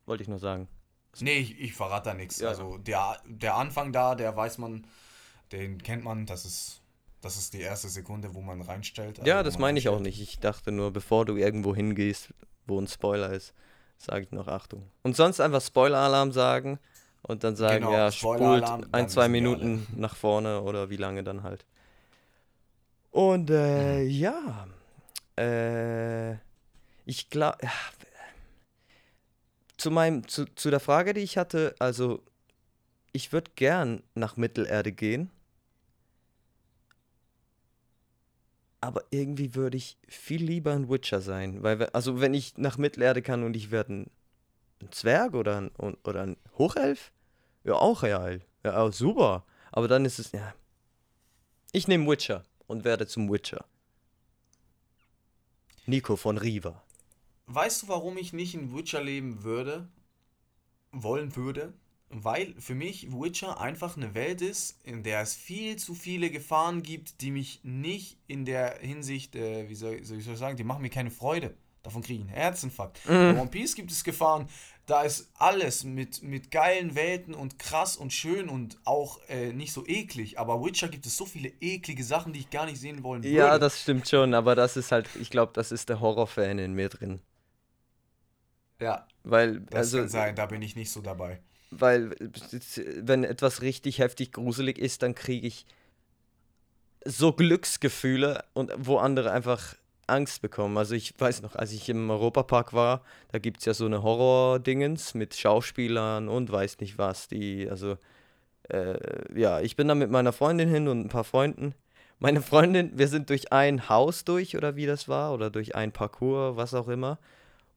Wollte 0.05 0.23
ich 0.23 0.29
nur 0.29 0.39
sagen. 0.39 0.67
Nee, 1.21 1.37
ich, 1.39 1.59
ich 1.59 1.73
verrate 1.73 2.09
da 2.09 2.13
nichts. 2.13 2.39
Ja. 2.39 2.49
Also 2.49 2.77
der, 2.77 3.17
der 3.25 3.55
Anfang 3.55 3.91
da, 3.93 4.15
der 4.15 4.35
weiß 4.35 4.57
man, 4.57 4.85
den 5.51 5.81
kennt 5.81 6.03
man, 6.03 6.25
das 6.25 6.45
ist, 6.45 6.80
das 7.21 7.37
ist 7.37 7.53
die 7.53 7.61
erste 7.61 7.87
Sekunde, 7.89 8.33
wo 8.33 8.41
man 8.41 8.61
reinstellt. 8.61 9.19
also 9.19 9.29
Ja, 9.29 9.43
das 9.43 9.57
meine 9.59 9.79
ich 9.79 9.89
auch 9.89 9.99
nicht. 9.99 10.19
Ich 10.21 10.39
dachte 10.39 10.71
nur, 10.71 10.91
bevor 10.91 11.25
du 11.25 11.35
irgendwo 11.37 11.75
hingehst, 11.75 12.33
wo 12.65 12.79
ein 12.79 12.87
Spoiler 12.87 13.31
ist, 13.31 13.53
sage 13.97 14.23
ich 14.23 14.31
noch 14.31 14.47
Achtung. 14.47 14.89
Und 15.03 15.15
sonst 15.15 15.39
einfach 15.39 15.61
Spoiler-Alarm 15.61 16.31
sagen 16.31 16.79
und 17.21 17.43
dann 17.43 17.55
sagen, 17.55 17.81
Genau, 17.85 17.93
ja, 17.93 18.11
spult 18.11 18.63
ein, 18.91 19.09
zwei 19.09 19.27
Minuten 19.29 19.87
nach 19.95 20.15
vorne 20.15 20.61
oder 20.61 20.89
wie 20.89 20.97
lange 20.97 21.23
dann 21.23 21.43
halt. 21.43 21.65
Und 23.11 23.49
äh, 23.49 24.03
Mhm. 24.03 24.09
ja, 24.09 24.67
äh, 25.37 26.37
ich 27.05 27.29
glaube, 27.29 27.57
zu 29.77 29.91
meinem, 29.91 30.27
zu, 30.27 30.45
zu 30.55 30.69
der 30.69 30.79
Frage, 30.79 31.13
die 31.13 31.21
ich 31.21 31.37
hatte, 31.37 31.75
also 31.79 32.21
ich 33.11 33.33
würde 33.33 33.51
gern 33.55 34.01
nach 34.15 34.37
Mittelerde 34.37 34.91
gehen. 34.91 35.29
Aber 38.81 39.03
irgendwie 39.11 39.53
würde 39.55 39.77
ich 39.77 39.97
viel 40.07 40.43
lieber 40.43 40.73
ein 40.73 40.89
Witcher 40.89 41.21
sein. 41.21 41.61
Weil, 41.61 41.79
we- 41.79 41.93
also 41.93 42.19
wenn 42.19 42.33
ich 42.33 42.57
nach 42.57 42.77
Mittelerde 42.77 43.21
kann 43.21 43.43
und 43.43 43.55
ich 43.55 43.69
werde 43.71 43.93
ein, 43.93 44.11
Zwerg 44.89 45.35
oder 45.35 45.57
ein, 45.57 45.71
oder 46.03 46.23
ein 46.23 46.37
Hochelf, 46.57 47.11
ja 47.63 47.75
auch 47.75 48.01
geil. 48.01 48.41
Ja, 48.63 48.77
auch 48.77 48.91
super. 48.91 49.45
Aber 49.71 49.87
dann 49.87 50.03
ist 50.05 50.17
es, 50.19 50.31
ja. 50.31 50.53
Ich 51.71 51.87
nehme 51.87 52.07
Witcher 52.09 52.43
und 52.67 52.83
werde 52.83 53.05
zum 53.07 53.31
Witcher. 53.31 53.65
Nico 55.85 56.15
von 56.15 56.37
Riva. 56.37 56.81
Weißt 57.47 57.83
du, 57.83 57.87
warum 57.87 58.17
ich 58.17 58.33
nicht 58.33 58.53
in 58.55 58.75
Witcher 58.75 59.03
leben 59.03 59.43
würde? 59.43 59.87
Wollen 60.91 61.35
würde? 61.35 61.73
Weil 62.13 62.53
für 62.59 62.75
mich 62.75 63.11
Witcher 63.11 63.59
einfach 63.59 63.95
eine 63.95 64.13
Welt 64.13 64.41
ist, 64.41 64.79
in 64.83 65.03
der 65.03 65.21
es 65.21 65.33
viel 65.33 65.77
zu 65.77 65.95
viele 65.95 66.29
Gefahren 66.29 66.83
gibt, 66.83 67.21
die 67.21 67.31
mich 67.31 67.61
nicht 67.63 68.17
in 68.27 68.45
der 68.45 68.79
Hinsicht, 68.79 69.35
äh, 69.35 69.69
wie 69.69 69.75
soll, 69.75 70.03
soll 70.03 70.17
ich 70.17 70.25
sagen, 70.25 70.57
die 70.57 70.63
machen 70.63 70.81
mir 70.81 70.89
keine 70.89 71.11
Freude. 71.11 71.55
Davon 71.83 72.01
kriege 72.03 72.21
ich 72.21 72.27
einen 72.27 72.35
Herzinfarkt. 72.35 73.01
Bei 73.25 73.33
One 73.33 73.49
Piece 73.49 73.75
gibt 73.75 73.91
es 73.91 74.03
Gefahren, 74.03 74.47
da 74.85 75.03
ist 75.03 75.31
alles 75.35 75.83
mit, 75.83 76.21
mit 76.21 76.51
geilen 76.51 76.95
Welten 76.95 77.33
und 77.33 77.59
krass 77.59 77.95
und 77.97 78.11
schön 78.13 78.49
und 78.49 78.77
auch 78.83 79.19
äh, 79.29 79.53
nicht 79.53 79.73
so 79.73 79.85
eklig. 79.87 80.37
Aber 80.37 80.63
Witcher 80.63 80.89
gibt 80.89 81.05
es 81.05 81.17
so 81.17 81.25
viele 81.25 81.49
eklige 81.61 82.03
Sachen, 82.03 82.33
die 82.33 82.41
ich 82.41 82.49
gar 82.49 82.65
nicht 82.65 82.79
sehen 82.79 83.03
wollen 83.03 83.31
würde. 83.31 83.35
Ja, 83.35 83.57
das 83.57 83.81
stimmt 83.81 84.07
schon, 84.09 84.33
aber 84.33 84.55
das 84.55 84.77
ist 84.77 84.91
halt, 84.91 85.09
ich 85.15 85.29
glaube, 85.29 85.53
das 85.53 85.71
ist 85.71 85.89
der 85.89 85.99
Horrorfan 86.01 86.59
in 86.59 86.73
mir 86.73 86.89
drin. 86.89 87.21
ja 88.79 89.07
Weil, 89.23 89.61
das 89.61 89.93
also, 89.93 89.97
kann 89.99 90.09
sein, 90.09 90.35
da 90.35 90.45
bin 90.47 90.61
ich 90.61 90.75
nicht 90.75 90.91
so 90.91 91.01
dabei. 91.01 91.41
Weil 91.71 92.11
wenn 92.97 93.23
etwas 93.23 93.61
richtig 93.61 93.99
heftig 93.99 94.33
gruselig 94.33 94.77
ist, 94.77 95.01
dann 95.01 95.15
kriege 95.15 95.47
ich 95.47 95.65
so 97.05 97.31
Glücksgefühle 97.33 98.43
und 98.53 98.71
wo 98.77 98.97
andere 98.97 99.31
einfach 99.31 99.75
Angst 100.07 100.41
bekommen. 100.41 100.77
Also 100.77 100.93
ich 100.93 101.13
weiß 101.17 101.41
noch, 101.41 101.55
als 101.55 101.71
ich 101.71 101.89
im 101.89 102.09
Europapark 102.09 102.73
war, 102.73 103.01
da 103.31 103.39
gibt 103.39 103.59
es 103.59 103.65
ja 103.65 103.73
so 103.73 103.85
eine 103.85 104.03
Horror-Dingens 104.03 105.13
mit 105.13 105.35
Schauspielern 105.35 106.27
und 106.27 106.51
weiß 106.51 106.79
nicht 106.79 106.97
was, 106.97 107.27
die, 107.27 107.69
also 107.69 107.97
äh, 108.69 109.39
ja, 109.39 109.61
ich 109.61 109.75
bin 109.75 109.87
da 109.87 109.95
mit 109.95 110.11
meiner 110.11 110.33
Freundin 110.33 110.69
hin 110.69 110.87
und 110.87 111.01
ein 111.01 111.09
paar 111.09 111.23
Freunden. 111.23 111.73
Meine 112.19 112.41
Freundin, 112.41 112.91
wir 112.97 113.07
sind 113.07 113.29
durch 113.29 113.51
ein 113.51 113.89
Haus 113.89 114.23
durch 114.25 114.55
oder 114.55 114.75
wie 114.75 114.85
das 114.85 115.07
war 115.07 115.33
oder 115.33 115.49
durch 115.49 115.75
ein 115.75 115.91
Parcours, 115.91 116.55
was 116.55 116.73
auch 116.73 116.87
immer. 116.87 117.17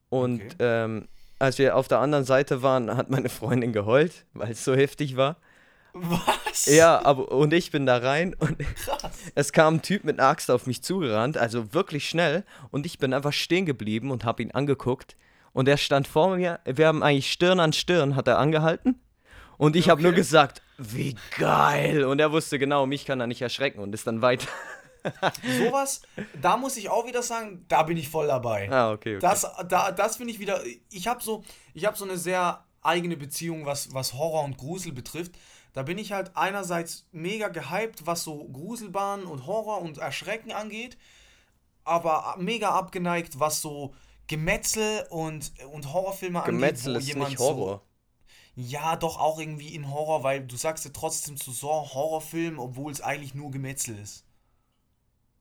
Und 0.09 0.41
Okay. 0.41 0.55
ähm, 0.59 1.07
als 1.39 1.57
wir 1.57 1.75
auf 1.75 1.87
der 1.87 1.99
anderen 1.99 2.25
Seite 2.25 2.61
waren, 2.61 2.95
hat 2.95 3.09
meine 3.09 3.29
Freundin 3.29 3.73
geheult, 3.73 4.25
weil 4.33 4.51
es 4.51 4.63
so 4.63 4.75
heftig 4.75 5.17
war. 5.17 5.37
Was? 5.93 6.65
Ja, 6.65 7.05
aber 7.05 7.31
und 7.31 7.53
ich 7.53 7.71
bin 7.71 7.85
da 7.85 7.97
rein 7.97 8.33
und 8.37 8.57
Krass. 8.59 9.17
es 9.33 9.53
kam 9.53 9.75
ein 9.75 9.81
Typ 9.81 10.03
mit 10.03 10.19
einer 10.19 10.27
Axt 10.27 10.51
auf 10.51 10.67
mich 10.67 10.83
zugerannt, 10.83 11.37
also 11.37 11.73
wirklich 11.73 12.09
schnell 12.09 12.43
und 12.71 12.85
ich 12.85 12.99
bin 12.99 13.13
einfach 13.13 13.31
stehen 13.31 13.65
geblieben 13.65 14.11
und 14.11 14.25
habe 14.25 14.43
ihn 14.43 14.51
angeguckt 14.51 15.15
und 15.53 15.69
er 15.69 15.77
stand 15.77 16.05
vor 16.07 16.35
mir, 16.35 16.59
wir 16.65 16.87
haben 16.87 17.01
eigentlich 17.01 17.31
Stirn 17.31 17.61
an 17.61 17.71
Stirn, 17.71 18.17
hat 18.17 18.27
er 18.27 18.39
angehalten 18.39 18.99
und 19.57 19.77
ich 19.77 19.87
habe 19.89 20.01
nur 20.01 20.11
Okay. 20.11 20.19
gesagt, 20.19 20.61
wie 20.77 21.15
geil 21.39 22.03
und 22.03 22.19
er 22.19 22.33
wusste 22.33 22.59
genau, 22.59 22.85
mich 22.85 23.05
kann 23.05 23.21
er 23.21 23.27
nicht 23.27 23.41
erschrecken 23.41 23.79
und 23.79 23.93
ist 23.93 24.05
dann 24.05 24.21
weiter. 24.21 24.49
Sowas, 25.59 26.01
da 26.41 26.57
muss 26.57 26.77
ich 26.77 26.89
auch 26.89 27.05
wieder 27.05 27.23
sagen, 27.23 27.65
da 27.67 27.83
bin 27.83 27.97
ich 27.97 28.09
voll 28.09 28.27
dabei. 28.27 28.69
Ah, 28.71 28.91
okay, 28.91 29.15
okay. 29.15 29.19
Das, 29.19 29.47
da, 29.67 29.91
das 29.91 30.17
finde 30.17 30.33
ich 30.33 30.39
wieder. 30.39 30.61
Ich 30.89 31.07
habe 31.07 31.23
so, 31.23 31.43
ich 31.73 31.85
habe 31.85 31.97
so 31.97 32.05
eine 32.05 32.17
sehr 32.17 32.63
eigene 32.81 33.17
Beziehung, 33.17 33.65
was, 33.65 33.93
was 33.93 34.13
Horror 34.13 34.43
und 34.43 34.57
Grusel 34.57 34.91
betrifft. 34.91 35.33
Da 35.73 35.83
bin 35.83 35.97
ich 35.97 36.13
halt 36.13 36.37
einerseits 36.37 37.05
mega 37.11 37.49
gehypt, 37.49 38.05
was 38.05 38.23
so 38.23 38.47
Gruselbahn 38.47 39.25
und 39.25 39.45
Horror 39.45 39.81
und 39.81 39.97
Erschrecken 39.97 40.51
angeht, 40.51 40.97
aber 41.83 42.35
mega 42.39 42.69
abgeneigt, 42.69 43.39
was 43.39 43.61
so 43.61 43.93
Gemetzel 44.27 45.05
und, 45.09 45.51
und 45.71 45.91
Horrorfilme 45.91 46.41
Gemetzel 46.43 46.95
angeht. 46.95 47.01
ist 47.01 47.07
jemand 47.09 47.31
nicht 47.31 47.39
Horror. 47.39 47.81
So, 48.55 48.61
ja, 48.61 48.95
doch 48.95 49.19
auch 49.19 49.37
irgendwie 49.37 49.75
in 49.75 49.91
Horror, 49.91 50.23
weil 50.23 50.47
du 50.47 50.55
sagst 50.55 50.85
ja 50.85 50.91
trotzdem 50.93 51.35
zu 51.35 51.51
so 51.51 51.67
Horrorfilm, 51.67 52.57
obwohl 52.57 52.91
es 52.91 53.01
eigentlich 53.01 53.35
nur 53.35 53.51
Gemetzel 53.51 53.99
ist. 53.99 54.23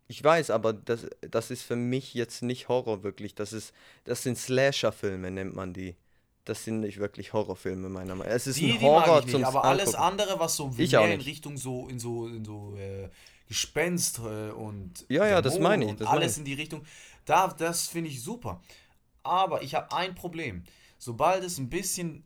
Ich 0.06 0.22
weiß, 0.22 0.50
aber 0.50 0.72
das, 0.74 1.06
das 1.22 1.50
ist 1.50 1.62
für 1.62 1.76
mich 1.76 2.14
jetzt 2.14 2.42
nicht 2.42 2.68
Horror 2.68 3.02
wirklich. 3.02 3.34
Das 3.34 3.52
ist, 3.52 3.72
das 4.04 4.22
sind 4.22 4.36
Slasher-Filme, 4.38 5.30
nennt 5.30 5.54
man 5.54 5.72
die. 5.72 5.96
Das 6.44 6.62
sind 6.64 6.80
nicht 6.80 6.98
wirklich 6.98 7.32
Horrorfilme, 7.32 7.88
meiner 7.88 8.14
Meinung 8.14 8.26
nach. 8.28 8.34
Es 8.34 8.46
ist 8.46 8.56
Die, 8.56 8.72
ein 8.72 8.78
die 8.78 8.84
Horror 8.84 9.20
ich 9.20 9.24
nicht, 9.26 9.32
zum 9.32 9.44
aber 9.44 9.64
alles 9.64 9.94
Angucken. 9.94 10.04
andere, 10.04 10.38
was 10.40 10.56
so 10.56 10.76
Ich 10.76 10.92
mehr 10.92 11.14
in. 11.14 11.20
Richtung 11.22 11.56
so 11.56 11.88
in 11.88 11.98
so 11.98 12.26
in 12.28 12.44
so 12.44 12.76
äh, 12.76 13.08
Gespenst 13.48 14.18
äh, 14.18 14.50
und 14.50 15.06
Ja, 15.08 15.26
ja, 15.26 15.40
das 15.42 15.54
Dämonen 15.54 15.62
meine 15.62 15.84
ich, 15.92 15.96
das 15.96 16.08
alles 16.08 16.32
ich. 16.32 16.38
in 16.38 16.44
die 16.44 16.54
Richtung, 16.54 16.84
da 17.24 17.48
das 17.48 17.88
finde 17.88 18.10
ich 18.10 18.22
super. 18.22 18.60
Aber 19.22 19.62
ich 19.62 19.74
habe 19.74 19.92
ein 19.94 20.14
Problem. 20.14 20.64
Sobald 20.98 21.44
es 21.44 21.58
ein 21.58 21.70
bisschen 21.70 22.24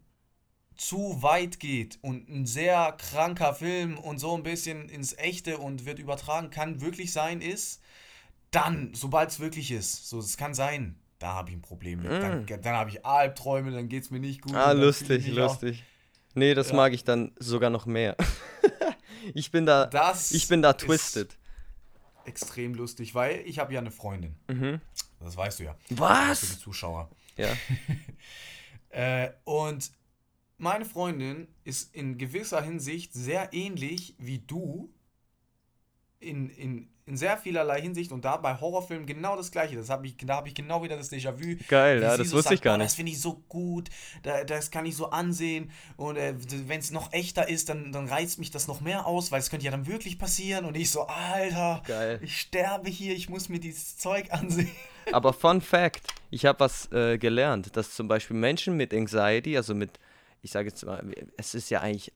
zu 0.78 1.22
weit 1.22 1.60
geht 1.60 1.98
und 2.02 2.28
ein 2.30 2.46
sehr 2.46 2.92
kranker 2.98 3.52
Film 3.54 3.98
und 3.98 4.18
so 4.18 4.34
ein 4.36 4.42
bisschen 4.42 4.88
ins 4.88 5.12
Echte 5.18 5.58
und 5.58 5.84
wird 5.84 5.98
übertragen, 5.98 6.48
kann 6.50 6.80
wirklich 6.80 7.12
sein, 7.12 7.40
ist, 7.42 7.82
dann, 8.52 8.94
sobald 8.94 9.28
es 9.30 9.40
wirklich 9.40 9.70
ist, 9.72 10.08
so 10.08 10.18
es 10.20 10.36
kann 10.38 10.54
sein, 10.54 10.96
da 11.18 11.34
habe 11.34 11.50
ich 11.50 11.56
ein 11.56 11.62
Problem 11.62 12.00
mit. 12.02 12.10
Dann, 12.10 12.46
dann 12.46 12.74
habe 12.76 12.90
ich 12.90 13.04
Albträume, 13.04 13.72
dann 13.72 13.88
geht 13.88 14.04
es 14.04 14.10
mir 14.10 14.20
nicht 14.20 14.40
gut. 14.40 14.52
Mm. 14.52 14.56
Ah, 14.56 14.72
lustig, 14.72 15.30
auch- 15.32 15.36
lustig. 15.36 15.84
Nee, 16.34 16.54
das 16.54 16.70
Ja. 16.70 16.76
mag 16.76 16.92
ich 16.92 17.02
dann 17.04 17.32
sogar 17.40 17.70
noch 17.70 17.84
mehr. 17.86 18.16
ich 19.34 19.50
bin 19.50 19.66
da, 19.66 19.86
Das 19.86 20.30
ich 20.30 20.46
bin 20.46 20.62
da 20.62 20.70
ist 20.70 20.78
twisted. 20.86 21.36
extrem 22.24 22.74
lustig, 22.74 23.14
weil 23.16 23.42
ich 23.46 23.58
habe 23.58 23.74
ja 23.74 23.80
eine 23.80 23.90
Freundin. 23.90 24.36
Mhm. 24.46 24.80
Das 25.18 25.36
weißt 25.36 25.58
du 25.58 25.64
ja. 25.64 25.76
Was? 25.90 26.38
Für 26.40 26.46
die 26.54 26.60
Zuschauer. 26.60 27.10
Ja. 27.36 27.48
Äh, 28.90 29.32
und 29.44 29.90
meine 30.58 30.84
Freundin 30.84 31.48
ist 31.64 31.94
in 31.94 32.18
gewisser 32.18 32.60
Hinsicht 32.62 33.14
sehr 33.14 33.52
ähnlich 33.52 34.14
wie 34.18 34.38
du. 34.40 34.92
In, 36.20 36.50
in, 36.50 36.88
in 37.06 37.16
sehr 37.16 37.38
vielerlei 37.38 37.80
Hinsicht 37.80 38.12
und 38.12 38.24
da 38.24 38.36
bei 38.36 38.60
Horrorfilmen 38.60 39.06
genau 39.06 39.36
das 39.36 39.50
gleiche. 39.50 39.76
Das 39.76 39.88
hab 39.88 40.04
ich, 40.04 40.16
da 40.18 40.36
habe 40.36 40.48
ich 40.48 40.54
genau 40.54 40.82
wieder 40.82 40.96
das 40.96 41.10
Déjà-vu. 41.10 41.56
Geil, 41.68 42.02
ja, 42.02 42.16
das 42.16 42.28
so 42.28 42.36
wusste 42.36 42.54
ich 42.54 42.58
sagt, 42.58 42.64
gar 42.64 42.72
"Boah, 42.74 42.78
nicht." 42.78 42.86
Das 42.86 42.94
finde 42.96 43.12
ich 43.12 43.20
so 43.20 43.42
gut, 43.48 43.88
da, 44.24 44.44
das 44.44 44.70
kann 44.70 44.84
ich 44.84 44.94
so 44.94 45.10
ansehen. 45.10 45.70
Und 45.96 46.16
äh, 46.16 46.34
wenn 46.66 46.80
es 46.80 46.90
noch 46.90 47.12
echter 47.12 47.48
ist, 47.48 47.68
dann, 47.68 47.92
dann 47.92 48.08
reizt 48.08 48.38
mich 48.38 48.50
das 48.50 48.68
noch 48.68 48.80
mehr 48.80 49.06
aus, 49.06 49.32
weil 49.32 49.40
es 49.40 49.48
könnte 49.48 49.64
ja 49.64 49.70
dann 49.70 49.86
wirklich 49.86 50.18
passieren. 50.18 50.64
Und 50.66 50.76
ich 50.76 50.90
so, 50.90 51.06
Alter, 51.06 51.82
Geil. 51.86 52.18
ich 52.22 52.36
sterbe 52.38 52.90
hier, 52.90 53.14
ich 53.14 53.28
muss 53.28 53.48
mir 53.48 53.58
dieses 53.60 53.96
Zeug 53.96 54.26
ansehen. 54.32 54.70
Aber 55.12 55.32
Fun 55.32 55.60
Fact, 55.62 56.02
ich 56.30 56.44
habe 56.44 56.60
was 56.60 56.92
äh, 56.92 57.16
gelernt, 57.16 57.74
dass 57.76 57.94
zum 57.94 58.08
Beispiel 58.08 58.36
Menschen 58.36 58.76
mit 58.76 58.92
Anxiety, 58.92 59.56
also 59.56 59.74
mit, 59.74 59.98
ich 60.42 60.50
sage 60.50 60.68
jetzt 60.68 60.84
mal, 60.84 61.04
es 61.36 61.54
ist 61.54 61.70
ja 61.70 61.80
eigentlich 61.80 62.12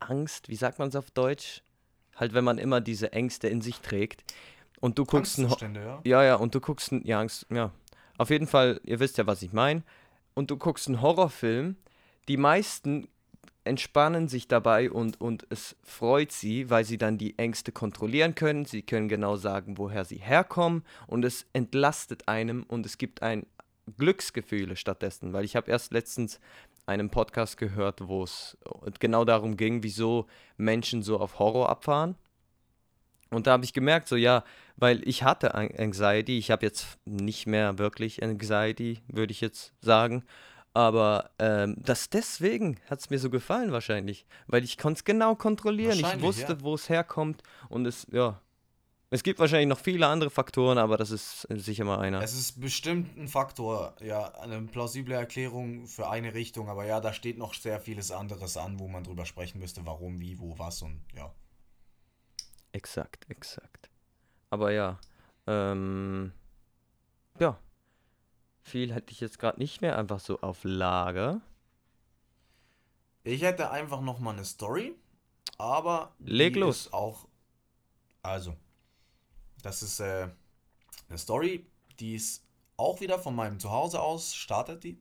Angst, 0.00 0.48
wie 0.48 0.56
sagt 0.56 0.78
man 0.78 0.88
es 0.88 0.96
auf 0.96 1.10
Deutsch? 1.10 1.62
Halt, 2.16 2.34
wenn 2.34 2.44
man 2.44 2.58
immer 2.58 2.80
diese 2.80 3.12
Ängste 3.12 3.48
in 3.48 3.60
sich 3.60 3.80
trägt. 3.80 4.24
Und 4.80 4.98
du 4.98 5.04
guckst 5.04 5.38
ein 5.38 5.74
ja. 5.74 6.00
Ja, 6.04 6.24
ja, 6.24 6.34
und 6.34 6.54
du 6.54 6.60
guckst 6.60 6.92
ein, 6.92 7.04
ja, 7.06 7.20
Angst, 7.20 7.46
ja. 7.50 7.70
Auf 8.18 8.30
jeden 8.30 8.46
Fall, 8.46 8.80
ihr 8.84 9.00
wisst 9.00 9.16
ja, 9.16 9.26
was 9.26 9.42
ich 9.42 9.52
meine. 9.52 9.82
Und 10.34 10.50
du 10.50 10.56
guckst 10.56 10.88
einen 10.88 11.00
Horrorfilm. 11.00 11.76
Die 12.28 12.36
meisten 12.36 13.08
entspannen 13.64 14.28
sich 14.28 14.48
dabei 14.48 14.90
und, 14.90 15.20
und 15.20 15.46
es 15.50 15.76
freut 15.82 16.32
sie, 16.32 16.68
weil 16.68 16.84
sie 16.84 16.98
dann 16.98 17.16
die 17.16 17.38
Ängste 17.38 17.72
kontrollieren 17.72 18.34
können. 18.34 18.64
Sie 18.64 18.82
können 18.82 19.08
genau 19.08 19.36
sagen, 19.36 19.78
woher 19.78 20.04
sie 20.04 20.16
herkommen. 20.16 20.84
Und 21.06 21.24
es 21.24 21.46
entlastet 21.52 22.28
einem 22.28 22.64
und 22.64 22.84
es 22.86 22.98
gibt 22.98 23.22
ein 23.22 23.46
Glücksgefühle 23.96 24.76
stattdessen. 24.76 25.32
Weil 25.32 25.44
ich 25.44 25.56
habe 25.56 25.70
erst 25.70 25.92
letztens 25.92 26.40
einen 26.86 27.10
Podcast 27.10 27.56
gehört, 27.56 28.06
wo 28.08 28.24
es 28.24 28.56
genau 28.98 29.24
darum 29.24 29.56
ging, 29.56 29.82
wieso 29.82 30.26
Menschen 30.56 31.02
so 31.02 31.18
auf 31.20 31.38
Horror 31.38 31.68
abfahren. 31.68 32.16
Und 33.30 33.46
da 33.46 33.52
habe 33.52 33.64
ich 33.64 33.72
gemerkt, 33.72 34.08
so 34.08 34.16
ja, 34.16 34.44
weil 34.76 35.06
ich 35.08 35.22
hatte 35.22 35.54
An- 35.54 35.70
Anxiety, 35.76 36.38
ich 36.38 36.50
habe 36.50 36.66
jetzt 36.66 36.98
nicht 37.06 37.46
mehr 37.46 37.78
wirklich 37.78 38.22
Anxiety, 38.22 39.00
würde 39.08 39.32
ich 39.32 39.40
jetzt 39.40 39.72
sagen. 39.80 40.24
Aber 40.74 41.30
ähm, 41.38 41.76
das 41.78 42.08
deswegen 42.08 42.78
hat 42.88 43.00
es 43.00 43.10
mir 43.10 43.18
so 43.18 43.30
gefallen 43.30 43.72
wahrscheinlich, 43.72 44.26
weil 44.46 44.64
ich 44.64 44.78
konnte 44.78 44.98
es 44.98 45.04
genau 45.04 45.34
kontrollieren. 45.34 45.98
Ich 45.98 46.22
wusste, 46.22 46.54
ja. 46.54 46.60
wo 46.62 46.74
es 46.74 46.88
herkommt 46.88 47.42
und 47.68 47.86
es, 47.86 48.06
ja. 48.10 48.40
Es 49.12 49.22
gibt 49.22 49.38
wahrscheinlich 49.40 49.68
noch 49.68 49.78
viele 49.78 50.06
andere 50.06 50.30
Faktoren, 50.30 50.78
aber 50.78 50.96
das 50.96 51.10
ist 51.10 51.46
äh, 51.50 51.58
sicher 51.58 51.84
mal 51.84 51.98
einer. 51.98 52.22
Es 52.22 52.32
ist 52.32 52.58
bestimmt 52.58 53.14
ein 53.18 53.28
Faktor, 53.28 53.94
ja, 54.00 54.32
eine 54.36 54.62
plausible 54.62 55.14
Erklärung 55.14 55.86
für 55.86 56.08
eine 56.08 56.32
Richtung, 56.32 56.70
aber 56.70 56.86
ja, 56.86 56.98
da 56.98 57.12
steht 57.12 57.36
noch 57.36 57.52
sehr 57.52 57.78
vieles 57.78 58.10
anderes 58.10 58.56
an, 58.56 58.78
wo 58.78 58.88
man 58.88 59.04
drüber 59.04 59.26
sprechen 59.26 59.58
müsste, 59.58 59.84
warum, 59.84 60.18
wie, 60.18 60.38
wo, 60.38 60.58
was 60.58 60.80
und 60.80 61.02
ja. 61.14 61.30
Exakt, 62.72 63.28
exakt. 63.28 63.90
Aber 64.48 64.72
ja, 64.72 64.98
ähm, 65.46 66.32
ja, 67.38 67.58
viel 68.62 68.94
hätte 68.94 69.12
ich 69.12 69.20
jetzt 69.20 69.38
gerade 69.38 69.58
nicht 69.58 69.82
mehr 69.82 69.98
einfach 69.98 70.20
so 70.20 70.40
auf 70.40 70.60
Lager. 70.62 71.42
Ich 73.24 73.42
hätte 73.42 73.70
einfach 73.70 74.00
noch 74.00 74.20
mal 74.20 74.30
eine 74.30 74.46
Story, 74.46 74.94
aber 75.58 76.14
Leg 76.18 76.56
los. 76.56 76.86
ist 76.86 76.94
auch, 76.94 77.28
also, 78.22 78.56
das 79.62 79.82
ist 79.82 80.00
äh, 80.00 80.28
eine 81.08 81.18
Story, 81.18 81.66
die 82.00 82.14
ist 82.14 82.44
auch 82.76 83.00
wieder 83.00 83.18
von 83.18 83.34
meinem 83.34 83.60
Zuhause 83.60 84.00
aus, 84.00 84.34
startet 84.34 84.84
die. 84.84 84.98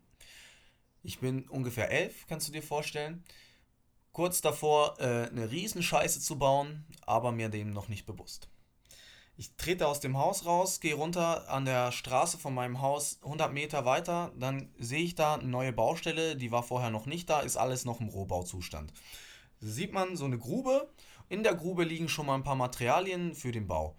Ich 1.03 1.19
bin 1.19 1.47
ungefähr 1.49 1.89
elf, 1.89 2.27
kannst 2.27 2.47
du 2.47 2.51
dir 2.51 2.63
vorstellen. 2.63 3.23
Kurz 4.11 4.41
davor, 4.41 4.99
äh, 4.99 5.27
eine 5.27 5.49
Riesenscheiße 5.49 6.19
zu 6.19 6.37
bauen, 6.37 6.85
aber 7.05 7.31
mir 7.31 7.49
dem 7.49 7.71
noch 7.71 7.87
nicht 7.87 8.05
bewusst. 8.05 8.49
Ich 9.37 9.55
trete 9.55 9.87
aus 9.87 9.99
dem 10.01 10.17
Haus 10.17 10.45
raus, 10.45 10.81
gehe 10.81 10.93
runter 10.93 11.49
an 11.49 11.65
der 11.65 11.91
Straße 11.91 12.37
von 12.37 12.53
meinem 12.53 12.81
Haus 12.81 13.19
100 13.23 13.51
Meter 13.51 13.85
weiter, 13.85 14.31
dann 14.37 14.69
sehe 14.77 15.01
ich 15.01 15.15
da 15.15 15.35
eine 15.35 15.47
neue 15.47 15.73
Baustelle, 15.73 16.35
die 16.35 16.51
war 16.51 16.61
vorher 16.61 16.91
noch 16.91 17.05
nicht 17.05 17.29
da, 17.29 17.39
ist 17.39 17.57
alles 17.57 17.85
noch 17.85 18.01
im 18.01 18.09
Rohbauzustand. 18.09 18.93
Da 19.61 19.67
sieht 19.67 19.93
man 19.93 20.15
so 20.15 20.25
eine 20.25 20.37
Grube, 20.37 20.89
in 21.29 21.43
der 21.43 21.55
Grube 21.55 21.85
liegen 21.85 22.09
schon 22.09 22.25
mal 22.25 22.35
ein 22.35 22.43
paar 22.43 22.55
Materialien 22.55 23.33
für 23.33 23.51
den 23.51 23.65
Bau. 23.65 23.95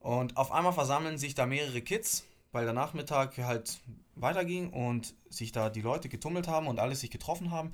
Und 0.00 0.36
auf 0.36 0.52
einmal 0.52 0.72
versammeln 0.72 1.18
sich 1.18 1.34
da 1.34 1.46
mehrere 1.46 1.82
Kids, 1.82 2.24
weil 2.52 2.64
der 2.64 2.74
Nachmittag 2.74 3.36
halt 3.38 3.80
weiterging 4.14 4.70
und 4.70 5.14
sich 5.28 5.52
da 5.52 5.70
die 5.70 5.80
Leute 5.80 6.08
getummelt 6.08 6.48
haben 6.48 6.66
und 6.66 6.78
alles 6.78 7.00
sich 7.00 7.10
getroffen 7.10 7.50
haben. 7.50 7.72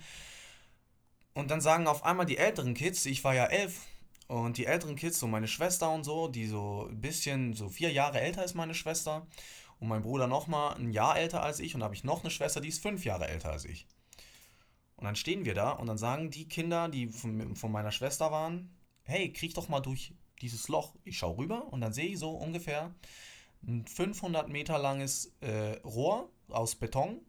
Und 1.35 1.51
dann 1.51 1.61
sagen 1.61 1.87
auf 1.87 2.05
einmal 2.05 2.27
die 2.27 2.39
älteren 2.39 2.75
Kids, 2.75 3.07
ich 3.07 3.25
war 3.25 3.35
ja 3.35 3.47
elf, 3.47 3.81
und 4.27 4.57
die 4.57 4.66
älteren 4.66 4.97
Kids, 4.97 5.18
so 5.18 5.27
meine 5.27 5.49
Schwester 5.49 5.91
und 5.91 6.05
so, 6.05 6.29
die 6.29 6.47
so 6.47 6.89
ein 6.91 7.01
bisschen, 7.01 7.53
so 7.53 7.68
vier 7.68 7.93
Jahre 7.93 8.20
älter 8.20 8.45
ist 8.45 8.55
meine 8.55 8.75
Schwester. 8.75 9.27
Und 9.81 9.89
mein 9.89 10.03
Bruder 10.03 10.27
nochmal 10.27 10.77
ein 10.77 10.91
Jahr 10.91 11.18
älter 11.18 11.43
als 11.43 11.61
ich. 11.61 11.75
Und 11.75 11.81
da 11.81 11.85
habe 11.85 11.95
ich 11.95 12.05
noch 12.05 12.22
eine 12.22 12.31
Schwester, 12.31 12.61
die 12.61 12.68
ist 12.68 12.83
fünf 12.83 13.05
Jahre 13.05 13.29
älter 13.29 13.51
als 13.51 13.64
ich. 13.64 13.87
Und 14.97 15.05
dann 15.05 15.16
stehen 15.16 15.45
wir 15.45 15.55
da 15.55 15.72
und 15.72 15.87
dann 15.87 15.99
sagen 15.99 16.31
die 16.31 16.49
Kinder, 16.49 16.89
die 16.89 17.09
von, 17.09 17.57
von 17.57 17.72
meiner 17.72 17.91
Schwester 17.91 18.31
waren, 18.31 18.75
hey, 19.03 19.33
krieg 19.33 19.53
doch 19.55 19.68
mal 19.68 19.81
durch 19.81 20.14
dieses 20.41 20.68
Loch. 20.68 20.95
Ich 21.05 21.18
schaue 21.18 21.39
rüber 21.39 21.72
und 21.72 21.80
dann 21.80 21.93
sehe 21.93 22.07
ich 22.07 22.18
so 22.18 22.30
ungefähr 22.30 22.95
ein 23.66 23.87
500 23.87 24.49
Meter 24.49 24.78
langes 24.78 25.32
äh, 25.41 25.78
Rohr 25.85 26.28
aus 26.49 26.74
Beton, 26.74 27.20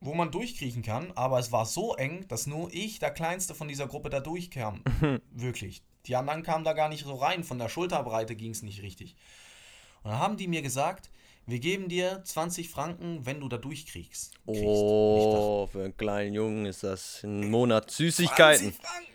wo 0.00 0.14
man 0.14 0.32
durchkriechen 0.32 0.82
kann, 0.82 1.12
aber 1.12 1.38
es 1.38 1.52
war 1.52 1.66
so 1.66 1.94
eng, 1.94 2.26
dass 2.28 2.46
nur 2.46 2.72
ich, 2.72 2.98
der 2.98 3.10
Kleinste 3.10 3.54
von 3.54 3.68
dieser 3.68 3.86
Gruppe, 3.86 4.10
da 4.10 4.20
durchkam. 4.20 4.82
Wirklich. 5.30 5.82
Die 6.06 6.16
anderen 6.16 6.42
kamen 6.42 6.64
da 6.64 6.72
gar 6.72 6.88
nicht 6.88 7.04
so 7.04 7.14
rein, 7.14 7.44
von 7.44 7.58
der 7.58 7.68
Schulterbreite 7.68 8.34
ging 8.34 8.52
es 8.52 8.62
nicht 8.62 8.82
richtig. 8.82 9.14
Und 10.02 10.10
dann 10.10 10.18
haben 10.18 10.36
die 10.38 10.48
mir 10.48 10.62
gesagt, 10.62 11.10
wir 11.46 11.58
geben 11.58 11.88
dir 11.88 12.22
20 12.24 12.70
Franken, 12.70 13.26
wenn 13.26 13.40
du 13.40 13.48
da 13.48 13.58
durchkriegst. 13.58 14.34
ich 14.46 14.54
dachte, 14.54 14.66
Oh, 14.66 15.68
für 15.70 15.84
einen 15.84 15.96
kleinen 15.96 16.34
Jungen 16.34 16.66
ist 16.66 16.82
das 16.82 17.22
ein 17.22 17.50
Monat 17.50 17.90
Süßigkeiten. 17.90 18.72
20 18.72 18.80
Franken? 18.80 19.09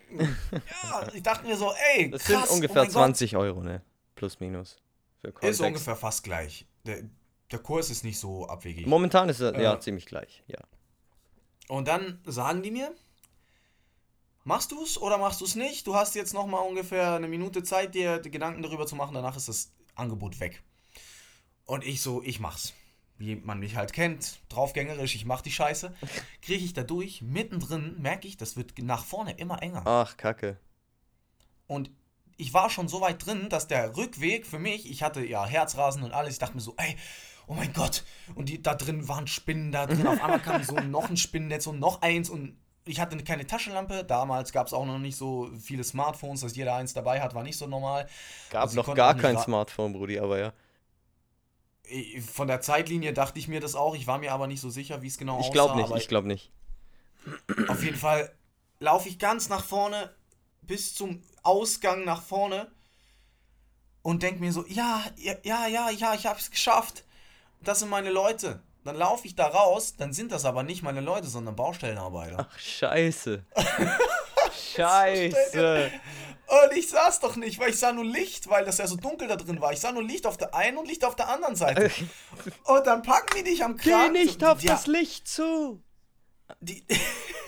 Ja, 0.82 1.08
ich 1.12 1.22
dachte 1.22 1.46
mir 1.46 1.56
so, 1.56 1.72
ey, 1.94 2.10
Das 2.10 2.24
krass, 2.24 2.42
sind 2.42 2.50
oh 2.50 2.54
ungefähr 2.54 2.82
Gott. 2.84 2.92
20 2.92 3.36
Euro, 3.36 3.62
ne? 3.62 3.82
Plus, 4.14 4.38
minus. 4.40 4.76
Für 5.20 5.32
Ist 5.46 5.60
ungefähr 5.60 5.96
fast 5.96 6.22
gleich. 6.24 6.66
Der, 6.84 7.02
der 7.50 7.58
Kurs 7.58 7.90
ist 7.90 8.04
nicht 8.04 8.18
so 8.18 8.46
abwegig. 8.46 8.86
Momentan 8.86 9.28
ist 9.28 9.40
er 9.40 9.60
ja 9.60 9.74
Äh. 9.74 9.80
ziemlich 9.80 10.06
gleich, 10.06 10.42
ja. 10.46 10.58
Und 11.68 11.88
dann 11.88 12.20
sagen 12.24 12.62
die 12.62 12.70
mir, 12.70 12.94
machst 14.44 14.70
du 14.72 14.82
es 14.84 15.00
oder 15.00 15.18
machst 15.18 15.40
du 15.40 15.44
es 15.44 15.56
nicht? 15.56 15.86
Du 15.86 15.94
hast 15.96 16.14
jetzt 16.14 16.32
noch 16.34 16.46
mal 16.46 16.60
ungefähr 16.60 17.14
eine 17.14 17.26
Minute 17.28 17.62
Zeit, 17.64 17.94
dir 17.94 18.18
die 18.18 18.30
Gedanken 18.30 18.62
darüber 18.62 18.86
zu 18.86 18.94
machen. 18.96 19.14
Danach 19.14 19.36
ist 19.36 19.48
das 19.48 19.72
Angebot 19.96 20.38
weg. 20.40 20.62
Und 21.64 21.84
ich 21.84 22.00
so, 22.00 22.22
ich 22.22 22.38
mach's. 22.38 22.72
Wie 23.18 23.36
man 23.36 23.60
mich 23.60 23.76
halt 23.76 23.92
kennt, 23.92 24.40
draufgängerisch, 24.50 25.14
ich 25.14 25.24
mach 25.24 25.40
die 25.40 25.50
Scheiße. 25.50 25.94
Kriege 26.42 26.64
ich 26.64 26.74
da 26.74 26.82
durch, 26.82 27.22
mittendrin 27.22 27.96
merke 27.98 28.28
ich, 28.28 28.36
das 28.36 28.56
wird 28.56 28.78
nach 28.78 29.04
vorne 29.04 29.32
immer 29.32 29.62
enger. 29.62 29.82
Ach, 29.86 30.16
Kacke. 30.16 30.58
Und 31.66 31.90
ich 32.36 32.52
war 32.52 32.68
schon 32.68 32.88
so 32.88 33.00
weit 33.00 33.24
drin, 33.24 33.48
dass 33.48 33.66
der 33.66 33.96
Rückweg 33.96 34.46
für 34.46 34.58
mich, 34.58 34.90
ich 34.90 35.02
hatte 35.02 35.24
ja 35.24 35.46
Herzrasen 35.46 36.02
und 36.02 36.12
alles, 36.12 36.34
ich 36.34 36.38
dachte 36.38 36.54
mir 36.54 36.60
so, 36.60 36.74
ey, 36.76 36.96
oh 37.46 37.54
mein 37.54 37.72
Gott. 37.72 38.04
Und 38.34 38.48
die, 38.48 38.62
da 38.62 38.74
drin 38.74 39.08
waren 39.08 39.26
Spinnen 39.26 39.72
da 39.72 39.86
drin. 39.86 40.06
Auf 40.06 40.22
einmal 40.22 40.40
kam 40.40 40.62
so 40.62 40.74
noch 40.80 41.08
ein 41.08 41.16
Spinnennetz 41.16 41.66
und 41.66 41.78
noch 41.78 42.02
eins 42.02 42.28
und 42.28 42.56
ich 42.84 43.00
hatte 43.00 43.16
keine 43.24 43.46
Taschenlampe. 43.46 44.04
Damals 44.04 44.52
gab 44.52 44.66
es 44.66 44.72
auch 44.72 44.86
noch 44.86 44.98
nicht 44.98 45.16
so 45.16 45.50
viele 45.60 45.82
Smartphones, 45.82 46.42
dass 46.42 46.54
jeder 46.54 46.74
eins 46.74 46.92
dabei 46.92 47.20
hat, 47.20 47.34
war 47.34 47.42
nicht 47.42 47.58
so 47.58 47.66
normal. 47.66 48.08
Gab 48.50 48.62
Also 48.62 48.76
noch 48.76 48.94
gar 48.94 49.16
kein 49.16 49.38
Smartphone, 49.38 49.92
Brudi, 49.92 50.18
aber 50.18 50.38
ja. 50.38 50.52
Ich- 51.88 52.22
Von 52.24 52.48
der 52.48 52.60
Zeitlinie 52.60 53.12
dachte 53.12 53.38
ich 53.38 53.48
mir 53.48 53.60
das 53.60 53.74
auch. 53.74 53.94
Ich 53.94 54.06
war 54.06 54.18
mir 54.18 54.32
aber 54.32 54.46
nicht 54.46 54.60
so 54.60 54.70
sicher, 54.70 55.02
wie 55.02 55.06
es 55.06 55.18
genau 55.18 55.38
Ich 55.40 55.46
aussah. 55.46 55.52
glaube 55.52 55.76
nicht, 55.76 55.96
ich 55.96 56.08
glaube 56.08 56.28
nicht. 56.28 56.50
Auf 57.68 57.82
jeden 57.82 57.96
Fall 57.96 58.32
laufe 58.80 59.08
ich 59.08 59.18
ganz 59.18 59.48
nach 59.48 59.64
vorne 59.64 60.14
bis 60.62 60.94
zum 60.94 61.22
Ausgang 61.42 62.04
nach 62.04 62.22
vorne 62.22 62.70
und 64.02 64.22
denke 64.22 64.40
mir 64.40 64.52
so, 64.52 64.64
ja, 64.66 65.02
ja, 65.16 65.34
ja, 65.42 65.66
ja, 65.66 65.90
ja, 65.90 66.14
ich 66.14 66.26
habe 66.26 66.38
es 66.38 66.50
geschafft. 66.50 67.04
Das 67.62 67.80
sind 67.80 67.88
meine 67.88 68.10
Leute. 68.10 68.60
Dann 68.84 68.94
laufe 68.96 69.26
ich 69.26 69.34
da 69.34 69.48
raus, 69.48 69.94
dann 69.96 70.12
sind 70.12 70.30
das 70.30 70.44
aber 70.44 70.62
nicht 70.62 70.82
meine 70.84 71.00
Leute, 71.00 71.26
sondern 71.26 71.56
Baustellenarbeiter. 71.56 72.46
Ach, 72.48 72.58
scheiße. 72.58 73.44
scheiße. 74.76 75.90
Und 76.46 76.76
ich 76.76 76.88
sah's 76.88 77.18
doch 77.18 77.34
nicht, 77.34 77.58
weil 77.58 77.70
ich 77.70 77.78
sah 77.78 77.92
nur 77.92 78.04
Licht, 78.04 78.48
weil 78.48 78.64
das 78.64 78.78
ja 78.78 78.86
so 78.86 78.96
dunkel 78.96 79.26
da 79.26 79.34
drin 79.34 79.60
war. 79.60 79.72
Ich 79.72 79.80
sah 79.80 79.90
nur 79.90 80.04
Licht 80.04 80.26
auf 80.26 80.36
der 80.36 80.54
einen 80.54 80.76
und 80.76 80.86
Licht 80.86 81.04
auf 81.04 81.16
der 81.16 81.28
anderen 81.28 81.56
Seite. 81.56 81.90
Und 82.64 82.86
dann 82.86 83.02
packen 83.02 83.36
die 83.38 83.42
dich 83.42 83.64
am 83.64 83.76
Geh 83.76 83.90
Kragen. 83.90 84.12
nicht 84.12 84.40
so, 84.40 84.46
auf 84.46 84.58
die, 84.58 84.66
das 84.68 84.86
Licht 84.86 85.26
zu. 85.26 85.82
Die, 86.60 86.84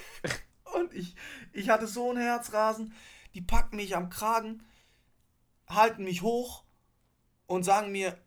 und 0.75 0.93
ich, 0.93 1.15
ich 1.53 1.69
hatte 1.69 1.87
so 1.87 2.11
ein 2.11 2.17
Herzrasen. 2.17 2.93
Die 3.35 3.41
packen 3.41 3.77
mich 3.77 3.95
am 3.95 4.11
Kragen, 4.11 4.65
halten 5.69 6.03
mich 6.03 6.23
hoch 6.23 6.65
und 7.47 7.63
sagen 7.63 7.93
mir, 7.93 8.19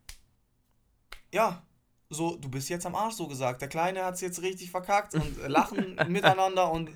ja, 1.34 1.64
so, 2.10 2.36
du 2.36 2.49
bist 2.49 2.70
jetzt 2.70 2.86
am 2.86 2.95
Arsch, 2.95 3.16
so 3.16 3.28
gesagt. 3.28 3.62
Der 3.62 3.70
Kleine 3.70 4.04
hat's 4.04 4.22
jetzt 4.22 4.41
richtig 4.41 4.70
verkackt 4.70 5.16
und 5.16 5.39
äh, 5.39 5.47
lachen 5.47 5.95
miteinander 6.08 6.72
und, 6.72 6.89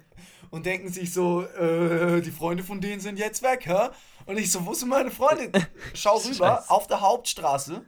und 0.52 0.66
denken 0.66 0.90
sich 0.90 1.14
so, 1.14 1.44
äh, 1.44 2.22
die 2.22 2.32
Freunde 2.32 2.64
von 2.64 2.82
denen 2.82 3.00
sind 3.00 3.20
jetzt 3.20 3.44
weg, 3.44 3.66
hä? 3.66 3.90
Und 4.26 4.38
ich 4.38 4.52
so, 4.52 4.66
wo 4.66 4.74
sind 4.74 4.90
meine 4.90 5.12
Freunde? 5.12 5.52
Schau 5.94 6.18
rüber, 6.26 6.58
Scheiße. 6.58 6.70
auf 6.70 6.88
der 6.88 7.02
Hauptstraße, 7.02 7.86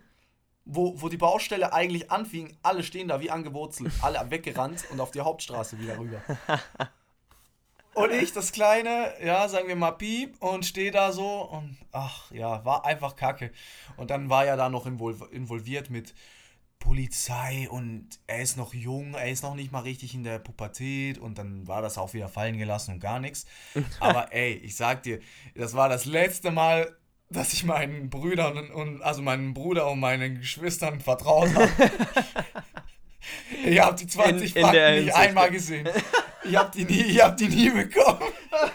wo, 0.66 1.02
wo 1.02 1.10
die 1.10 1.18
Baustelle 1.18 1.74
eigentlich 1.74 2.12
anfing, 2.12 2.58
alle 2.64 2.84
stehen 2.84 3.08
da 3.08 3.20
wie 3.22 3.32
angewurzelt, 3.32 3.92
alle 4.02 4.30
weggerannt 4.30 4.86
und 4.92 5.00
auf 5.00 5.12
die 5.12 5.22
Hauptstraße 5.22 5.80
wieder 5.80 5.98
rüber. 5.98 6.22
Und 7.98 8.12
ich, 8.12 8.32
das 8.32 8.52
kleine, 8.52 9.12
ja, 9.26 9.50
sagen 9.50 9.68
wir 9.68 9.76
mal 9.76 9.90
Piep, 9.90 10.40
und 10.40 10.68
stehe 10.68 10.92
da 10.92 11.12
so 11.12 11.42
und 11.50 11.76
ach 11.92 12.30
ja, 12.30 12.64
war 12.64 12.86
einfach 12.86 13.16
kacke. 13.16 13.52
Und 13.96 14.12
dann 14.12 14.30
war 14.30 14.46
er 14.46 14.56
da 14.56 14.70
noch 14.70 14.86
invol 14.86 15.18
involviert 15.32 15.90
mit 15.90 16.14
Polizei 16.80 17.68
und 17.70 18.08
er 18.28 18.42
ist 18.42 18.56
noch 18.58 18.74
jung, 18.74 19.14
er 19.16 19.30
ist 19.30 19.44
noch 19.44 19.56
nicht 19.56 19.72
mal 19.72 19.82
richtig 19.82 20.14
in 20.14 20.24
der 20.24 20.40
Pubertät 20.40 21.18
und 21.18 21.38
dann 21.38 21.68
war 21.68 21.82
das 21.82 21.98
auch 21.98 22.14
wieder 22.14 22.30
fallen 22.30 22.58
gelassen 22.58 22.94
und 22.96 23.00
gar 23.00 23.20
nichts. 23.20 23.46
Aber 24.00 24.32
ey, 24.34 24.54
ich 24.54 24.76
sag 24.76 25.04
dir, 25.04 25.20
das 25.56 25.74
war 25.74 25.90
das 25.90 26.06
letzte 26.06 26.52
Mal, 26.52 26.96
dass 27.30 27.52
ich 27.54 27.64
meinen 27.66 28.10
Brüdern 28.10 28.58
und, 28.58 28.72
und 28.72 29.02
also 29.02 29.22
meinen 29.22 29.54
Bruder 29.54 29.90
und 29.92 30.00
meinen 30.00 30.40
Geschwistern 30.40 31.02
vertraut 31.02 31.54
habe. 31.54 31.70
Ihr 33.66 33.84
habt 33.84 34.00
die 34.00 34.08
20 34.08 34.56
In- 34.56 34.62
in 34.62 34.64
Franken 34.64 34.82
nicht 34.82 34.96
Hinsicht. 34.96 35.16
einmal 35.18 35.52
gesehen. 35.52 35.90
Ich 36.46 36.56
hab 36.56 36.72
die 36.72 36.86
nie, 36.86 37.02
ich 37.02 37.22
hab 37.22 37.36
die 37.36 37.48
nie 37.50 37.70
bekommen. 37.70 38.22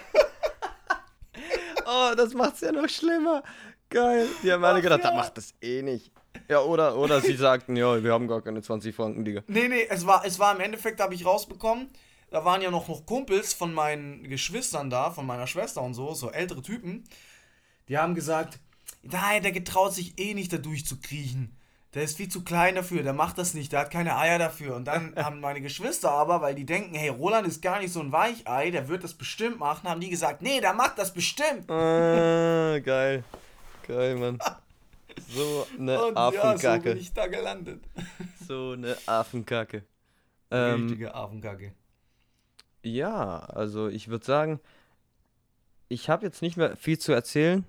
Oh, 1.85 2.15
das 2.17 2.33
macht's 2.35 2.61
ja 2.61 2.73
noch 2.73 2.89
schlimmer. 2.89 3.43
Geil. 3.91 4.27
Die 4.43 4.53
haben 4.53 4.65
alle 4.65 4.79
Ach, 4.79 4.83
gedacht, 4.83 5.03
ja. 5.05 5.11
das 5.11 5.17
macht 5.17 5.37
das 5.37 5.55
eh 5.61 5.83
nicht. 5.83 6.11
Ja, 6.49 6.61
oder, 6.61 6.97
oder 6.97 7.21
sie 7.21 7.37
sagten, 7.37 7.77
ja, 7.77 8.03
wir 8.03 8.13
haben 8.13 8.29
gar 8.29 8.43
keine 8.43 8.63
20 8.63 8.95
Franken, 8.95 9.25
Digga. 9.25 9.43
Nee, 9.47 9.69
nee, 9.69 9.87
es 9.89 10.07
war, 10.07 10.25
es 10.25 10.39
war 10.39 10.55
im 10.55 10.61
Endeffekt, 10.61 11.01
habe 11.01 11.15
ich 11.15 11.25
rausbekommen, 11.25 11.89
da 12.31 12.45
waren 12.45 12.63
ja 12.63 12.71
noch, 12.71 12.89
noch 12.89 13.07
Kumpels 13.07 13.53
von 13.53 13.73
meinen 13.75 14.23
Geschwistern 14.25 14.91
da, 14.91 15.11
von 15.11 15.27
meiner 15.27 15.47
Schwester 15.47 15.83
und 15.83 15.95
so, 15.95 16.15
so 16.15 16.31
ältere 16.31 16.63
Typen. 16.63 17.05
Die 17.89 17.99
haben 17.99 18.15
gesagt, 18.15 18.59
nein, 19.03 19.43
der 19.43 19.53
getraut 19.53 19.95
sich 19.95 20.19
eh 20.19 20.35
nicht 20.35 20.53
da 20.53 20.59
durchzukriechen. 20.59 21.57
Der 21.95 22.05
ist 22.05 22.17
viel 22.17 22.29
zu 22.29 22.43
klein 22.43 22.75
dafür, 22.75 23.03
der 23.03 23.13
macht 23.13 23.37
das 23.37 23.53
nicht, 23.53 23.73
der 23.73 23.81
hat 23.81 23.91
keine 23.91 24.17
Eier 24.17 24.39
dafür. 24.39 24.77
Und 24.77 24.87
dann 24.87 25.15
haben 25.23 25.41
meine 25.41 25.61
Geschwister 25.61 26.11
aber, 26.11 26.41
weil 26.41 26.55
die 26.55 26.65
denken, 26.65 26.95
hey, 26.95 27.11
Roland 27.11 27.47
ist 27.47 27.61
gar 27.61 27.81
nicht 27.81 27.93
so 27.93 28.01
ein 28.01 28.13
Weichei, 28.13 28.71
der 28.71 28.89
wird 28.89 29.05
das 29.05 29.13
bestimmt 29.13 29.59
machen, 29.59 29.89
haben 29.89 30.01
die 30.01 30.09
gesagt, 30.09 30.41
nee, 30.41 30.61
der 30.61 30.73
macht 30.73 30.99
das 30.99 31.13
bestimmt. 31.13 31.71
Ah, 31.71 32.79
geil. 32.79 33.25
Geil, 33.87 34.17
Mann. 34.17 34.39
So 35.29 35.67
eine 35.79 36.03
Und 36.05 36.17
ja, 36.17 36.31
so 36.31 36.31
bin 36.31 36.41
Affenkacke. 36.41 36.93
ich 36.95 37.13
da 37.13 37.27
gelandet. 37.27 37.83
So 38.47 38.73
eine 38.73 38.97
Affenkacke. 39.07 39.85
Ähm, 40.51 40.83
Richtige 40.83 41.15
Affenkacke. 41.15 41.73
ja, 42.83 43.39
also 43.39 43.89
ich 43.89 44.09
würde 44.09 44.25
sagen, 44.25 44.61
ich 45.89 46.11
habe 46.11 46.27
jetzt 46.27 46.43
nicht 46.43 46.57
mehr 46.57 46.77
viel 46.77 46.99
zu 46.99 47.13
erzählen. 47.13 47.65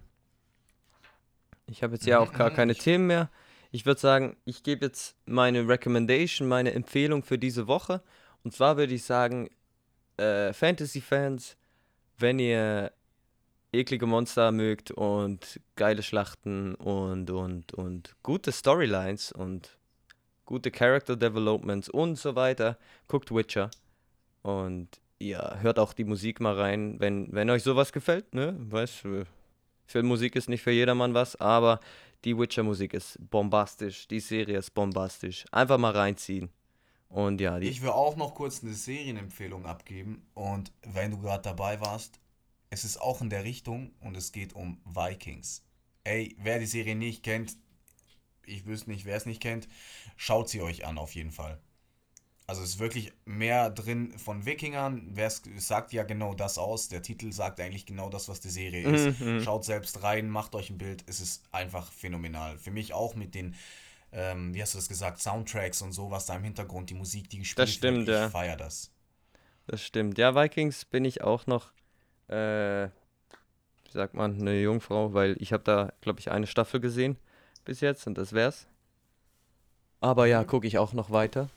Ich 1.68 1.84
habe 1.84 1.94
jetzt 1.94 2.06
ja 2.06 2.20
auch 2.20 2.34
gar 2.34 2.50
keine 2.60 2.74
Themen 2.76 3.08
mehr. 3.08 3.30
Ich 3.72 3.86
würde 3.86 4.00
sagen, 4.02 4.36
ich 4.46 4.64
gebe 4.64 4.86
jetzt 4.86 5.16
meine 5.26 5.68
Recommendation, 5.68 6.48
meine 6.48 6.74
Empfehlung 6.74 7.24
für 7.24 7.38
diese 7.38 7.68
Woche. 7.68 8.02
Und 8.44 8.54
zwar 8.54 8.78
würde 8.78 8.94
ich 8.94 9.04
sagen, 9.04 9.50
äh, 10.18 10.54
Fantasy-Fans, 10.54 11.56
wenn 12.18 12.40
ihr 12.40 12.92
eklige 13.74 14.06
Monster 14.06 14.52
mögt 14.52 14.92
und 14.92 15.60
geile 15.76 16.04
Schlachten 16.04 16.76
und, 16.76 17.30
und, 17.30 17.74
und 17.74 18.16
gute 18.24 18.52
Storylines 18.52 19.32
und 19.32 19.78
gute 20.46 20.72
Character 20.72 21.16
Developments 21.16 21.90
und 21.90 22.18
so 22.18 22.36
weiter, 22.36 22.78
guckt 23.08 23.34
Witcher. 23.34 23.72
Und 24.42 24.90
ja, 25.20 25.58
hört 25.60 25.80
auch 25.80 25.94
die 25.94 26.04
Musik 26.04 26.40
mal 26.40 26.56
rein, 26.56 27.00
wenn, 27.00 27.32
wenn 27.32 27.50
euch 27.50 27.64
sowas 27.64 27.92
gefällt, 27.94 28.34
ne? 28.34 28.56
Weißt 28.60 29.06
du, 29.06 29.24
Filmmusik 29.86 30.36
ist 30.36 30.50
nicht 30.50 30.62
für 30.62 30.72
jedermann 30.72 31.14
was, 31.14 31.36
aber 31.36 31.80
die 32.26 32.38
Witcher-Musik 32.38 32.94
ist 32.94 33.18
bombastisch, 33.30 34.08
die 34.08 34.20
Serie 34.20 34.58
ist 34.58 34.74
bombastisch. 34.74 35.46
Einfach 35.52 35.78
mal 35.78 35.92
reinziehen. 35.92 36.50
Und 37.10 37.40
ja, 37.42 37.60
Ich 37.60 37.82
will 37.82 37.90
auch 37.90 38.16
noch 38.16 38.34
kurz 38.34 38.64
eine 38.64 38.74
Serienempfehlung 38.74 39.66
abgeben. 39.66 40.26
Und 40.34 40.72
wenn 40.82 41.12
du 41.12 41.20
gerade 41.20 41.44
dabei 41.44 41.80
warst, 41.80 42.20
es 42.74 42.84
ist 42.84 43.00
auch 43.02 43.22
in 43.22 43.30
der 43.30 43.44
Richtung 43.44 43.94
und 44.00 44.18
es 44.18 44.32
geht 44.32 44.54
um 44.54 44.82
Vikings. 44.86 45.64
Ey, 46.04 46.36
wer 46.40 46.60
die 46.60 46.66
Serie 46.66 46.96
nicht 46.96 47.24
kennt, 47.24 47.56
ich 48.46 48.66
wüsste 48.66 48.90
nicht, 48.90 49.06
wer 49.06 49.16
es 49.16 49.26
nicht 49.26 49.42
kennt, 49.42 49.68
schaut 50.18 50.50
sie 50.50 50.62
euch 50.62 50.86
an 50.86 50.98
auf 50.98 51.16
jeden 51.16 51.32
Fall. 51.32 51.60
Also 52.46 52.62
es 52.62 52.72
ist 52.72 52.80
wirklich 52.80 53.14
mehr 53.24 53.70
drin 53.70 54.18
von 54.18 54.46
Wikingern. 54.46 55.12
Wer 55.14 55.30
sagt 55.30 55.94
ja 55.94 56.04
genau 56.04 56.34
das 56.34 56.58
aus. 56.58 56.90
Der 56.90 57.02
Titel 57.02 57.32
sagt 57.32 57.60
eigentlich 57.62 57.86
genau 57.86 58.10
das, 58.10 58.28
was 58.28 58.42
die 58.42 58.50
Serie 58.50 58.86
ist. 58.86 59.20
Mhm. 59.20 59.42
Schaut 59.42 59.64
selbst 59.64 60.04
rein, 60.04 60.30
macht 60.30 60.54
euch 60.54 60.70
ein 60.70 60.78
Bild. 60.78 61.06
Es 61.08 61.22
ist 61.22 61.44
einfach 61.54 61.90
phänomenal. 61.92 62.58
Für 62.58 62.72
mich 62.72 62.94
auch 62.94 63.16
mit 63.16 63.34
den, 63.34 63.56
ähm, 64.12 64.54
wie 64.54 64.62
hast 64.62 64.74
du 64.74 64.78
das 64.78 64.90
gesagt, 64.90 65.22
Soundtracks 65.22 65.82
und 65.82 65.94
so, 65.94 66.12
was 66.12 66.26
da 66.26 66.36
im 66.36 66.44
Hintergrund, 66.44 66.90
die 66.90 66.96
Musik, 66.96 67.30
die 67.30 67.40
gespielt 67.40 67.70
stimmt, 67.70 68.08
wird. 68.08 68.10
Ich 68.10 68.24
ja. 68.24 68.30
feier 68.30 68.58
das. 68.58 68.92
das 69.68 69.82
stimmt. 69.82 70.18
Ja, 70.18 70.36
Vikings 70.36 70.84
bin 70.84 71.06
ich 71.06 71.22
auch 71.22 71.48
noch, 71.48 71.72
äh, 72.34 72.90
wie 73.86 73.92
sagt 73.92 74.14
man, 74.16 74.40
eine 74.40 74.60
Jungfrau, 74.60 75.14
weil 75.14 75.36
ich 75.40 75.54
habe 75.54 75.64
da, 75.64 75.94
glaube 76.02 76.20
ich, 76.20 76.32
eine 76.32 76.48
Staffel 76.48 76.80
gesehen 76.80 77.18
bis 77.66 77.82
jetzt 77.82 78.08
und 78.08 78.18
das 78.18 78.34
wär's. 78.34 78.68
Aber 80.02 80.26
ja, 80.26 80.44
gucke 80.44 80.68
ich 80.68 80.78
auch 80.78 80.94
noch 80.94 81.12
weiter. 81.12 81.50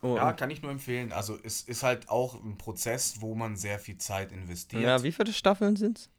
Und, 0.00 0.16
Ja, 0.16 0.32
kann 0.32 0.50
ich 0.50 0.62
nur 0.62 0.70
empfehlen. 0.70 1.12
Also 1.12 1.38
es 1.42 1.62
ist 1.62 1.82
halt 1.82 2.08
auch 2.08 2.34
ein 2.42 2.58
Prozess, 2.58 3.20
wo 3.20 3.34
man 3.34 3.56
sehr 3.56 3.78
viel 3.78 3.98
Zeit 3.98 4.32
investiert. 4.32 4.82
ja, 4.82 5.02
wie 5.02 5.12
viele 5.12 5.32
Staffeln 5.32 5.76
sind's? 5.76 6.10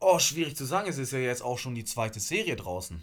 Oh, 0.00 0.18
schwierig 0.18 0.56
zu 0.56 0.64
sagen. 0.64 0.88
Es 0.88 0.98
ist 0.98 1.12
ja 1.12 1.18
jetzt 1.18 1.42
auch 1.42 1.58
schon 1.58 1.74
die 1.74 1.84
zweite 1.84 2.20
Serie 2.20 2.56
draußen. 2.56 3.02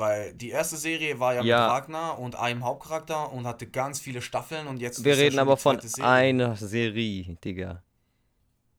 Weil 0.00 0.32
die 0.32 0.48
erste 0.48 0.76
Serie 0.78 1.20
war 1.20 1.34
ja, 1.34 1.42
Ja. 1.42 1.60
mit 1.64 1.70
Ragnar 1.72 2.18
und 2.18 2.34
einem 2.36 2.64
Hauptcharakter 2.64 3.30
und 3.32 3.46
hatte 3.46 3.66
ganz 3.66 4.00
viele 4.00 4.22
Staffeln 4.22 4.66
und 4.66 4.80
jetzt 4.80 5.04
Wir 5.04 5.16
reden 5.16 5.38
aber 5.38 5.56
von 5.58 5.78
Serie. 5.78 6.08
einer 6.10 6.56
Serie, 6.56 7.36
Digga. 7.44 7.82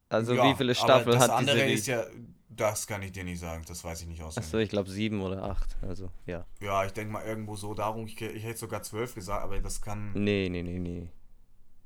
Also 0.10 0.34
Ja, 0.34 0.44
wie 0.50 0.56
viele 0.56 0.74
Staffeln 0.74 1.14
das 1.18 1.22
hat 1.24 1.30
die 1.30 1.36
andere 1.36 1.58
Serie? 1.58 1.74
ist 1.76 1.86
ja, 1.88 2.04
das 2.50 2.88
kann 2.88 3.02
ich 3.04 3.12
dir 3.12 3.24
nicht 3.24 3.40
sagen, 3.40 3.64
das 3.68 3.84
weiß 3.84 4.02
ich 4.02 4.08
nicht 4.08 4.22
auswendig. 4.24 4.48
Achso, 4.48 4.58
ich 4.58 4.70
glaube 4.70 4.90
sieben 4.90 5.22
oder 5.22 5.44
acht. 5.44 5.78
Also, 5.88 6.10
ja. 6.26 6.44
Ja, 6.60 6.86
ich 6.86 6.92
denke 6.94 7.14
mal 7.14 7.24
irgendwo 7.24 7.56
so 7.56 7.74
darum, 7.76 8.08
ich, 8.08 8.20
ich 8.20 8.44
hätte 8.44 8.58
sogar 8.60 8.82
zwölf 8.82 9.14
gesagt, 9.14 9.44
aber 9.44 9.60
das 9.60 9.80
kann... 9.82 10.12
Nee, 10.14 10.50
nee, 10.50 10.64
nee, 10.64 10.80
nee. 10.80 11.08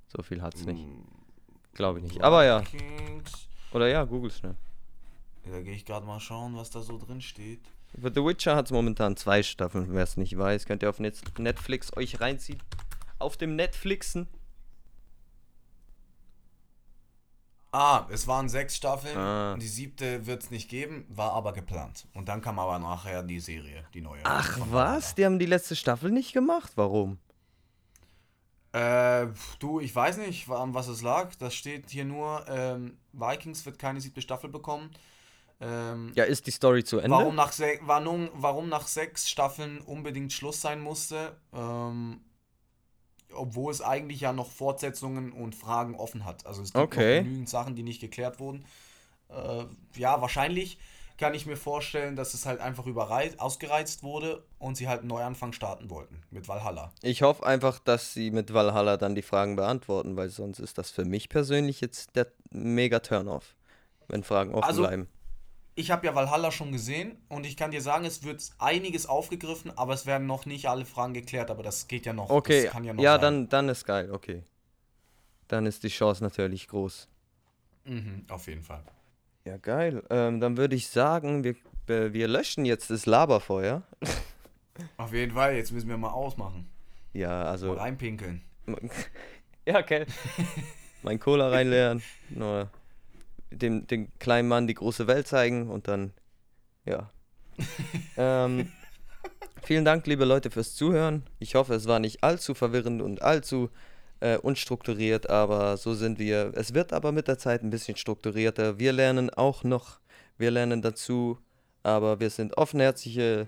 So 0.07 0.23
viel 0.23 0.41
hat's 0.41 0.63
nicht. 0.65 0.81
Mm, 0.88 1.03
Glaube 1.73 1.99
ich 1.99 2.05
nicht. 2.05 2.23
Aber 2.23 2.45
ja. 2.45 2.63
Oder 3.73 3.89
ja, 3.89 4.05
google 4.05 4.31
schnell. 4.31 4.55
Da 5.51 5.61
gehe 5.61 5.73
ich 5.75 5.83
gerade 5.86 6.05
mal 6.05 6.19
schauen, 6.21 6.55
was 6.55 6.69
da 6.71 6.81
so 6.81 6.97
drin 6.97 7.21
steht. 7.21 7.59
The 8.01 8.23
Witcher 8.23 8.55
hat 8.55 8.65
es 8.65 8.71
momentan 8.71 9.15
zwei 9.15 9.41
Staffeln. 9.41 9.87
Wer 9.93 10.03
es 10.03 10.17
nicht 10.17 10.37
weiß, 10.37 10.65
könnt 10.65 10.83
ihr 10.83 10.89
auf 10.89 10.99
Netflix 10.99 11.95
euch 11.95 12.19
reinziehen. 12.19 12.61
Auf 13.19 13.37
dem 13.37 13.55
Netflixen. 13.55 14.27
Ah, 17.71 18.07
es 18.09 18.25
waren 18.25 18.47
sechs 18.47 18.77
Staffeln. 18.77 19.17
Ah. 19.17 19.57
Die 19.59 19.67
siebte 19.67 20.25
wird 20.25 20.43
es 20.43 20.51
nicht 20.51 20.69
geben, 20.69 21.05
war 21.09 21.33
aber 21.33 21.51
geplant. 21.51 22.07
Und 22.13 22.29
dann 22.29 22.41
kam 22.41 22.57
aber 22.57 22.79
nachher 22.79 23.21
die 23.21 23.39
Serie, 23.41 23.85
die 23.93 23.99
neue. 23.99 24.21
Ach 24.23 24.57
was? 24.71 25.15
Die 25.15 25.25
haben 25.25 25.39
die 25.39 25.45
letzte 25.45 25.75
Staffel 25.75 26.09
nicht 26.11 26.31
gemacht? 26.31 26.71
Warum? 26.75 27.17
Äh, 28.71 29.27
du, 29.59 29.79
ich 29.79 29.93
weiß 29.93 30.17
nicht, 30.17 30.49
an 30.49 30.73
was 30.73 30.87
es 30.87 31.01
lag. 31.01 31.35
Das 31.35 31.53
steht 31.53 31.89
hier 31.89 32.05
nur, 32.05 32.45
ähm, 32.47 32.97
Vikings 33.13 33.65
wird 33.65 33.79
keine 33.79 33.99
siebte 33.99 34.21
Staffel 34.21 34.49
bekommen. 34.49 34.91
Ähm, 35.62 36.12
Ja, 36.16 36.26
ist 36.26 36.47
die 36.47 36.51
Story 36.51 36.84
zu 36.84 36.99
Ende? 36.99 37.18
warum, 37.18 37.36
nach 37.36 37.51
se 37.51 37.80
warum, 37.82 38.70
nach 38.70 38.88
sechs 38.88 39.30
Staffeln 39.30 39.80
unbedingt 39.82 40.34
Schluss 40.34 40.62
sein 40.62 40.82
musste, 40.82 41.38
ähm, 41.53 42.22
obwohl 43.34 43.72
es 43.72 43.82
eigentlich 43.82 44.22
ja 44.22 44.34
noch 44.34 44.51
Fortsetzungen 44.51 45.32
und 45.32 45.56
Fragen 45.56 45.95
offen 45.95 46.26
hat. 46.26 46.45
Also 46.45 46.62
es 46.62 46.74
gibt 46.74 46.84
Okay. 46.93 47.24
genügend 47.24 47.49
Sachen, 47.49 47.76
die 47.76 47.84
nicht 47.84 48.01
geklärt 48.01 48.39
wurden. 48.39 48.66
Äh, 49.30 49.66
ja, 49.95 50.22
wahrscheinlich 50.22 50.78
kann 51.18 51.34
ich 51.34 51.45
mir 51.45 51.56
vorstellen, 51.56 52.16
dass 52.18 52.34
es 52.34 52.45
halt 52.45 52.60
einfach 52.60 52.86
überreizt, 52.86 53.39
ausgereizt 53.39 54.03
wurde 54.03 54.43
und 54.60 54.76
sie 54.76 54.88
halt 54.89 54.99
einen 54.99 55.08
Neuanfang 55.08 55.53
starten 55.53 55.89
wollten 55.89 56.22
mit 56.30 56.47
Valhalla. 56.49 56.91
Ich 57.01 57.22
hoffe 57.22 57.45
einfach, 57.45 57.80
dass 57.80 58.14
sie 58.14 58.32
mit 58.32 58.53
Valhalla 58.53 58.97
dann 58.97 59.16
die 59.16 59.22
Fragen 59.22 59.56
beantworten, 59.56 60.18
weil 60.18 60.30
sonst 60.30 60.60
ist 60.60 60.78
das 60.78 60.91
für 60.91 61.06
mich 61.06 61.30
persönlich 61.30 61.80
jetzt 61.80 62.16
der 62.18 62.28
mega 62.51 62.99
Turn-off, 62.99 63.56
wenn 64.10 64.24
Fragen 64.24 64.53
offen 64.53 64.68
Also, 64.68 64.82
bleiben. 64.84 65.08
Ich 65.78 65.91
habe 65.91 66.05
ja 66.05 66.15
Valhalla 66.15 66.51
schon 66.51 66.71
gesehen 66.71 67.17
und 67.28 67.45
ich 67.45 67.57
kann 67.57 67.71
dir 67.71 67.82
sagen, 67.82 68.05
es 68.05 68.23
wird 68.23 68.49
einiges 68.59 69.07
aufgegriffen, 69.07 69.78
aber 69.78 69.93
es 69.93 70.05
werden 70.05 70.26
noch 70.26 70.45
nicht 70.45 70.69
alle 70.69 70.86
Fragen 70.86 71.13
geklärt, 71.13 71.51
aber 71.51 71.63
das 71.63 71.88
geht 71.88 72.05
ja 72.05 72.13
noch. 72.13 72.30
Okay, 72.30 72.65
ja 72.65 72.82
ja, 72.82 72.93
noch 72.93 73.03
sein. 73.03 73.21
dann, 73.21 73.49
dann 73.49 73.69
ist 73.69 73.86
geil, 73.86 74.09
okay. 74.11 74.43
Dann 75.49 75.65
ist 75.65 75.84
die 75.84 75.89
Chance 75.89 76.23
natürlich 76.23 76.69
groß. 76.69 77.09
Mhm, 77.84 78.26
auf 78.30 78.47
jeden 78.47 78.63
Fall. 78.63 78.84
Ja, 79.43 79.57
geil. 79.57 80.01
Ähm, 80.09 80.39
dann 80.39 80.57
würde 80.57 80.76
ich 80.76 80.88
sagen, 80.88 81.43
wir, 81.43 81.55
äh, 81.88 82.13
wir 82.13 82.28
löschen 82.28 82.65
jetzt 82.65 82.89
das 82.89 83.05
Laberfeuer. 83.05 83.84
Auf 84.97 85.13
jeden 85.13 85.34
Fall, 85.34 85.55
jetzt 85.55 85.71
müssen 85.71 85.88
wir 85.88 85.97
mal 85.97 86.09
ausmachen. 86.09 86.67
Ja, 87.13 87.43
also. 87.43 87.67
Mal 87.67 87.78
reinpinkeln. 87.78 88.41
ja, 89.65 89.80
okay. 89.80 90.05
mein 91.03 91.19
Cola 91.19 91.49
reinleeren. 91.49 92.01
Nur 92.30 92.69
dem, 93.58 93.88
dem 93.88 94.08
kleinen 94.20 94.47
Mann 94.47 94.68
die 94.68 94.74
große 94.74 95.08
Welt 95.08 95.28
zeigen 95.28 95.70
und 95.70 95.88
dann, 95.88 96.14
ja. 96.86 97.10
ähm, 98.18 98.72
vielen 99.64 99.86
Dank, 99.86 100.06
liebe 100.08 100.26
Leute, 100.26 100.51
fürs 100.51 100.76
Zuhören. 100.76 101.24
Ich 101.39 101.56
hoffe, 101.56 101.74
es 101.74 101.88
war 101.88 101.99
nicht 101.99 102.24
allzu 102.24 102.53
verwirrend 102.53 103.01
und 103.01 103.22
allzu 103.22 103.70
äh, 104.20 104.38
unstrukturiert, 104.38 105.30
aber 105.30 105.78
so 105.78 105.93
sind 105.93 106.20
wir. 106.20 106.51
Es 106.56 106.74
wird 106.74 106.93
aber 106.93 107.12
mit 107.12 107.28
der 107.28 107.38
Zeit 107.38 107.64
ein 107.64 107.70
bisschen 107.70 107.97
strukturierter. 107.97 108.80
Wir 108.80 108.93
lernen 108.93 109.30
auch 109.30 109.64
noch, 109.64 109.99
wir 110.38 110.51
lernen 110.51 110.82
dazu, 110.82 111.38
aber 111.84 112.20
wir 112.20 112.30
sind 112.30 112.58
offenherzige, 112.58 113.47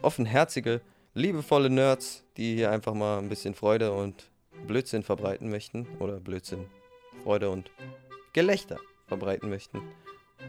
offenherzige, 0.00 0.80
liebevolle 1.14 1.70
Nerds, 1.70 2.24
die 2.36 2.54
hier 2.54 2.70
einfach 2.70 2.94
mal 2.94 3.18
ein 3.18 3.28
bisschen 3.28 3.54
Freude 3.54 3.92
und 3.92 4.30
Blödsinn 4.66 5.02
verbreiten 5.02 5.50
möchten. 5.50 5.86
Oder 5.98 6.18
Blödsinn, 6.20 6.66
Freude 7.22 7.50
und 7.50 7.70
Gelächter 8.32 8.78
verbreiten 9.16 9.48
möchten. 9.48 9.80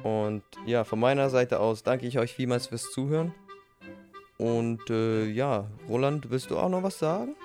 Und 0.03 0.43
ja, 0.65 0.83
von 0.83 0.99
meiner 0.99 1.29
Seite 1.29 1.59
aus 1.59 1.83
danke 1.83 2.05
ich 2.05 2.19
euch 2.19 2.33
vielmals 2.33 2.67
fürs 2.67 2.91
Zuhören. 2.91 3.33
Und 4.37 4.89
äh, 4.89 5.25
ja, 5.25 5.67
Roland, 5.87 6.29
willst 6.29 6.51
du 6.51 6.57
auch 6.57 6.69
noch 6.69 6.83
was 6.83 6.99
sagen? 6.99 7.35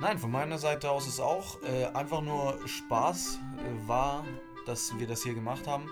Nein, 0.00 0.18
von 0.18 0.30
meiner 0.30 0.58
Seite 0.58 0.90
aus 0.90 1.06
ist 1.06 1.20
auch 1.20 1.58
äh, 1.62 1.86
einfach 1.94 2.20
nur 2.20 2.58
Spaß 2.66 3.38
äh, 3.58 3.88
war, 3.88 4.24
dass 4.66 4.98
wir 4.98 5.06
das 5.06 5.22
hier 5.22 5.34
gemacht 5.34 5.66
haben. 5.66 5.88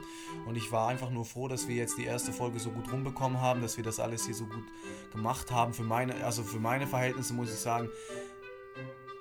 Und 0.47 0.57
ich 0.57 0.71
war 0.73 0.89
einfach 0.89 1.11
nur 1.11 1.25
froh, 1.25 1.49
dass 1.49 1.69
wir 1.69 1.77
jetzt 1.77 1.97
die 1.97 2.05
erste 2.05 2.33
Folge 2.33 2.59
so 2.59 2.71
gut 2.71 2.93
rumbekommen 2.93 3.41
haben, 3.41 3.63
dass 3.63 3.77
wir 3.77 3.85
das 3.85 4.01
alles 4.01 4.27
hier 4.27 4.35
so 4.35 4.45
gut 4.45 4.65
gemacht 5.13 5.51
haben. 5.51 5.73
Für 5.73 5.85
meine, 5.85 6.25
also 6.25 6.43
für 6.43 6.59
meine 6.59 6.87
Verhältnisse 6.87 7.33
muss 7.33 7.51
ich 7.51 7.59
sagen, 7.59 7.89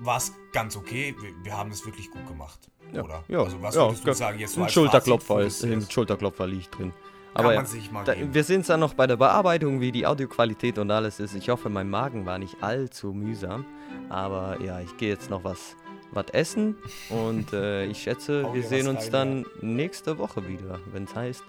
war 0.02 0.18
es 0.18 0.34
ganz 0.52 0.76
okay. 0.76 1.16
Wir, 1.22 1.32
wir 1.44 1.58
haben 1.58 1.72
es 1.72 1.86
wirklich 1.86 2.10
gut 2.12 2.28
gemacht. 2.28 2.60
Ja, 2.92 3.04
Oder? 3.04 3.24
ja, 3.28 3.40
also 3.44 3.62
was 3.62 3.76
ja, 3.76 3.84
würdest 3.86 4.02
du 4.02 4.06
ge- 4.06 4.14
sagen 4.14 4.40
jetzt 4.40 4.54
so 4.54 4.64
Ein 4.64 4.70
Schulterklopfer 4.70 5.42
ist, 5.42 5.64
ein 5.64 5.90
Schulterklopfer 5.90 6.46
liegt 6.48 6.78
drin. 6.78 6.94
Aber 7.34 7.54
ja, 7.54 7.64
da, 8.04 8.14
wir 8.34 8.44
sind 8.44 8.68
dann 8.68 8.82
noch 8.82 8.94
bei 8.94 9.08
der 9.08 9.16
Bearbeitung, 9.16 9.80
wie 9.80 9.94
die 9.94 10.06
Audioqualität 10.06 10.78
und 10.78 10.92
alles 10.92 11.22
ist. 11.22 11.34
Ich 11.34 11.48
hoffe, 11.48 11.70
mein 11.70 11.90
Magen 11.90 12.26
war 12.26 12.38
nicht 12.38 12.62
allzu 12.62 13.14
mühsam. 13.14 13.66
Aber 14.10 14.60
ja, 14.62 14.82
ich 14.82 14.98
gehe 14.98 15.08
jetzt 15.08 15.30
noch 15.30 15.46
was, 15.46 15.78
was 16.12 16.26
essen 16.32 16.76
und 17.10 17.54
äh, 17.54 17.86
ich 17.86 18.00
schätze, 18.04 18.46
wir 18.54 18.64
sehen 18.64 18.90
uns 18.90 19.06
rein, 19.06 19.12
dann 19.12 19.46
nächste 19.62 20.18
Woche 20.18 20.46
wieder, 20.46 20.80
wenn 20.92 21.06
es 21.06 21.16
heißt, 21.16 21.44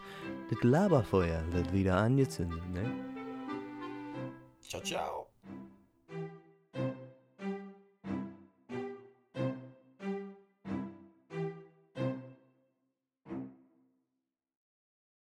das 0.50 0.62
Laberfeuer 0.62 1.42
wird 1.50 1.72
wieder 1.72 1.96
angezündet. 1.96 2.62
Ne? 2.72 2.84
Ciao, 4.68 4.80
ciao. 4.82 5.21